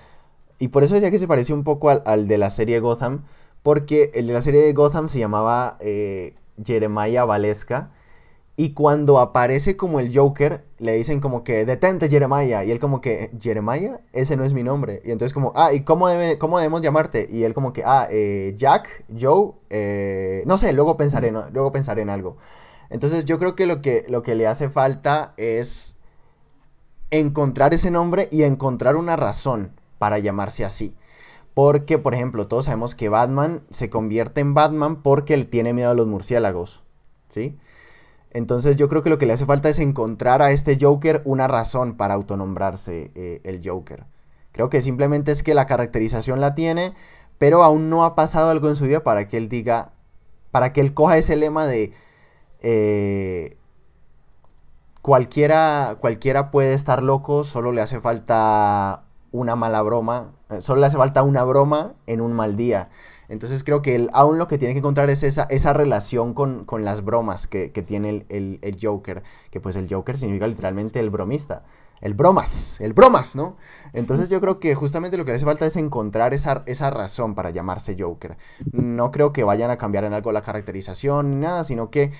y 0.58 0.68
por 0.68 0.82
eso 0.82 0.94
decía 0.94 1.10
que 1.10 1.18
se 1.18 1.28
pareció 1.28 1.54
un 1.54 1.64
poco 1.64 1.90
al, 1.90 2.28
de 2.28 2.38
la 2.38 2.50
serie 2.50 2.80
Gotham, 2.80 3.24
porque 3.62 4.10
el 4.14 4.26
de 4.26 4.32
la 4.32 4.40
serie 4.40 4.62
de 4.62 4.72
Gotham 4.72 5.08
se 5.08 5.18
llamaba 5.18 5.76
eh, 5.80 6.34
Jeremiah 6.64 7.24
Valesca 7.24 7.90
y 8.58 8.72
cuando 8.72 9.20
aparece 9.20 9.76
como 9.76 10.00
el 10.00 10.16
Joker, 10.16 10.64
le 10.78 10.94
dicen 10.94 11.20
como 11.20 11.44
que 11.44 11.66
detente 11.66 12.08
Jeremiah. 12.08 12.64
Y 12.64 12.70
él 12.70 12.78
como 12.78 13.02
que, 13.02 13.30
¿Jeremiah? 13.38 14.00
Ese 14.14 14.36
no 14.36 14.44
es 14.44 14.54
mi 14.54 14.62
nombre. 14.62 15.02
Y 15.04 15.10
entonces 15.10 15.34
como, 15.34 15.52
ah, 15.54 15.74
¿y 15.74 15.80
cómo, 15.80 16.08
cómo 16.38 16.58
debemos 16.58 16.80
llamarte? 16.80 17.26
Y 17.30 17.44
él 17.44 17.52
como 17.52 17.74
que, 17.74 17.82
ah, 17.84 18.08
eh, 18.10 18.54
Jack, 18.56 19.04
Joe, 19.18 19.52
eh, 19.68 20.42
no 20.46 20.56
sé, 20.56 20.72
luego 20.72 20.96
pensaré, 20.96 21.30
luego 21.32 21.70
pensaré 21.70 22.00
en 22.00 22.08
algo. 22.08 22.38
Entonces 22.88 23.26
yo 23.26 23.38
creo 23.38 23.54
que 23.54 23.66
lo, 23.66 23.82
que 23.82 24.06
lo 24.08 24.22
que 24.22 24.34
le 24.34 24.46
hace 24.46 24.70
falta 24.70 25.34
es 25.36 25.96
encontrar 27.10 27.74
ese 27.74 27.90
nombre 27.90 28.28
y 28.32 28.44
encontrar 28.44 28.96
una 28.96 29.16
razón 29.16 29.72
para 29.98 30.18
llamarse 30.18 30.64
así. 30.64 30.96
Porque, 31.52 31.98
por 31.98 32.14
ejemplo, 32.14 32.48
todos 32.48 32.66
sabemos 32.66 32.94
que 32.94 33.10
Batman 33.10 33.62
se 33.68 33.90
convierte 33.90 34.40
en 34.40 34.54
Batman 34.54 35.02
porque 35.02 35.34
él 35.34 35.48
tiene 35.48 35.74
miedo 35.74 35.90
a 35.90 35.94
los 35.94 36.06
murciélagos. 36.06 36.82
¿Sí? 37.28 37.58
Entonces 38.36 38.76
yo 38.76 38.90
creo 38.90 39.00
que 39.00 39.08
lo 39.08 39.16
que 39.16 39.24
le 39.24 39.32
hace 39.32 39.46
falta 39.46 39.70
es 39.70 39.78
encontrar 39.78 40.42
a 40.42 40.50
este 40.50 40.76
Joker 40.78 41.22
una 41.24 41.48
razón 41.48 41.96
para 41.96 42.12
autonombrarse 42.12 43.10
eh, 43.14 43.40
el 43.44 43.62
Joker. 43.64 44.04
Creo 44.52 44.68
que 44.68 44.82
simplemente 44.82 45.32
es 45.32 45.42
que 45.42 45.54
la 45.54 45.64
caracterización 45.64 46.38
la 46.38 46.54
tiene, 46.54 46.92
pero 47.38 47.64
aún 47.64 47.88
no 47.88 48.04
ha 48.04 48.14
pasado 48.14 48.50
algo 48.50 48.68
en 48.68 48.76
su 48.76 48.84
vida 48.84 49.02
para 49.02 49.26
que 49.26 49.38
él 49.38 49.48
diga, 49.48 49.92
para 50.50 50.74
que 50.74 50.82
él 50.82 50.92
coja 50.92 51.16
ese 51.16 51.34
lema 51.34 51.66
de 51.66 51.94
eh, 52.60 53.56
cualquiera, 55.00 55.96
cualquiera 55.98 56.50
puede 56.50 56.74
estar 56.74 57.02
loco, 57.02 57.42
solo 57.42 57.72
le 57.72 57.80
hace 57.80 58.00
falta 58.00 59.04
una 59.32 59.56
mala 59.56 59.80
broma, 59.80 60.32
eh, 60.50 60.60
solo 60.60 60.82
le 60.82 60.88
hace 60.88 60.98
falta 60.98 61.22
una 61.22 61.42
broma 61.42 61.94
en 62.06 62.20
un 62.20 62.34
mal 62.34 62.54
día. 62.54 62.90
Entonces 63.28 63.64
creo 63.64 63.82
que 63.82 63.94
él 63.94 64.10
aún 64.12 64.38
lo 64.38 64.46
que 64.46 64.58
tiene 64.58 64.74
que 64.74 64.78
encontrar 64.78 65.10
es 65.10 65.22
esa, 65.22 65.44
esa 65.50 65.72
relación 65.72 66.34
con, 66.34 66.66
las 66.84 67.04
bromas 67.04 67.46
que, 67.46 67.68
tiene 67.68 68.24
el, 68.28 68.78
Joker, 68.80 69.22
que 69.50 69.60
pues 69.60 69.76
el 69.76 69.92
Joker 69.92 70.16
significa 70.16 70.46
literalmente 70.46 71.00
el 71.00 71.10
bromista. 71.10 71.64
El 72.02 72.12
bromas, 72.12 72.78
el 72.82 72.92
bromas, 72.92 73.36
¿no? 73.36 73.56
Entonces 73.94 74.28
yo 74.28 74.38
creo 74.38 74.60
que 74.60 74.74
justamente 74.74 75.16
lo 75.16 75.24
que 75.24 75.30
le 75.30 75.36
hace 75.36 75.46
falta 75.46 75.64
es 75.64 75.76
encontrar 75.76 76.34
esa, 76.34 76.62
esa 76.66 76.90
razón 76.90 77.34
para 77.34 77.48
llamarse 77.48 77.96
Joker. 77.98 78.36
No 78.70 79.10
creo 79.10 79.32
que 79.32 79.44
vayan 79.44 79.70
a 79.70 79.78
cambiar 79.78 80.04
en 80.04 80.12
algo 80.12 80.30
la 80.30 80.42
caracterización 80.42 81.30
ni 81.30 81.36
nada, 81.36 81.64
sino 81.64 81.90
que 81.90 82.12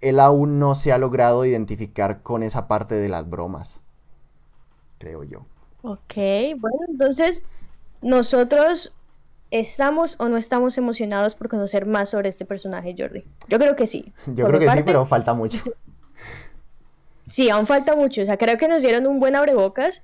él 0.00 0.18
aún 0.18 0.58
no 0.58 0.74
se 0.74 0.92
ha 0.92 0.98
logrado 0.98 1.44
identificar 1.44 2.22
con 2.22 2.42
esa 2.42 2.68
parte 2.68 2.94
de 2.94 3.10
las 3.10 3.28
bromas. 3.28 3.82
Creo 4.98 5.24
yo. 5.24 5.44
Ok, 5.82 6.14
bueno, 6.58 6.78
entonces 6.88 7.42
nosotros 8.00 8.92
¿Estamos 9.52 10.16
o 10.18 10.30
no 10.30 10.38
estamos 10.38 10.78
emocionados 10.78 11.34
por 11.34 11.50
conocer 11.50 11.84
más 11.84 12.08
sobre 12.08 12.30
este 12.30 12.46
personaje, 12.46 12.94
Jordi? 12.98 13.22
Yo 13.48 13.58
creo 13.58 13.76
que 13.76 13.86
sí. 13.86 14.10
Yo 14.28 14.46
creo 14.46 14.58
que 14.58 14.70
sí, 14.70 14.82
pero 14.82 15.04
falta 15.04 15.34
mucho. 15.34 15.58
Sí, 17.28 17.50
aún 17.50 17.66
falta 17.66 17.94
mucho. 17.94 18.22
O 18.22 18.24
sea, 18.24 18.38
creo 18.38 18.56
que 18.56 18.66
nos 18.66 18.80
dieron 18.80 19.06
un 19.06 19.20
buen 19.20 19.36
abrebocas, 19.36 20.02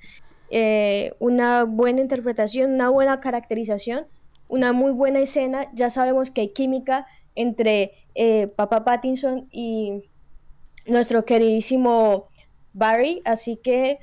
eh, 0.50 1.14
una 1.18 1.64
buena 1.64 2.02
interpretación, 2.02 2.74
una 2.74 2.90
buena 2.90 3.20
caracterización, 3.20 4.06
una 4.48 4.74
muy 4.74 4.92
buena 4.92 5.20
escena. 5.20 5.66
Ya 5.72 5.88
sabemos 5.88 6.30
que 6.30 6.42
hay 6.42 6.48
química 6.52 7.06
entre 7.34 7.92
eh, 8.14 8.48
Papa 8.48 8.84
Pattinson 8.84 9.48
y 9.50 10.10
nuestro 10.86 11.24
queridísimo 11.24 12.28
Barry, 12.74 13.22
así 13.24 13.56
que 13.56 13.98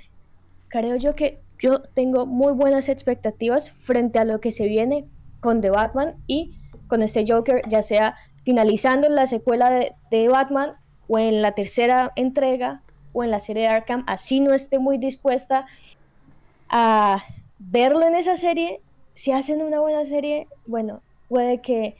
creo 0.70 0.96
yo 0.96 1.14
que 1.14 1.40
yo 1.60 1.82
tengo 1.94 2.26
muy 2.26 2.54
buenas 2.54 2.90
expectativas 2.90 3.70
frente 3.70 4.18
a 4.18 4.26
lo 4.26 4.40
que 4.40 4.52
se 4.52 4.68
viene 4.68 5.06
con 5.46 5.62
The 5.62 5.70
Batman 5.70 6.16
y 6.26 6.56
con 6.88 7.04
este 7.04 7.24
Joker, 7.28 7.62
ya 7.68 7.84
sea 7.84 8.16
finalizando 8.44 9.08
la 9.10 9.28
secuela 9.28 9.70
de, 10.10 10.28
Batman 10.28 10.74
o 11.08 11.20
en 11.20 11.44
la 11.44 11.52
tercera 11.52 12.12
entrega 12.16 12.82
o 13.14 13.24
en 13.24 13.30
la 13.30 13.40
serie 13.40 13.64
de 13.64 13.70
Arkham, 13.70 14.04
así 14.08 14.40
no 14.40 14.56
esté 14.56 14.80
muy 14.80 14.98
dispuesta 14.98 15.68
a 16.68 17.24
verlo 17.60 18.08
en 18.08 18.16
esa 18.16 18.38
serie, 18.38 18.82
si 19.14 19.34
hacen 19.34 19.62
una 19.62 19.80
buena 19.80 20.04
serie, 20.04 20.48
bueno, 20.66 21.02
puede 21.30 21.62
que 21.62 21.96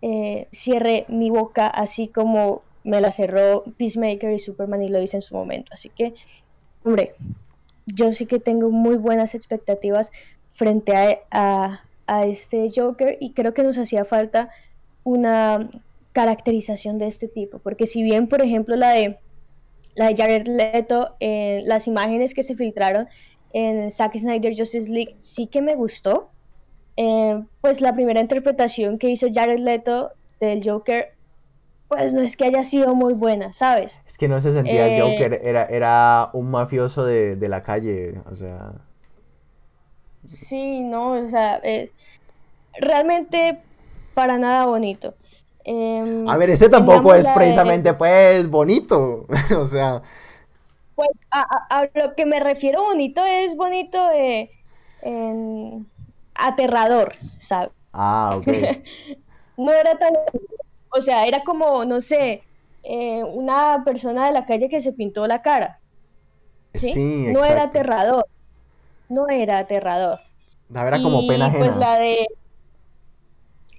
eh, 0.00 0.48
cierre 0.50 1.04
mi 1.08 1.28
boca 1.28 1.66
así 1.66 2.08
como 2.08 2.62
me 2.82 3.02
la 3.02 3.12
cerró 3.12 3.64
Peacemaker 3.76 4.32
y 4.32 4.38
Superman 4.38 4.82
y 4.82 4.88
lo 4.88 5.02
hice 5.02 5.18
en 5.18 5.22
su 5.22 5.34
momento. 5.34 5.70
Así 5.74 5.90
que, 5.90 6.14
hombre, 6.82 7.14
yo 7.84 8.10
sí 8.14 8.24
que 8.24 8.38
tengo 8.38 8.70
muy 8.70 8.96
buenas 8.96 9.34
expectativas 9.34 10.12
frente 10.48 11.20
a, 11.30 11.82
este 12.18 12.68
Joker 12.74 13.16
y 13.20 13.32
creo 13.32 13.54
que 13.54 13.62
nos 13.62 13.78
hacía 13.78 14.04
falta 14.04 14.50
una 15.04 15.68
caracterización 16.12 16.98
de 16.98 17.06
este 17.06 17.28
tipo, 17.28 17.58
porque 17.58 17.86
si 17.86 18.02
bien, 18.02 18.28
por 18.28 18.42
ejemplo, 18.42 18.76
la 18.76 18.90
de 18.90 19.18
la 19.94 20.08
de 20.08 20.16
Jared 20.16 20.46
Leto, 20.46 21.16
en 21.20 21.68
las 21.68 21.86
imágenes 21.86 22.34
que 22.34 22.42
se 22.42 22.54
filtraron 22.54 23.08
en 23.52 23.90
Zack 23.90 24.16
Snyder 24.16 24.54
Justice 24.56 24.90
League 24.90 25.16
sí 25.18 25.46
que 25.46 25.62
me 25.62 25.74
gustó, 25.74 26.30
eh, 26.96 27.42
pues 27.60 27.80
la 27.80 27.94
primera 27.94 28.20
interpretación 28.20 28.98
que 28.98 29.08
hizo 29.08 29.26
Jared 29.32 29.58
Leto 29.58 30.10
del 30.38 30.62
Joker 30.64 31.12
pues 31.88 32.14
no 32.14 32.22
es 32.22 32.36
que 32.36 32.44
haya 32.44 32.62
sido 32.62 32.94
muy 32.94 33.14
buena, 33.14 33.52
¿sabes? 33.52 34.00
Es 34.06 34.16
que 34.16 34.28
no 34.28 34.38
se 34.40 34.52
sentía 34.52 34.86
el 34.86 35.02
Joker, 35.02 35.34
eh, 35.34 35.40
era, 35.42 35.64
era 35.64 36.30
un 36.34 36.48
mafioso 36.48 37.04
de, 37.04 37.36
la 37.48 37.64
calle, 37.64 38.20
o 38.30 38.36
sea... 38.36 38.74
Sí, 40.24 40.80
no, 40.80 41.12
o 41.12 41.28
sea, 41.28 41.60
realmente 42.80 43.60
para 44.14 44.38
nada 44.38 44.66
bonito. 44.66 45.14
Em, 45.64 46.28
a 46.28 46.36
ver, 46.36 46.50
este 46.50 46.68
tampoco 46.68 47.14
es 47.14 47.26
precisamente, 47.28 47.94
pues, 47.94 48.48
bonito, 48.48 49.26
o 49.56 49.66
sea... 49.66 50.02
Pues 50.94 51.10
a, 51.30 51.88
lo 51.94 52.14
que 52.14 52.26
me 52.26 52.40
refiero 52.40 52.82
bonito 52.82 53.24
es 53.24 53.56
bonito 53.56 54.06
de... 54.08 54.50
aterrador, 56.34 57.16
¿sabes? 57.38 57.70
Ah, 57.92 58.34
ok. 58.36 58.46
no 59.56 59.72
era 59.72 59.98
tan 59.98 60.12
o 60.90 61.00
sea, 61.00 61.24
era 61.26 61.42
como, 61.44 61.84
no 61.84 62.00
sé, 62.00 62.42
eh, 62.82 63.22
una 63.24 63.82
persona 63.84 64.26
de 64.26 64.32
la 64.32 64.44
calle 64.44 64.68
que 64.68 64.80
se 64.80 64.92
pintó 64.92 65.26
la 65.26 65.42
cara. 65.42 65.80
Sí, 66.74 67.26
No 67.32 67.44
era 67.44 67.64
aterrador. 67.64 68.26
No 69.10 69.28
era 69.28 69.58
aterrador. 69.58 70.20
Era 70.70 71.02
como 71.02 71.26
pena 71.26 71.46
ajena. 71.46 71.64
Pues 71.66 71.76
la 71.76 71.98
de. 71.98 72.26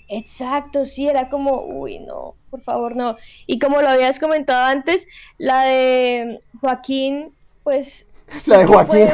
Exacto, 0.10 0.84
sí, 0.84 1.08
era 1.08 1.30
como, 1.30 1.62
uy, 1.62 2.00
no, 2.00 2.36
por 2.50 2.60
favor, 2.60 2.98
no. 2.98 3.16
Y 3.48 3.60
como 3.60 3.82
lo 3.82 3.88
habías 3.88 4.20
comentado 4.20 4.66
antes, 4.66 5.08
la 5.38 5.62
de 5.62 6.40
Joaquín, 6.60 7.34
pues. 7.64 8.08
La 8.48 8.60
de 8.60 8.66
Joaquín. 8.66 9.08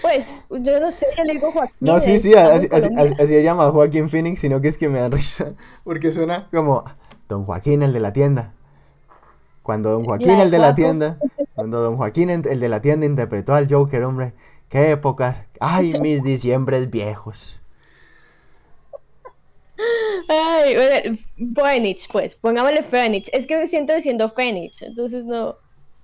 Pues, 0.00 0.42
yo 0.48 0.80
no 0.80 0.90
sé, 0.90 1.06
le 1.24 1.34
digo 1.34 1.52
Joaquín. 1.52 1.76
No, 1.80 2.00
sí, 2.00 2.18
sí, 2.18 2.34
así, 2.34 2.68
se 2.68 3.42
llama 3.42 3.70
Joaquín 3.70 4.08
Phoenix, 4.08 4.40
sino 4.40 4.60
que 4.60 4.68
es 4.68 4.78
que 4.78 4.88
me 4.88 5.00
da 5.00 5.08
risa. 5.10 5.54
Porque 5.84 6.12
suena 6.12 6.48
como 6.50 6.84
Don 7.28 7.44
Joaquín, 7.44 7.82
el 7.82 7.92
de 7.92 8.00
la 8.00 8.12
tienda. 8.12 8.54
Cuando 9.62 9.90
Don 9.90 10.04
Joaquín, 10.04 10.38
el 10.40 10.50
de 10.50 10.58
la 10.58 10.74
tienda, 10.74 11.18
cuando 11.54 11.80
Don 11.80 11.96
Joaquín, 11.96 12.30
el 12.30 12.60
de 12.60 12.68
la 12.68 12.80
tienda, 12.80 13.06
interpretó 13.06 13.54
al 13.54 13.68
Joker, 13.70 14.02
hombre, 14.04 14.32
qué 14.68 14.90
época. 14.90 15.46
Ay, 15.60 15.98
mis 16.00 16.22
diciembres 16.22 16.90
viejos. 16.90 17.60
Ay, 20.28 21.18
Phoenix, 21.54 22.06
pues, 22.08 22.34
pongámosle 22.34 22.82
Phoenix. 22.82 23.30
Es 23.32 23.46
que 23.46 23.56
me 23.56 23.66
siento 23.66 23.94
diciendo 23.94 24.28
Phoenix, 24.28 24.82
entonces 24.82 25.24
no. 25.24 25.56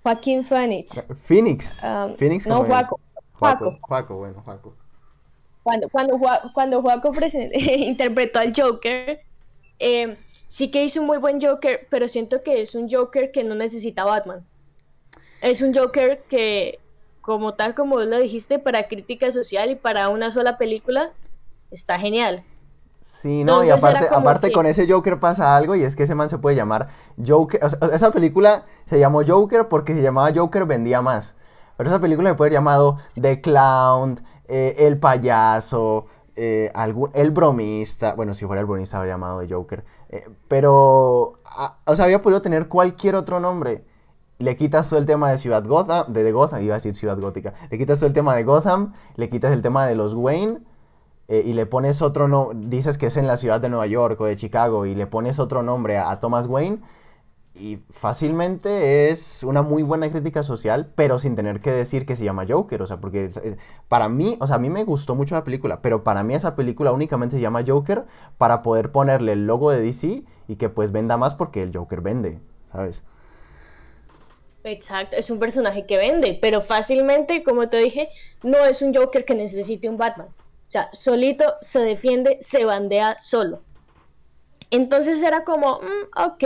Joaquín 0.03 0.45
Phoenix. 0.45 1.05
Phoenix. 1.25 1.83
Um, 1.83 2.17
Phoenix 2.17 2.47
no, 2.47 2.65
Joaquín. 2.65 2.97
Juaco. 3.33 3.79
Juaco, 3.81 4.17
bueno, 4.17 4.41
Juaco. 4.45 4.75
Cuando, 5.63 5.89
cuando, 5.89 6.21
cuando 6.55 6.81
Juaco 6.81 7.11
interpretó 7.53 8.39
al 8.39 8.53
Joker, 8.57 9.21
eh, 9.79 10.17
sí 10.49 10.70
que 10.70 10.84
hizo 10.84 11.01
un 11.01 11.07
muy 11.07 11.18
buen 11.18 11.40
Joker, 11.40 11.86
pero 11.90 12.09
siento 12.09 12.42
que 12.42 12.62
es 12.62 12.74
un 12.74 12.88
Joker 12.90 13.32
que 13.32 13.44
no 13.44 13.55
necesita 13.55 14.05
Batman. 14.05 14.44
Es 15.42 15.62
un 15.62 15.74
Joker 15.74 16.22
que, 16.28 16.80
como 17.20 17.55
tal 17.55 17.74
como 17.74 17.97
vos 17.97 18.07
lo 18.07 18.18
dijiste, 18.18 18.59
para 18.59 18.88
crítica 18.88 19.30
social 19.30 19.70
y 19.70 19.74
para 19.74 20.09
una 20.09 20.30
sola 20.30 20.59
película, 20.59 21.12
está 21.70 21.99
genial. 21.99 22.44
Sí, 23.03 23.44
no, 23.44 23.62
y 23.62 23.70
aparte, 23.70 24.09
aparte 24.11 24.51
con 24.51 24.66
ese 24.66 24.90
Joker 24.90 25.20
pasa 25.20 25.57
algo 25.57 25.76
y 25.76 25.82
es 25.84 25.94
que 25.94 26.03
ese 26.03 26.16
man 26.16 26.28
se 26.28 26.38
puede 26.38 26.57
llamar 26.57 26.88
Joker. 27.24 27.61
esa 27.92 28.11
película 28.11 28.64
se 28.88 28.99
llamó 28.99 29.22
Joker 29.24 29.68
porque 29.68 29.94
se 29.94 30.03
llamaba 30.03 30.32
Joker 30.34 30.66
vendía 30.66 31.03
más. 31.03 31.36
Pero 31.76 31.88
esa 31.88 32.01
película 32.01 32.30
se 32.30 32.34
puede 32.34 32.49
haber 32.49 32.59
llamado 32.59 32.99
The 33.20 33.40
Clown, 33.40 34.20
eh, 34.49 34.74
El 34.78 34.99
Payaso, 34.99 36.07
eh, 36.37 36.70
algún, 36.74 37.11
El 37.14 37.30
Bromista. 37.30 38.14
Bueno, 38.14 38.34
si 38.34 38.47
fuera 38.47 38.61
el 38.61 38.66
bromista 38.66 38.99
habría 38.99 39.14
llamado 39.14 39.41
The 39.41 39.53
Joker. 39.53 39.84
Eh, 40.11 40.28
pero, 40.49 41.41
o 41.84 41.95
sea, 41.95 42.05
había 42.05 42.20
podido 42.20 42.43
tener 42.43 42.68
cualquier 42.68 43.14
otro 43.14 43.41
nombre. 43.41 43.84
Le 44.39 44.55
quitas 44.55 44.89
todo 44.89 44.99
el 44.99 45.07
tema 45.07 45.30
de 45.30 45.39
Ciudad 45.39 45.64
Gotham, 45.64 46.12
de, 46.12 46.30
Gotham, 46.30 46.62
iba 46.62 46.74
a 46.74 46.78
decir 46.78 46.95
Ciudad 46.95 47.18
Gótica. 47.18 47.55
Le 47.70 47.78
quitas 47.78 47.99
todo 47.99 48.07
el 48.07 48.12
tema 48.12 48.37
de 48.37 48.45
Gotham, 48.45 48.93
le 49.16 49.30
quitas 49.30 49.53
el 49.53 49.62
tema 49.62 49.87
de 49.87 49.95
los 49.95 50.12
Wayne. 50.14 50.59
y 51.28 51.55
le 51.55 51.66
pones 51.66 52.03
otro 52.03 52.28
no 52.28 52.51
dices 52.55 52.99
que 52.99 53.07
es 53.07 53.16
en 53.16 53.26
la 53.26 53.37
ciudad 53.37 53.61
de 53.61 53.68
Nueva 53.68 53.87
York 53.89 54.20
o 54.20 54.26
de 54.26 54.37
Chicago 54.37 54.87
y 54.87 54.95
le 54.95 55.09
pones 55.09 55.41
otro 55.41 55.62
nombre 55.62 55.99
a 55.99 56.20
Thomas 56.20 56.47
Wayne 56.47 56.80
y 57.59 57.83
fácilmente 57.91 59.09
es 59.09 59.43
una 59.43 59.63
muy 59.63 59.83
buena 59.83 60.11
crítica 60.11 60.43
social, 60.43 60.93
pero 60.95 61.19
sin 61.19 61.37
tener 61.37 61.61
que 61.61 61.71
decir 61.71 62.07
que 62.07 62.17
se 62.17 62.25
llama 62.25 62.45
Joker, 62.49 62.83
o 62.83 62.87
sea, 62.87 63.01
porque 63.01 63.31
para 63.89 64.09
mí, 64.09 64.37
o 64.41 64.47
sea, 64.47 64.57
a 64.57 64.59
mí 64.59 64.71
me 64.71 64.85
gustó 64.85 65.15
mucho 65.15 65.35
la 65.35 65.45
película, 65.45 65.83
pero 65.83 66.05
para 66.05 66.23
mí 66.23 66.35
esa 66.35 66.55
película 66.57 66.93
únicamente 66.93 67.37
se 67.37 67.43
llama 67.43 67.65
Joker 67.67 68.05
para 68.39 68.63
poder 68.63 68.93
ponerle 68.93 69.33
el 69.33 69.47
logo 69.47 69.71
de 69.71 69.81
DC 69.81 70.25
y 70.49 70.57
que 70.57 70.69
pues 70.69 70.93
venda 70.93 71.17
más 71.17 71.35
porque 71.35 71.63
el 71.63 71.77
Joker 71.77 72.01
vende, 72.01 72.41
¿sabes? 72.71 73.03
Exacto, 74.65 75.17
es 75.17 75.31
un 75.31 75.39
personaje 75.39 75.87
que 75.87 75.97
vende, 75.97 76.39
pero 76.41 76.61
fácilmente, 76.61 77.43
como 77.43 77.69
te 77.69 77.79
dije, 77.79 78.09
no 78.43 78.65
es 78.65 78.83
un 78.83 78.95
Joker 78.95 79.25
que 79.25 79.35
necesite 79.35 79.89
un 79.89 79.97
Batman. 79.97 80.29
O 80.29 80.71
sea, 80.71 80.91
solito 80.93 81.55
se 81.61 81.79
defiende, 81.79 82.39
se 82.41 82.65
bandea 82.65 83.17
solo. 83.19 83.63
Entonces 84.71 85.23
era 85.23 85.45
como, 85.45 85.81
mm, 85.81 86.27
ok, 86.27 86.45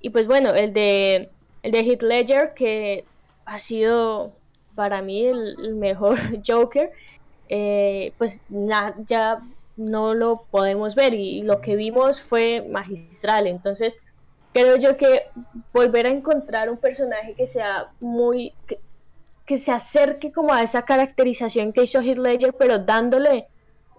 y 0.00 0.10
pues 0.10 0.26
bueno, 0.26 0.50
el 0.54 0.72
de, 0.72 1.30
el 1.62 1.72
de 1.72 1.80
Heath 1.80 2.02
Ledger, 2.02 2.54
que 2.54 3.04
ha 3.44 3.58
sido 3.58 4.32
para 4.74 5.02
mí 5.02 5.24
el, 5.26 5.74
mejor 5.74 6.18
Joker, 6.46 6.90
eh, 7.48 8.12
pues 8.18 8.42
ya 8.48 9.42
no 9.76 10.14
lo 10.14 10.42
podemos 10.50 10.94
ver 10.94 11.14
y, 11.14 11.42
lo 11.42 11.60
que 11.60 11.76
vimos 11.76 12.20
fue 12.20 12.66
magistral. 12.70 13.46
Entonces, 13.46 13.98
creo 14.52 14.76
yo 14.76 14.96
que 14.96 15.26
volver 15.72 16.06
a 16.06 16.10
encontrar 16.10 16.70
un 16.70 16.76
personaje 16.76 17.34
que 17.34 17.46
sea 17.46 17.90
muy, 18.00 18.52
que, 18.66 18.78
se 19.56 19.72
acerque 19.72 20.32
como 20.32 20.54
a 20.54 20.62
esa 20.62 20.82
caracterización 20.82 21.74
que 21.74 21.82
hizo 21.82 22.00
Heath 22.00 22.16
Ledger, 22.16 22.54
pero 22.54 22.78
dándole 22.78 23.48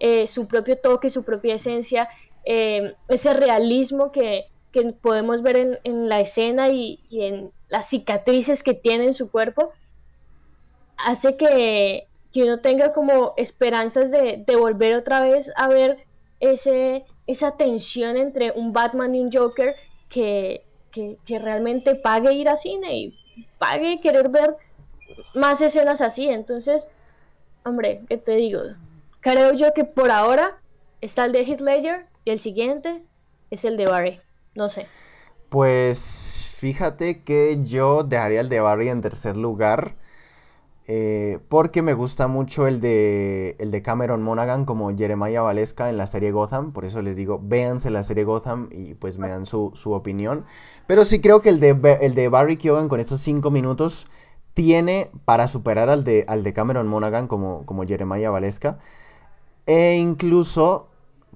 eh, 0.00 0.26
su 0.26 0.48
propio 0.48 0.76
toque, 0.78 1.10
su 1.10 1.22
propia 1.22 1.54
esencia 1.54 2.08
eh, 2.44 2.94
ese 3.08 3.34
realismo 3.34 4.12
que, 4.12 4.46
podemos 5.02 5.42
ver 5.42 5.80
en, 5.84 6.08
la 6.08 6.20
escena 6.20 6.68
y, 6.68 6.98
en 7.10 7.52
las 7.68 7.88
cicatrices 7.88 8.62
que 8.62 8.74
tiene 8.74 9.04
en 9.04 9.14
su 9.14 9.30
cuerpo, 9.30 9.72
hace 10.96 11.36
que, 11.36 12.06
uno 12.36 12.58
tenga 12.58 12.92
como 12.92 13.34
esperanzas 13.36 14.10
de, 14.10 14.44
volver 14.58 14.96
otra 14.96 15.22
vez 15.22 15.52
a 15.56 15.68
ver 15.68 16.04
ese, 16.40 17.04
esa 17.28 17.56
tensión 17.56 18.16
entre 18.16 18.50
un 18.50 18.72
Batman 18.72 19.14
y 19.14 19.20
un 19.20 19.32
Joker 19.32 19.76
que, 20.08 20.64
que, 20.90 21.38
realmente 21.38 21.94
pague 21.94 22.34
ir 22.34 22.48
a 22.48 22.56
cine 22.56 22.96
y 22.96 23.14
pague 23.58 24.00
querer 24.00 24.28
ver 24.28 24.56
más 25.34 25.60
escenas 25.60 26.00
así. 26.00 26.28
Entonces, 26.28 26.88
hombre, 27.64 28.02
¿qué 28.08 28.18
te 28.18 28.32
digo? 28.32 28.60
Creo 29.20 29.52
yo 29.52 29.72
que 29.72 29.84
por 29.84 30.10
ahora 30.10 30.58
está 31.00 31.24
el 31.24 31.32
de 31.32 31.44
Heath 31.44 31.60
Ledger 31.60 32.06
y 32.24 32.30
el 32.30 32.40
siguiente 32.40 33.02
es 33.50 33.64
el 33.64 33.76
de 33.76 33.86
Barry. 33.86 34.20
No 34.54 34.68
sé. 34.68 34.86
Pues 35.48 36.54
fíjate 36.56 37.22
que 37.22 37.60
yo 37.62 38.02
dejaría 38.02 38.40
el 38.40 38.48
de 38.48 38.60
Barry 38.60 38.88
en 38.88 39.00
tercer 39.00 39.36
lugar. 39.36 39.96
Eh, 40.86 41.38
porque 41.48 41.80
me 41.80 41.94
gusta 41.94 42.28
mucho 42.28 42.66
el 42.66 42.80
de, 42.80 43.56
el 43.58 43.70
de 43.70 43.80
Cameron 43.80 44.22
Monaghan 44.22 44.66
como 44.66 44.94
Jeremiah 44.94 45.40
Valesca 45.40 45.88
en 45.88 45.96
la 45.96 46.06
serie 46.06 46.30
Gotham. 46.30 46.72
Por 46.72 46.84
eso 46.84 47.00
les 47.00 47.16
digo, 47.16 47.40
véanse 47.42 47.90
la 47.90 48.02
serie 48.02 48.24
Gotham 48.24 48.68
y 48.70 48.94
pues 48.94 49.18
me 49.18 49.28
dan 49.28 49.46
su, 49.46 49.72
opinión. 49.86 50.44
Pero 50.86 51.04
sí 51.04 51.20
creo 51.20 51.40
que 51.40 51.48
el 51.48 51.60
de, 51.60 51.98
el 52.02 52.14
de 52.14 52.28
Barry 52.28 52.56
Keoghan 52.56 52.88
con 52.88 53.00
estos 53.00 53.20
cinco 53.20 53.50
minutos 53.50 54.06
tiene 54.52 55.10
para 55.24 55.46
superar 55.48 55.88
al 55.88 56.04
de, 56.04 56.24
al 56.28 56.42
de 56.42 56.52
Cameron 56.52 56.86
Monaghan 56.86 57.28
como, 57.28 57.64
como 57.64 57.84
Jeremiah 57.86 58.30
Valesca. 58.30 58.78
E 59.66 59.96
incluso 59.96 60.88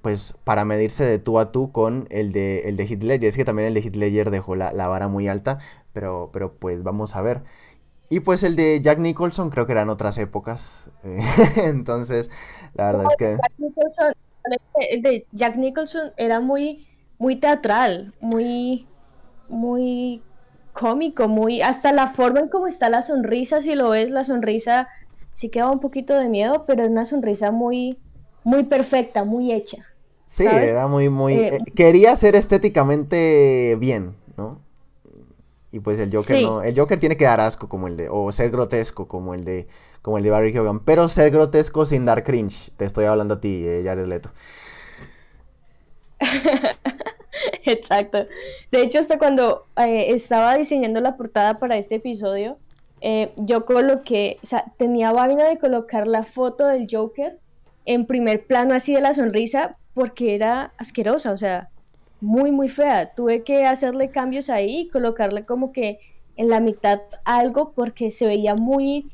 pues 0.02 0.36
para 0.44 0.64
medirse 0.64 1.04
de 1.04 1.18
tú 1.18 1.38
a 1.38 1.52
tú 1.52 1.72
con 1.72 2.06
el 2.10 2.32
de, 2.32 2.68
el 2.68 2.76
de 2.76 2.84
Hitler. 2.84 3.22
Y 3.22 3.26
es 3.26 3.36
que 3.36 3.44
también 3.44 3.68
el 3.68 3.74
de 3.74 3.80
Hitler 3.80 4.30
dejó 4.30 4.54
la, 4.54 4.72
vara 4.72 5.08
muy 5.08 5.28
alta, 5.28 5.58
pero, 5.92 6.30
pero 6.32 6.54
pues 6.54 6.82
vamos 6.82 7.16
a 7.16 7.22
ver. 7.22 7.42
Y 8.10 8.20
pues 8.20 8.42
el 8.42 8.56
de 8.56 8.80
Jack 8.80 8.98
Nicholson 8.98 9.50
creo 9.50 9.66
que 9.66 9.72
eran 9.72 9.90
otras 9.90 10.16
épocas. 10.18 10.90
Entonces, 11.56 12.30
la 12.74 12.86
verdad 12.86 13.06
es 13.10 13.16
que... 13.16 13.36
el 14.90 15.02
de 15.02 15.26
Jack 15.32 15.56
Nicholson 15.56 16.12
era 16.16 16.40
muy, 16.40 16.86
muy 17.18 17.36
teatral, 17.36 18.14
muy, 18.20 18.86
muy 19.48 20.22
cómico, 20.72 21.28
muy, 21.28 21.60
hasta 21.60 21.92
la 21.92 22.06
forma 22.06 22.40
en 22.40 22.48
cómo 22.48 22.66
está 22.66 22.88
la 22.88 23.02
sonrisa, 23.02 23.60
si 23.60 23.74
lo 23.74 23.90
ves, 23.90 24.10
la 24.10 24.24
sonrisa 24.24 24.88
sí 25.32 25.50
queda 25.50 25.70
un 25.70 25.80
poquito 25.80 26.14
de 26.14 26.28
miedo, 26.28 26.64
pero 26.66 26.84
es 26.84 26.90
una 26.90 27.04
sonrisa 27.04 27.50
muy, 27.50 27.98
muy 28.48 28.64
perfecta, 28.64 29.24
muy 29.24 29.52
hecha. 29.52 29.84
Sí, 30.24 30.46
era 30.46 30.86
muy, 30.86 31.10
muy... 31.10 31.34
Eh, 31.34 31.56
eh, 31.56 31.58
quería 31.74 32.16
ser 32.16 32.34
estéticamente 32.34 33.76
bien, 33.78 34.16
¿no? 34.38 34.62
Y 35.70 35.80
pues 35.80 35.98
el 35.98 36.10
Joker 36.10 36.42
no... 36.42 36.62
El 36.62 36.74
Joker 36.78 36.98
tiene 36.98 37.18
que 37.18 37.24
dar 37.24 37.40
asco 37.40 37.68
como 37.68 37.88
el 37.88 37.98
de... 37.98 38.08
O 38.10 38.32
ser 38.32 38.50
grotesco 38.50 39.06
como 39.06 39.34
el 39.34 39.44
de... 39.44 39.68
Como 40.00 40.16
el 40.16 40.24
de 40.24 40.30
Barry 40.30 40.56
Hogan. 40.56 40.80
Pero 40.80 41.10
ser 41.10 41.30
grotesco 41.30 41.84
sin 41.84 42.06
dar 42.06 42.22
cringe. 42.22 42.70
Te 42.78 42.86
estoy 42.86 43.04
hablando 43.04 43.34
a 43.34 43.40
ti, 43.40 43.64
eh, 43.66 43.82
Jared 43.84 44.06
Leto. 44.06 44.30
Exacto. 47.64 48.26
De 48.72 48.80
hecho, 48.80 49.00
hasta 49.00 49.18
cuando 49.18 49.66
estaba 49.76 50.56
diseñando 50.56 51.02
la 51.02 51.18
portada 51.18 51.58
para 51.58 51.76
este 51.76 51.96
episodio, 51.96 52.56
yo 53.36 53.66
coloqué, 53.66 54.38
o 54.42 54.46
sea, 54.46 54.72
tenía 54.78 55.12
vaina 55.12 55.44
de 55.50 55.58
colocar 55.58 56.08
la 56.08 56.24
foto 56.24 56.66
del 56.66 56.88
Joker 56.90 57.38
en 57.88 58.04
primer 58.04 58.44
plano 58.46 58.74
así 58.74 58.92
de 58.92 59.00
la 59.00 59.14
sonrisa 59.14 59.78
porque 59.94 60.34
era 60.34 60.74
asquerosa, 60.76 61.32
o 61.32 61.38
sea, 61.38 61.70
muy, 62.20 62.52
muy 62.52 62.68
fea. 62.68 63.14
Tuve 63.14 63.42
que 63.44 63.64
hacerle 63.64 64.10
cambios 64.10 64.50
ahí 64.50 64.80
y 64.80 64.88
colocarle 64.90 65.46
como 65.46 65.72
que 65.72 65.98
en 66.36 66.50
la 66.50 66.60
mitad 66.60 67.00
algo 67.24 67.72
porque 67.72 68.10
se 68.10 68.26
veía 68.26 68.54
muy 68.54 69.10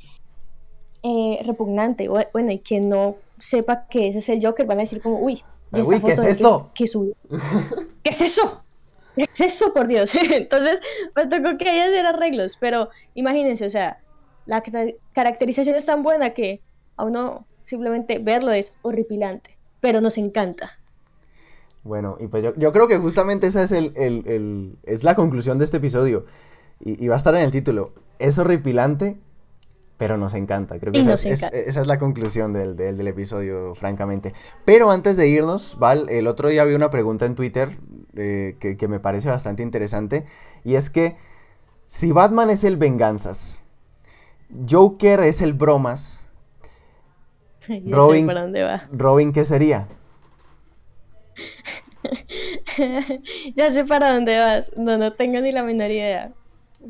eh, 1.04 1.38
repugnante. 1.44 2.08
Bueno, 2.08 2.50
y 2.50 2.58
quien 2.58 2.88
no 2.88 3.16
sepa 3.38 3.86
que 3.86 4.08
ese 4.08 4.18
es 4.18 4.28
el 4.28 4.44
Joker 4.44 4.66
van 4.66 4.78
a 4.78 4.80
decir 4.80 5.00
como, 5.00 5.20
uy, 5.20 5.44
uy 5.70 6.00
¿qué 6.00 6.12
es 6.12 6.24
esto? 6.24 6.72
¿Qué, 6.74 6.86
¿Qué 8.02 8.10
es 8.10 8.20
eso? 8.22 8.64
¿Qué 9.14 9.22
es 9.22 9.40
eso, 9.40 9.72
por 9.72 9.86
Dios? 9.86 10.12
Entonces, 10.32 10.80
me 11.14 11.28
tocó 11.28 11.56
que 11.58 11.70
hacer 11.70 12.06
arreglos, 12.06 12.56
pero 12.58 12.88
imagínense, 13.14 13.66
o 13.66 13.70
sea, 13.70 14.00
la 14.46 14.64
caracterización 15.12 15.76
es 15.76 15.86
tan 15.86 16.02
buena 16.02 16.30
que 16.30 16.60
a 16.96 17.04
uno 17.04 17.46
simplemente 17.64 18.20
verlo 18.20 18.52
es 18.52 18.72
horripilante 18.82 19.54
pero 19.84 20.00
nos 20.00 20.16
encanta. 20.16 20.78
Bueno, 21.82 22.16
y 22.18 22.26
pues 22.28 22.42
yo, 22.56 22.72
creo 22.72 22.88
que 22.88 22.96
justamente 22.96 23.48
esa 23.48 23.62
es, 23.64 23.70
el, 23.70 24.78
es 24.82 25.04
la 25.04 25.14
conclusión 25.14 25.58
de 25.58 25.66
este 25.66 25.76
episodio. 25.76 26.24
Y, 26.80 27.06
va 27.06 27.16
a 27.16 27.18
estar 27.18 27.34
en 27.34 27.42
el 27.42 27.50
título. 27.50 27.92
Es 28.18 28.38
horripilante, 28.38 29.18
pero 29.98 30.16
nos 30.16 30.32
encanta. 30.32 30.78
Creo 30.78 30.90
que 30.90 31.00
esa 31.00 31.12
es, 31.12 31.86
la 31.86 31.98
conclusión 31.98 32.54
del, 32.54 33.06
episodio, 33.06 33.74
francamente. 33.74 34.32
Pero 34.64 34.90
antes 34.90 35.18
de 35.18 35.28
irnos, 35.28 35.78
Val, 35.78 36.08
el 36.08 36.28
otro 36.28 36.48
día 36.48 36.64
vi 36.64 36.72
una 36.72 36.88
pregunta 36.88 37.26
en 37.26 37.34
Twitter 37.34 37.68
eh, 38.16 38.56
que, 38.58 38.78
que, 38.78 38.88
me 38.88 39.00
parece 39.00 39.28
bastante 39.28 39.62
interesante. 39.62 40.24
Y 40.64 40.76
es 40.76 40.88
que 40.88 41.18
si 41.84 42.10
Batman 42.10 42.48
es 42.48 42.64
el 42.64 42.78
venganzas, 42.78 43.62
Joker 44.66 45.20
es 45.20 45.42
el 45.42 45.52
bromas, 45.52 46.23
Robin, 47.86 48.28
Robin, 48.92 49.32
¿qué 49.32 49.44
sería? 49.44 49.88
ya 53.54 53.70
sé 53.70 53.84
para 53.84 54.12
dónde 54.12 54.38
vas. 54.38 54.72
No, 54.76 54.98
no 54.98 55.12
tengo 55.12 55.40
ni 55.40 55.52
la 55.52 55.62
menor 55.62 55.90
idea. 55.90 56.32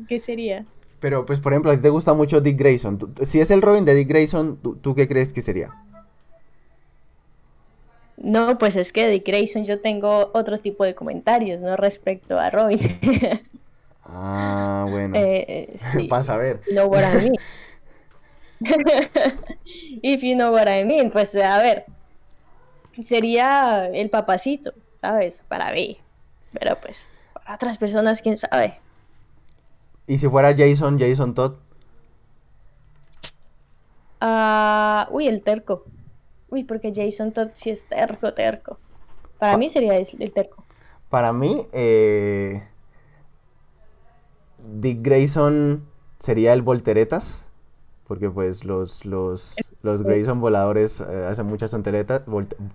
¿Qué 0.07 0.19
sería? 0.19 0.65
Pero, 0.99 1.25
pues, 1.25 1.39
por 1.39 1.53
ejemplo, 1.53 1.71
a 1.71 1.75
ti 1.75 1.81
te 1.81 1.89
gusta 1.89 2.13
mucho 2.13 2.41
Dick 2.41 2.57
Grayson. 2.57 3.13
si 3.23 3.39
es 3.39 3.51
el 3.51 3.61
Robin 3.61 3.85
de 3.85 3.93
Dick 3.93 4.09
Grayson, 4.09 4.57
¿tú, 4.57 4.95
qué 4.95 5.07
crees 5.07 5.31
que 5.31 5.41
sería? 5.41 5.71
No, 8.17 8.57
pues 8.57 8.75
es 8.75 8.91
que 8.91 9.07
Dick 9.07 9.25
Grayson 9.25 9.65
yo 9.65 9.81
tengo 9.81 10.31
otro 10.33 10.59
tipo 10.59 10.83
de 10.83 10.95
comentarios, 10.95 11.61
¿no? 11.61 11.75
Respecto 11.75 12.39
a 12.39 12.49
Robin. 12.49 12.79
ah, 14.03 14.87
bueno. 14.89 15.15
Eh, 15.19 15.77
eh 15.93 16.07
Pasa 16.09 16.35
a 16.35 16.37
ver. 16.37 16.61
No, 16.73 16.89
para 16.89 17.13
mí. 17.13 17.31
If 20.01 20.21
you 20.23 20.35
know 20.35 20.51
what 20.51 20.67
I 20.67 20.83
mean, 20.83 21.11
pues 21.11 21.35
a 21.35 21.61
ver, 21.61 21.85
sería 23.01 23.87
el 23.87 24.09
papacito, 24.09 24.73
¿sabes? 24.93 25.43
Para 25.47 25.71
mí. 25.73 25.97
Pero 26.53 26.75
pues, 26.77 27.07
para 27.33 27.55
otras 27.55 27.77
personas, 27.77 28.21
quién 28.21 28.37
sabe. 28.37 28.79
¿Y 30.07 30.17
si 30.17 30.27
fuera 30.27 30.55
Jason, 30.55 30.99
Jason 30.99 31.33
Todd? 31.33 31.53
Ah, 34.21 35.07
uy, 35.11 35.27
el 35.27 35.43
terco. 35.43 35.85
Uy, 36.49 36.63
porque 36.63 36.91
Jason 36.93 37.31
Todd 37.31 37.49
sí 37.53 37.71
es 37.71 37.85
terco, 37.87 38.33
terco. 38.33 38.77
Para 39.39 39.57
mí 39.57 39.67
sería 39.69 39.97
el, 39.97 40.33
terco. 40.33 40.63
Para 41.09 41.33
mí, 41.33 41.67
eh... 41.73 42.63
Dick 44.67 44.99
Grayson 45.01 45.85
sería 46.19 46.53
el 46.53 46.61
volteretas 46.61 47.44
porque 48.07 48.29
pues 48.29 48.65
los, 48.65 49.05
los, 49.05 49.55
los 49.81 50.03
Grayson 50.03 50.39
voladores 50.39 51.01
eh, 51.01 51.25
hacen 51.27 51.47
muchas 51.47 51.71
tonteretas, 51.71 52.21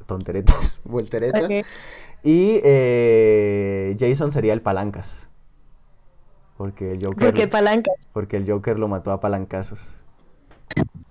tonteretas, 0.06 0.80
volteretas. 0.84 1.50
Y 2.22 2.60
eh, 2.64 3.96
Jason 3.98 4.30
sería 4.30 4.52
el 4.52 4.62
palancas. 4.62 5.28
Porque 6.56 6.92
el 6.92 7.04
Joker... 7.04 7.30
¿Por 7.30 7.34
qué 7.34 7.48
palancas? 7.48 7.94
Porque 8.12 8.36
el 8.36 8.50
Joker 8.50 8.78
lo 8.78 8.88
mató 8.88 9.12
a 9.12 9.20
palancazos. 9.20 9.80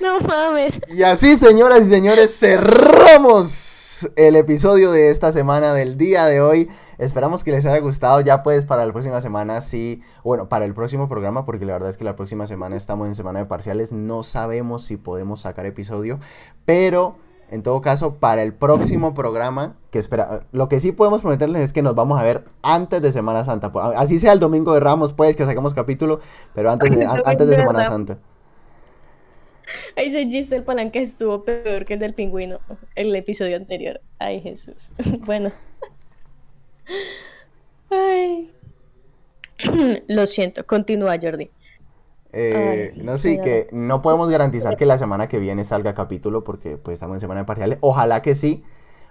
No 0.00 0.18
mames. 0.20 0.80
Y 0.96 1.02
así, 1.02 1.36
señoras 1.36 1.86
y 1.86 1.90
señores, 1.90 2.38
cerramos 2.38 4.10
el 4.16 4.34
episodio 4.36 4.92
de 4.92 5.10
esta 5.10 5.30
semana 5.30 5.74
del 5.74 5.98
día 5.98 6.24
de 6.24 6.40
hoy. 6.40 6.70
Esperamos 7.00 7.42
que 7.42 7.50
les 7.50 7.64
haya 7.64 7.78
gustado. 7.80 8.20
Ya 8.20 8.42
pues 8.42 8.66
para 8.66 8.84
la 8.84 8.92
próxima 8.92 9.20
semana 9.22 9.62
sí, 9.62 10.02
bueno, 10.22 10.50
para 10.50 10.66
el 10.66 10.74
próximo 10.74 11.08
programa, 11.08 11.46
porque 11.46 11.64
la 11.64 11.72
verdad 11.72 11.88
es 11.88 11.96
que 11.96 12.04
la 12.04 12.14
próxima 12.14 12.46
semana 12.46 12.76
estamos 12.76 13.08
en 13.08 13.14
semana 13.14 13.38
de 13.38 13.46
parciales. 13.46 13.90
No 13.90 14.22
sabemos 14.22 14.84
si 14.84 14.98
podemos 14.98 15.40
sacar 15.40 15.64
episodio, 15.64 16.18
pero 16.66 17.16
en 17.50 17.62
todo 17.62 17.80
caso, 17.80 18.16
para 18.16 18.42
el 18.42 18.52
próximo 18.52 19.14
programa, 19.14 19.76
que 19.90 19.98
espera, 19.98 20.44
lo 20.52 20.68
que 20.68 20.78
sí 20.78 20.92
podemos 20.92 21.22
prometerles 21.22 21.62
es 21.62 21.72
que 21.72 21.82
nos 21.82 21.94
vamos 21.94 22.20
a 22.20 22.22
ver 22.22 22.44
antes 22.62 23.00
de 23.00 23.12
Semana 23.12 23.44
Santa. 23.44 23.72
Así 23.96 24.18
sea 24.18 24.34
el 24.34 24.38
domingo 24.38 24.74
de 24.74 24.80
Ramos, 24.80 25.14
pues 25.14 25.34
que 25.34 25.46
saquemos 25.46 25.72
capítulo, 25.72 26.20
pero 26.54 26.70
antes 26.70 26.94
de, 26.94 27.04
antes 27.24 27.48
de 27.48 27.56
Semana 27.56 27.86
Santa. 27.88 28.18
Ahí 29.96 30.08
ese 30.08 30.28
chiste 30.28 30.56
el 30.56 30.64
palanque 30.64 31.00
estuvo 31.00 31.44
peor 31.44 31.86
que 31.86 31.94
el 31.94 32.00
del 32.00 32.14
pingüino, 32.14 32.60
el 32.94 33.14
episodio 33.16 33.56
anterior. 33.56 34.00
Ay, 34.18 34.42
Jesús. 34.42 34.90
Bueno. 35.26 35.50
Ay. 37.90 38.52
Lo 40.08 40.26
siento, 40.26 40.66
continúa 40.66 41.16
Jordi. 41.20 41.50
Eh, 42.32 42.92
no, 43.02 43.16
sí, 43.16 43.40
que 43.40 43.68
no 43.72 44.02
podemos 44.02 44.30
garantizar 44.30 44.76
que 44.76 44.86
la 44.86 44.98
semana 44.98 45.26
que 45.26 45.38
viene 45.38 45.64
salga 45.64 45.94
capítulo 45.94 46.44
porque 46.44 46.76
pues 46.76 46.94
estamos 46.94 47.16
en 47.16 47.20
semana 47.20 47.40
de 47.40 47.46
parciales. 47.46 47.78
Ojalá 47.80 48.22
que 48.22 48.34
sí. 48.34 48.62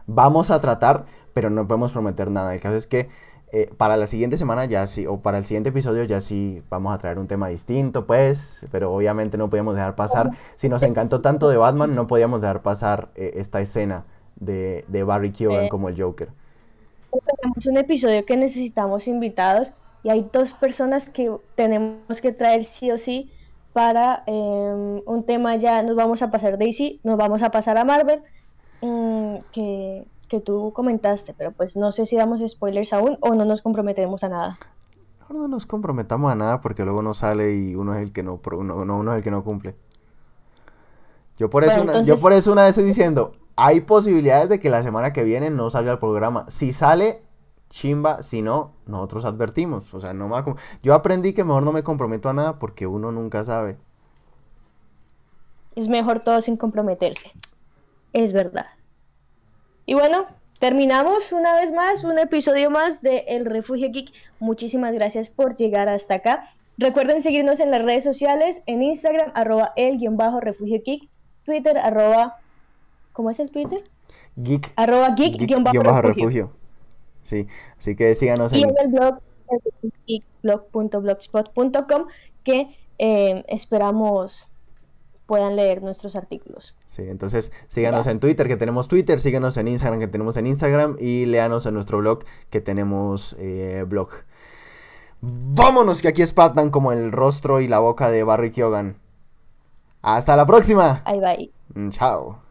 Vamos 0.07 0.49
a 0.49 0.59
tratar, 0.59 1.05
pero 1.33 1.49
no 1.49 1.67
podemos 1.67 1.91
prometer 1.91 2.31
nada. 2.31 2.53
El 2.55 2.61
caso 2.61 2.75
es 2.75 2.87
que 2.87 3.09
eh, 3.51 3.69
para 3.77 3.97
la 3.97 4.07
siguiente 4.07 4.37
semana 4.37 4.65
ya 4.65 4.87
sí, 4.87 5.05
o 5.05 5.21
para 5.21 5.37
el 5.37 5.45
siguiente 5.45 5.69
episodio 5.69 6.03
ya 6.03 6.21
sí 6.21 6.63
vamos 6.69 6.93
a 6.93 6.97
traer 6.97 7.19
un 7.19 7.27
tema 7.27 7.47
distinto, 7.49 8.07
pues, 8.07 8.65
pero 8.71 8.91
obviamente 8.93 9.37
no 9.37 9.49
podíamos 9.49 9.75
dejar 9.75 9.95
pasar. 9.95 10.31
Si 10.55 10.69
nos 10.69 10.81
encantó 10.81 11.21
tanto 11.21 11.49
de 11.49 11.57
Batman, 11.57 11.93
no 11.93 12.07
podíamos 12.07 12.41
dejar 12.41 12.61
pasar 12.63 13.09
eh, 13.15 13.33
esta 13.35 13.59
escena 13.61 14.05
de, 14.35 14.85
de 14.87 15.03
Barry 15.03 15.31
Keoghan 15.31 15.67
como 15.67 15.89
el 15.89 16.01
Joker 16.01 16.29
tenemos 17.17 17.65
un 17.65 17.77
episodio 17.77 18.25
que 18.25 18.37
necesitamos 18.37 19.07
invitados 19.07 19.71
y 20.03 20.09
hay 20.09 20.27
dos 20.31 20.53
personas 20.53 21.09
que 21.09 21.31
tenemos 21.55 22.21
que 22.21 22.31
traer 22.31 22.65
sí 22.65 22.91
o 22.91 22.97
sí 22.97 23.31
para 23.73 24.23
em, 24.25 25.01
un 25.05 25.23
tema 25.25 25.55
ya 25.55 25.83
nos 25.83 25.95
vamos 25.95 26.21
a 26.21 26.31
pasar 26.31 26.57
DC, 26.57 26.99
nos 27.03 27.17
vamos 27.17 27.43
a 27.43 27.51
pasar 27.51 27.77
a 27.77 27.85
Marvel, 27.85 28.21
mm, 28.81 29.35
que, 29.51 30.05
que, 30.27 30.39
tú 30.39 30.71
comentaste, 30.73 31.33
pero 31.33 31.51
pues 31.51 31.75
no 31.75 31.91
sé 31.91 32.05
si 32.05 32.15
damos 32.15 32.41
spoilers 32.47 32.93
aún 32.93 33.17
o 33.21 33.35
no 33.35 33.45
nos 33.45 33.61
comprometemos 33.61 34.23
a 34.23 34.29
nada. 34.29 34.59
No, 35.29 35.47
nos 35.47 35.67
comprometamos 35.67 36.31
a 36.31 36.35
nada 36.35 36.59
porque 36.59 36.83
luego 36.83 37.03
no 37.03 37.13
sale 37.13 37.55
y 37.55 37.75
uno 37.75 37.93
es 37.93 38.01
el 38.01 38.11
que 38.11 38.23
no, 38.23 38.39
uno, 38.51 38.75
uno 38.77 39.11
es 39.11 39.17
el 39.17 39.23
que 39.23 39.31
no 39.31 39.43
cumple. 39.43 39.75
Yo 41.39 41.49
por 41.49 41.63
eso, 41.63 41.81
una, 41.81 42.01
yo 42.01 42.19
por 42.19 42.33
eso 42.33 42.51
una 42.51 42.63
vez 42.63 42.71
estoy 42.71 42.83
diciendo, 42.83 43.31
hay 43.55 43.79
posibilidades 43.79 44.49
de 44.49 44.59
que 44.59 44.69
la 44.69 44.83
semana 44.83 45.13
que 45.13 45.23
viene 45.23 45.49
no 45.49 45.69
salga 45.69 45.93
el 45.93 45.99
programa. 45.99 46.45
Si 46.49 46.73
sale, 46.73 47.21
chimba, 47.69 48.21
si 48.23 48.41
no, 48.41 48.73
nosotros 48.85 49.23
advertimos. 49.23 49.93
O 49.93 50.01
sea, 50.01 50.11
no 50.13 50.27
me 50.27 50.35
yo 50.83 50.93
aprendí 50.93 51.33
que 51.33 51.45
mejor 51.45 51.63
no 51.63 51.71
me 51.71 51.81
comprometo 51.81 52.27
a 52.27 52.33
nada 52.33 52.59
porque 52.59 52.87
uno 52.87 53.13
nunca 53.13 53.45
sabe. 53.45 53.77
Es 55.75 55.87
mejor 55.87 56.19
todo 56.19 56.41
sin 56.41 56.57
comprometerse. 56.57 57.31
Es 58.11 58.33
verdad. 58.33 58.65
Y 59.85 59.93
bueno, 59.93 60.25
terminamos 60.59 61.31
una 61.31 61.55
vez 61.55 61.71
más, 61.71 62.03
un 62.03 62.19
episodio 62.19 62.69
más 62.69 63.01
de 63.01 63.19
El 63.29 63.45
Refugio 63.45 63.89
Geek. 63.91 64.11
Muchísimas 64.39 64.93
gracias 64.93 65.29
por 65.29 65.55
llegar 65.55 65.87
hasta 65.87 66.15
acá. 66.15 66.49
Recuerden 66.77 67.21
seguirnos 67.21 67.59
en 67.59 67.71
las 67.71 67.83
redes 67.83 68.05
sociales, 68.05 68.63
en 68.65 68.81
Instagram, 68.81 69.31
arroba 69.35 69.73
el-refugio 69.75 70.81
geek, 70.85 71.09
Twitter, 71.43 71.77
arroba 71.77 72.37
¿Cómo 73.13 73.29
es 73.29 73.39
el 73.39 73.51
Twitter? 73.51 73.83
Geek. 74.37 74.71
Arroba 74.77 75.13
geek, 75.15 75.37
refugio. 76.01 76.51
Sí, 77.23 77.47
así 77.77 77.95
que 77.95 78.15
síganos 78.15 78.53
y 78.53 78.63
en... 78.63 78.69
el 78.69 78.87
blog 78.87 79.19
blog.blogspot.com 80.41 82.07
que 82.43 82.75
eh, 82.97 83.43
esperamos 83.47 84.47
puedan 85.25 85.55
leer 85.55 85.83
nuestros 85.83 86.15
artículos. 86.15 86.75
Sí, 86.87 87.03
entonces 87.03 87.51
síganos 87.67 88.07
en 88.07 88.19
Twitter, 88.19 88.47
que 88.47 88.55
tenemos 88.55 88.87
Twitter, 88.87 89.19
síganos 89.19 89.57
en 89.57 89.67
Instagram, 89.67 89.99
que 89.99 90.07
tenemos 90.07 90.37
en 90.37 90.47
Instagram, 90.47 90.95
y 90.97 91.25
léanos 91.25 91.65
en 91.65 91.73
nuestro 91.73 91.99
blog, 91.99 92.23
que 92.49 92.61
tenemos 92.61 93.35
eh, 93.37 93.83
blog. 93.87 94.09
Vámonos, 95.21 96.01
que 96.01 96.07
aquí 96.07 96.21
es 96.21 96.33
Patman 96.33 96.71
como 96.71 96.93
el 96.93 97.11
rostro 97.11 97.59
y 97.59 97.67
la 97.67 97.79
boca 97.79 98.09
de 98.09 98.23
Barry 98.23 98.49
Keoghan. 98.49 98.95
Hasta 100.01 100.35
la 100.35 100.45
próxima. 100.45 101.01
Bye 101.05 101.19
bye. 101.19 101.51
Mm, 101.75 101.89
chao. 101.89 102.48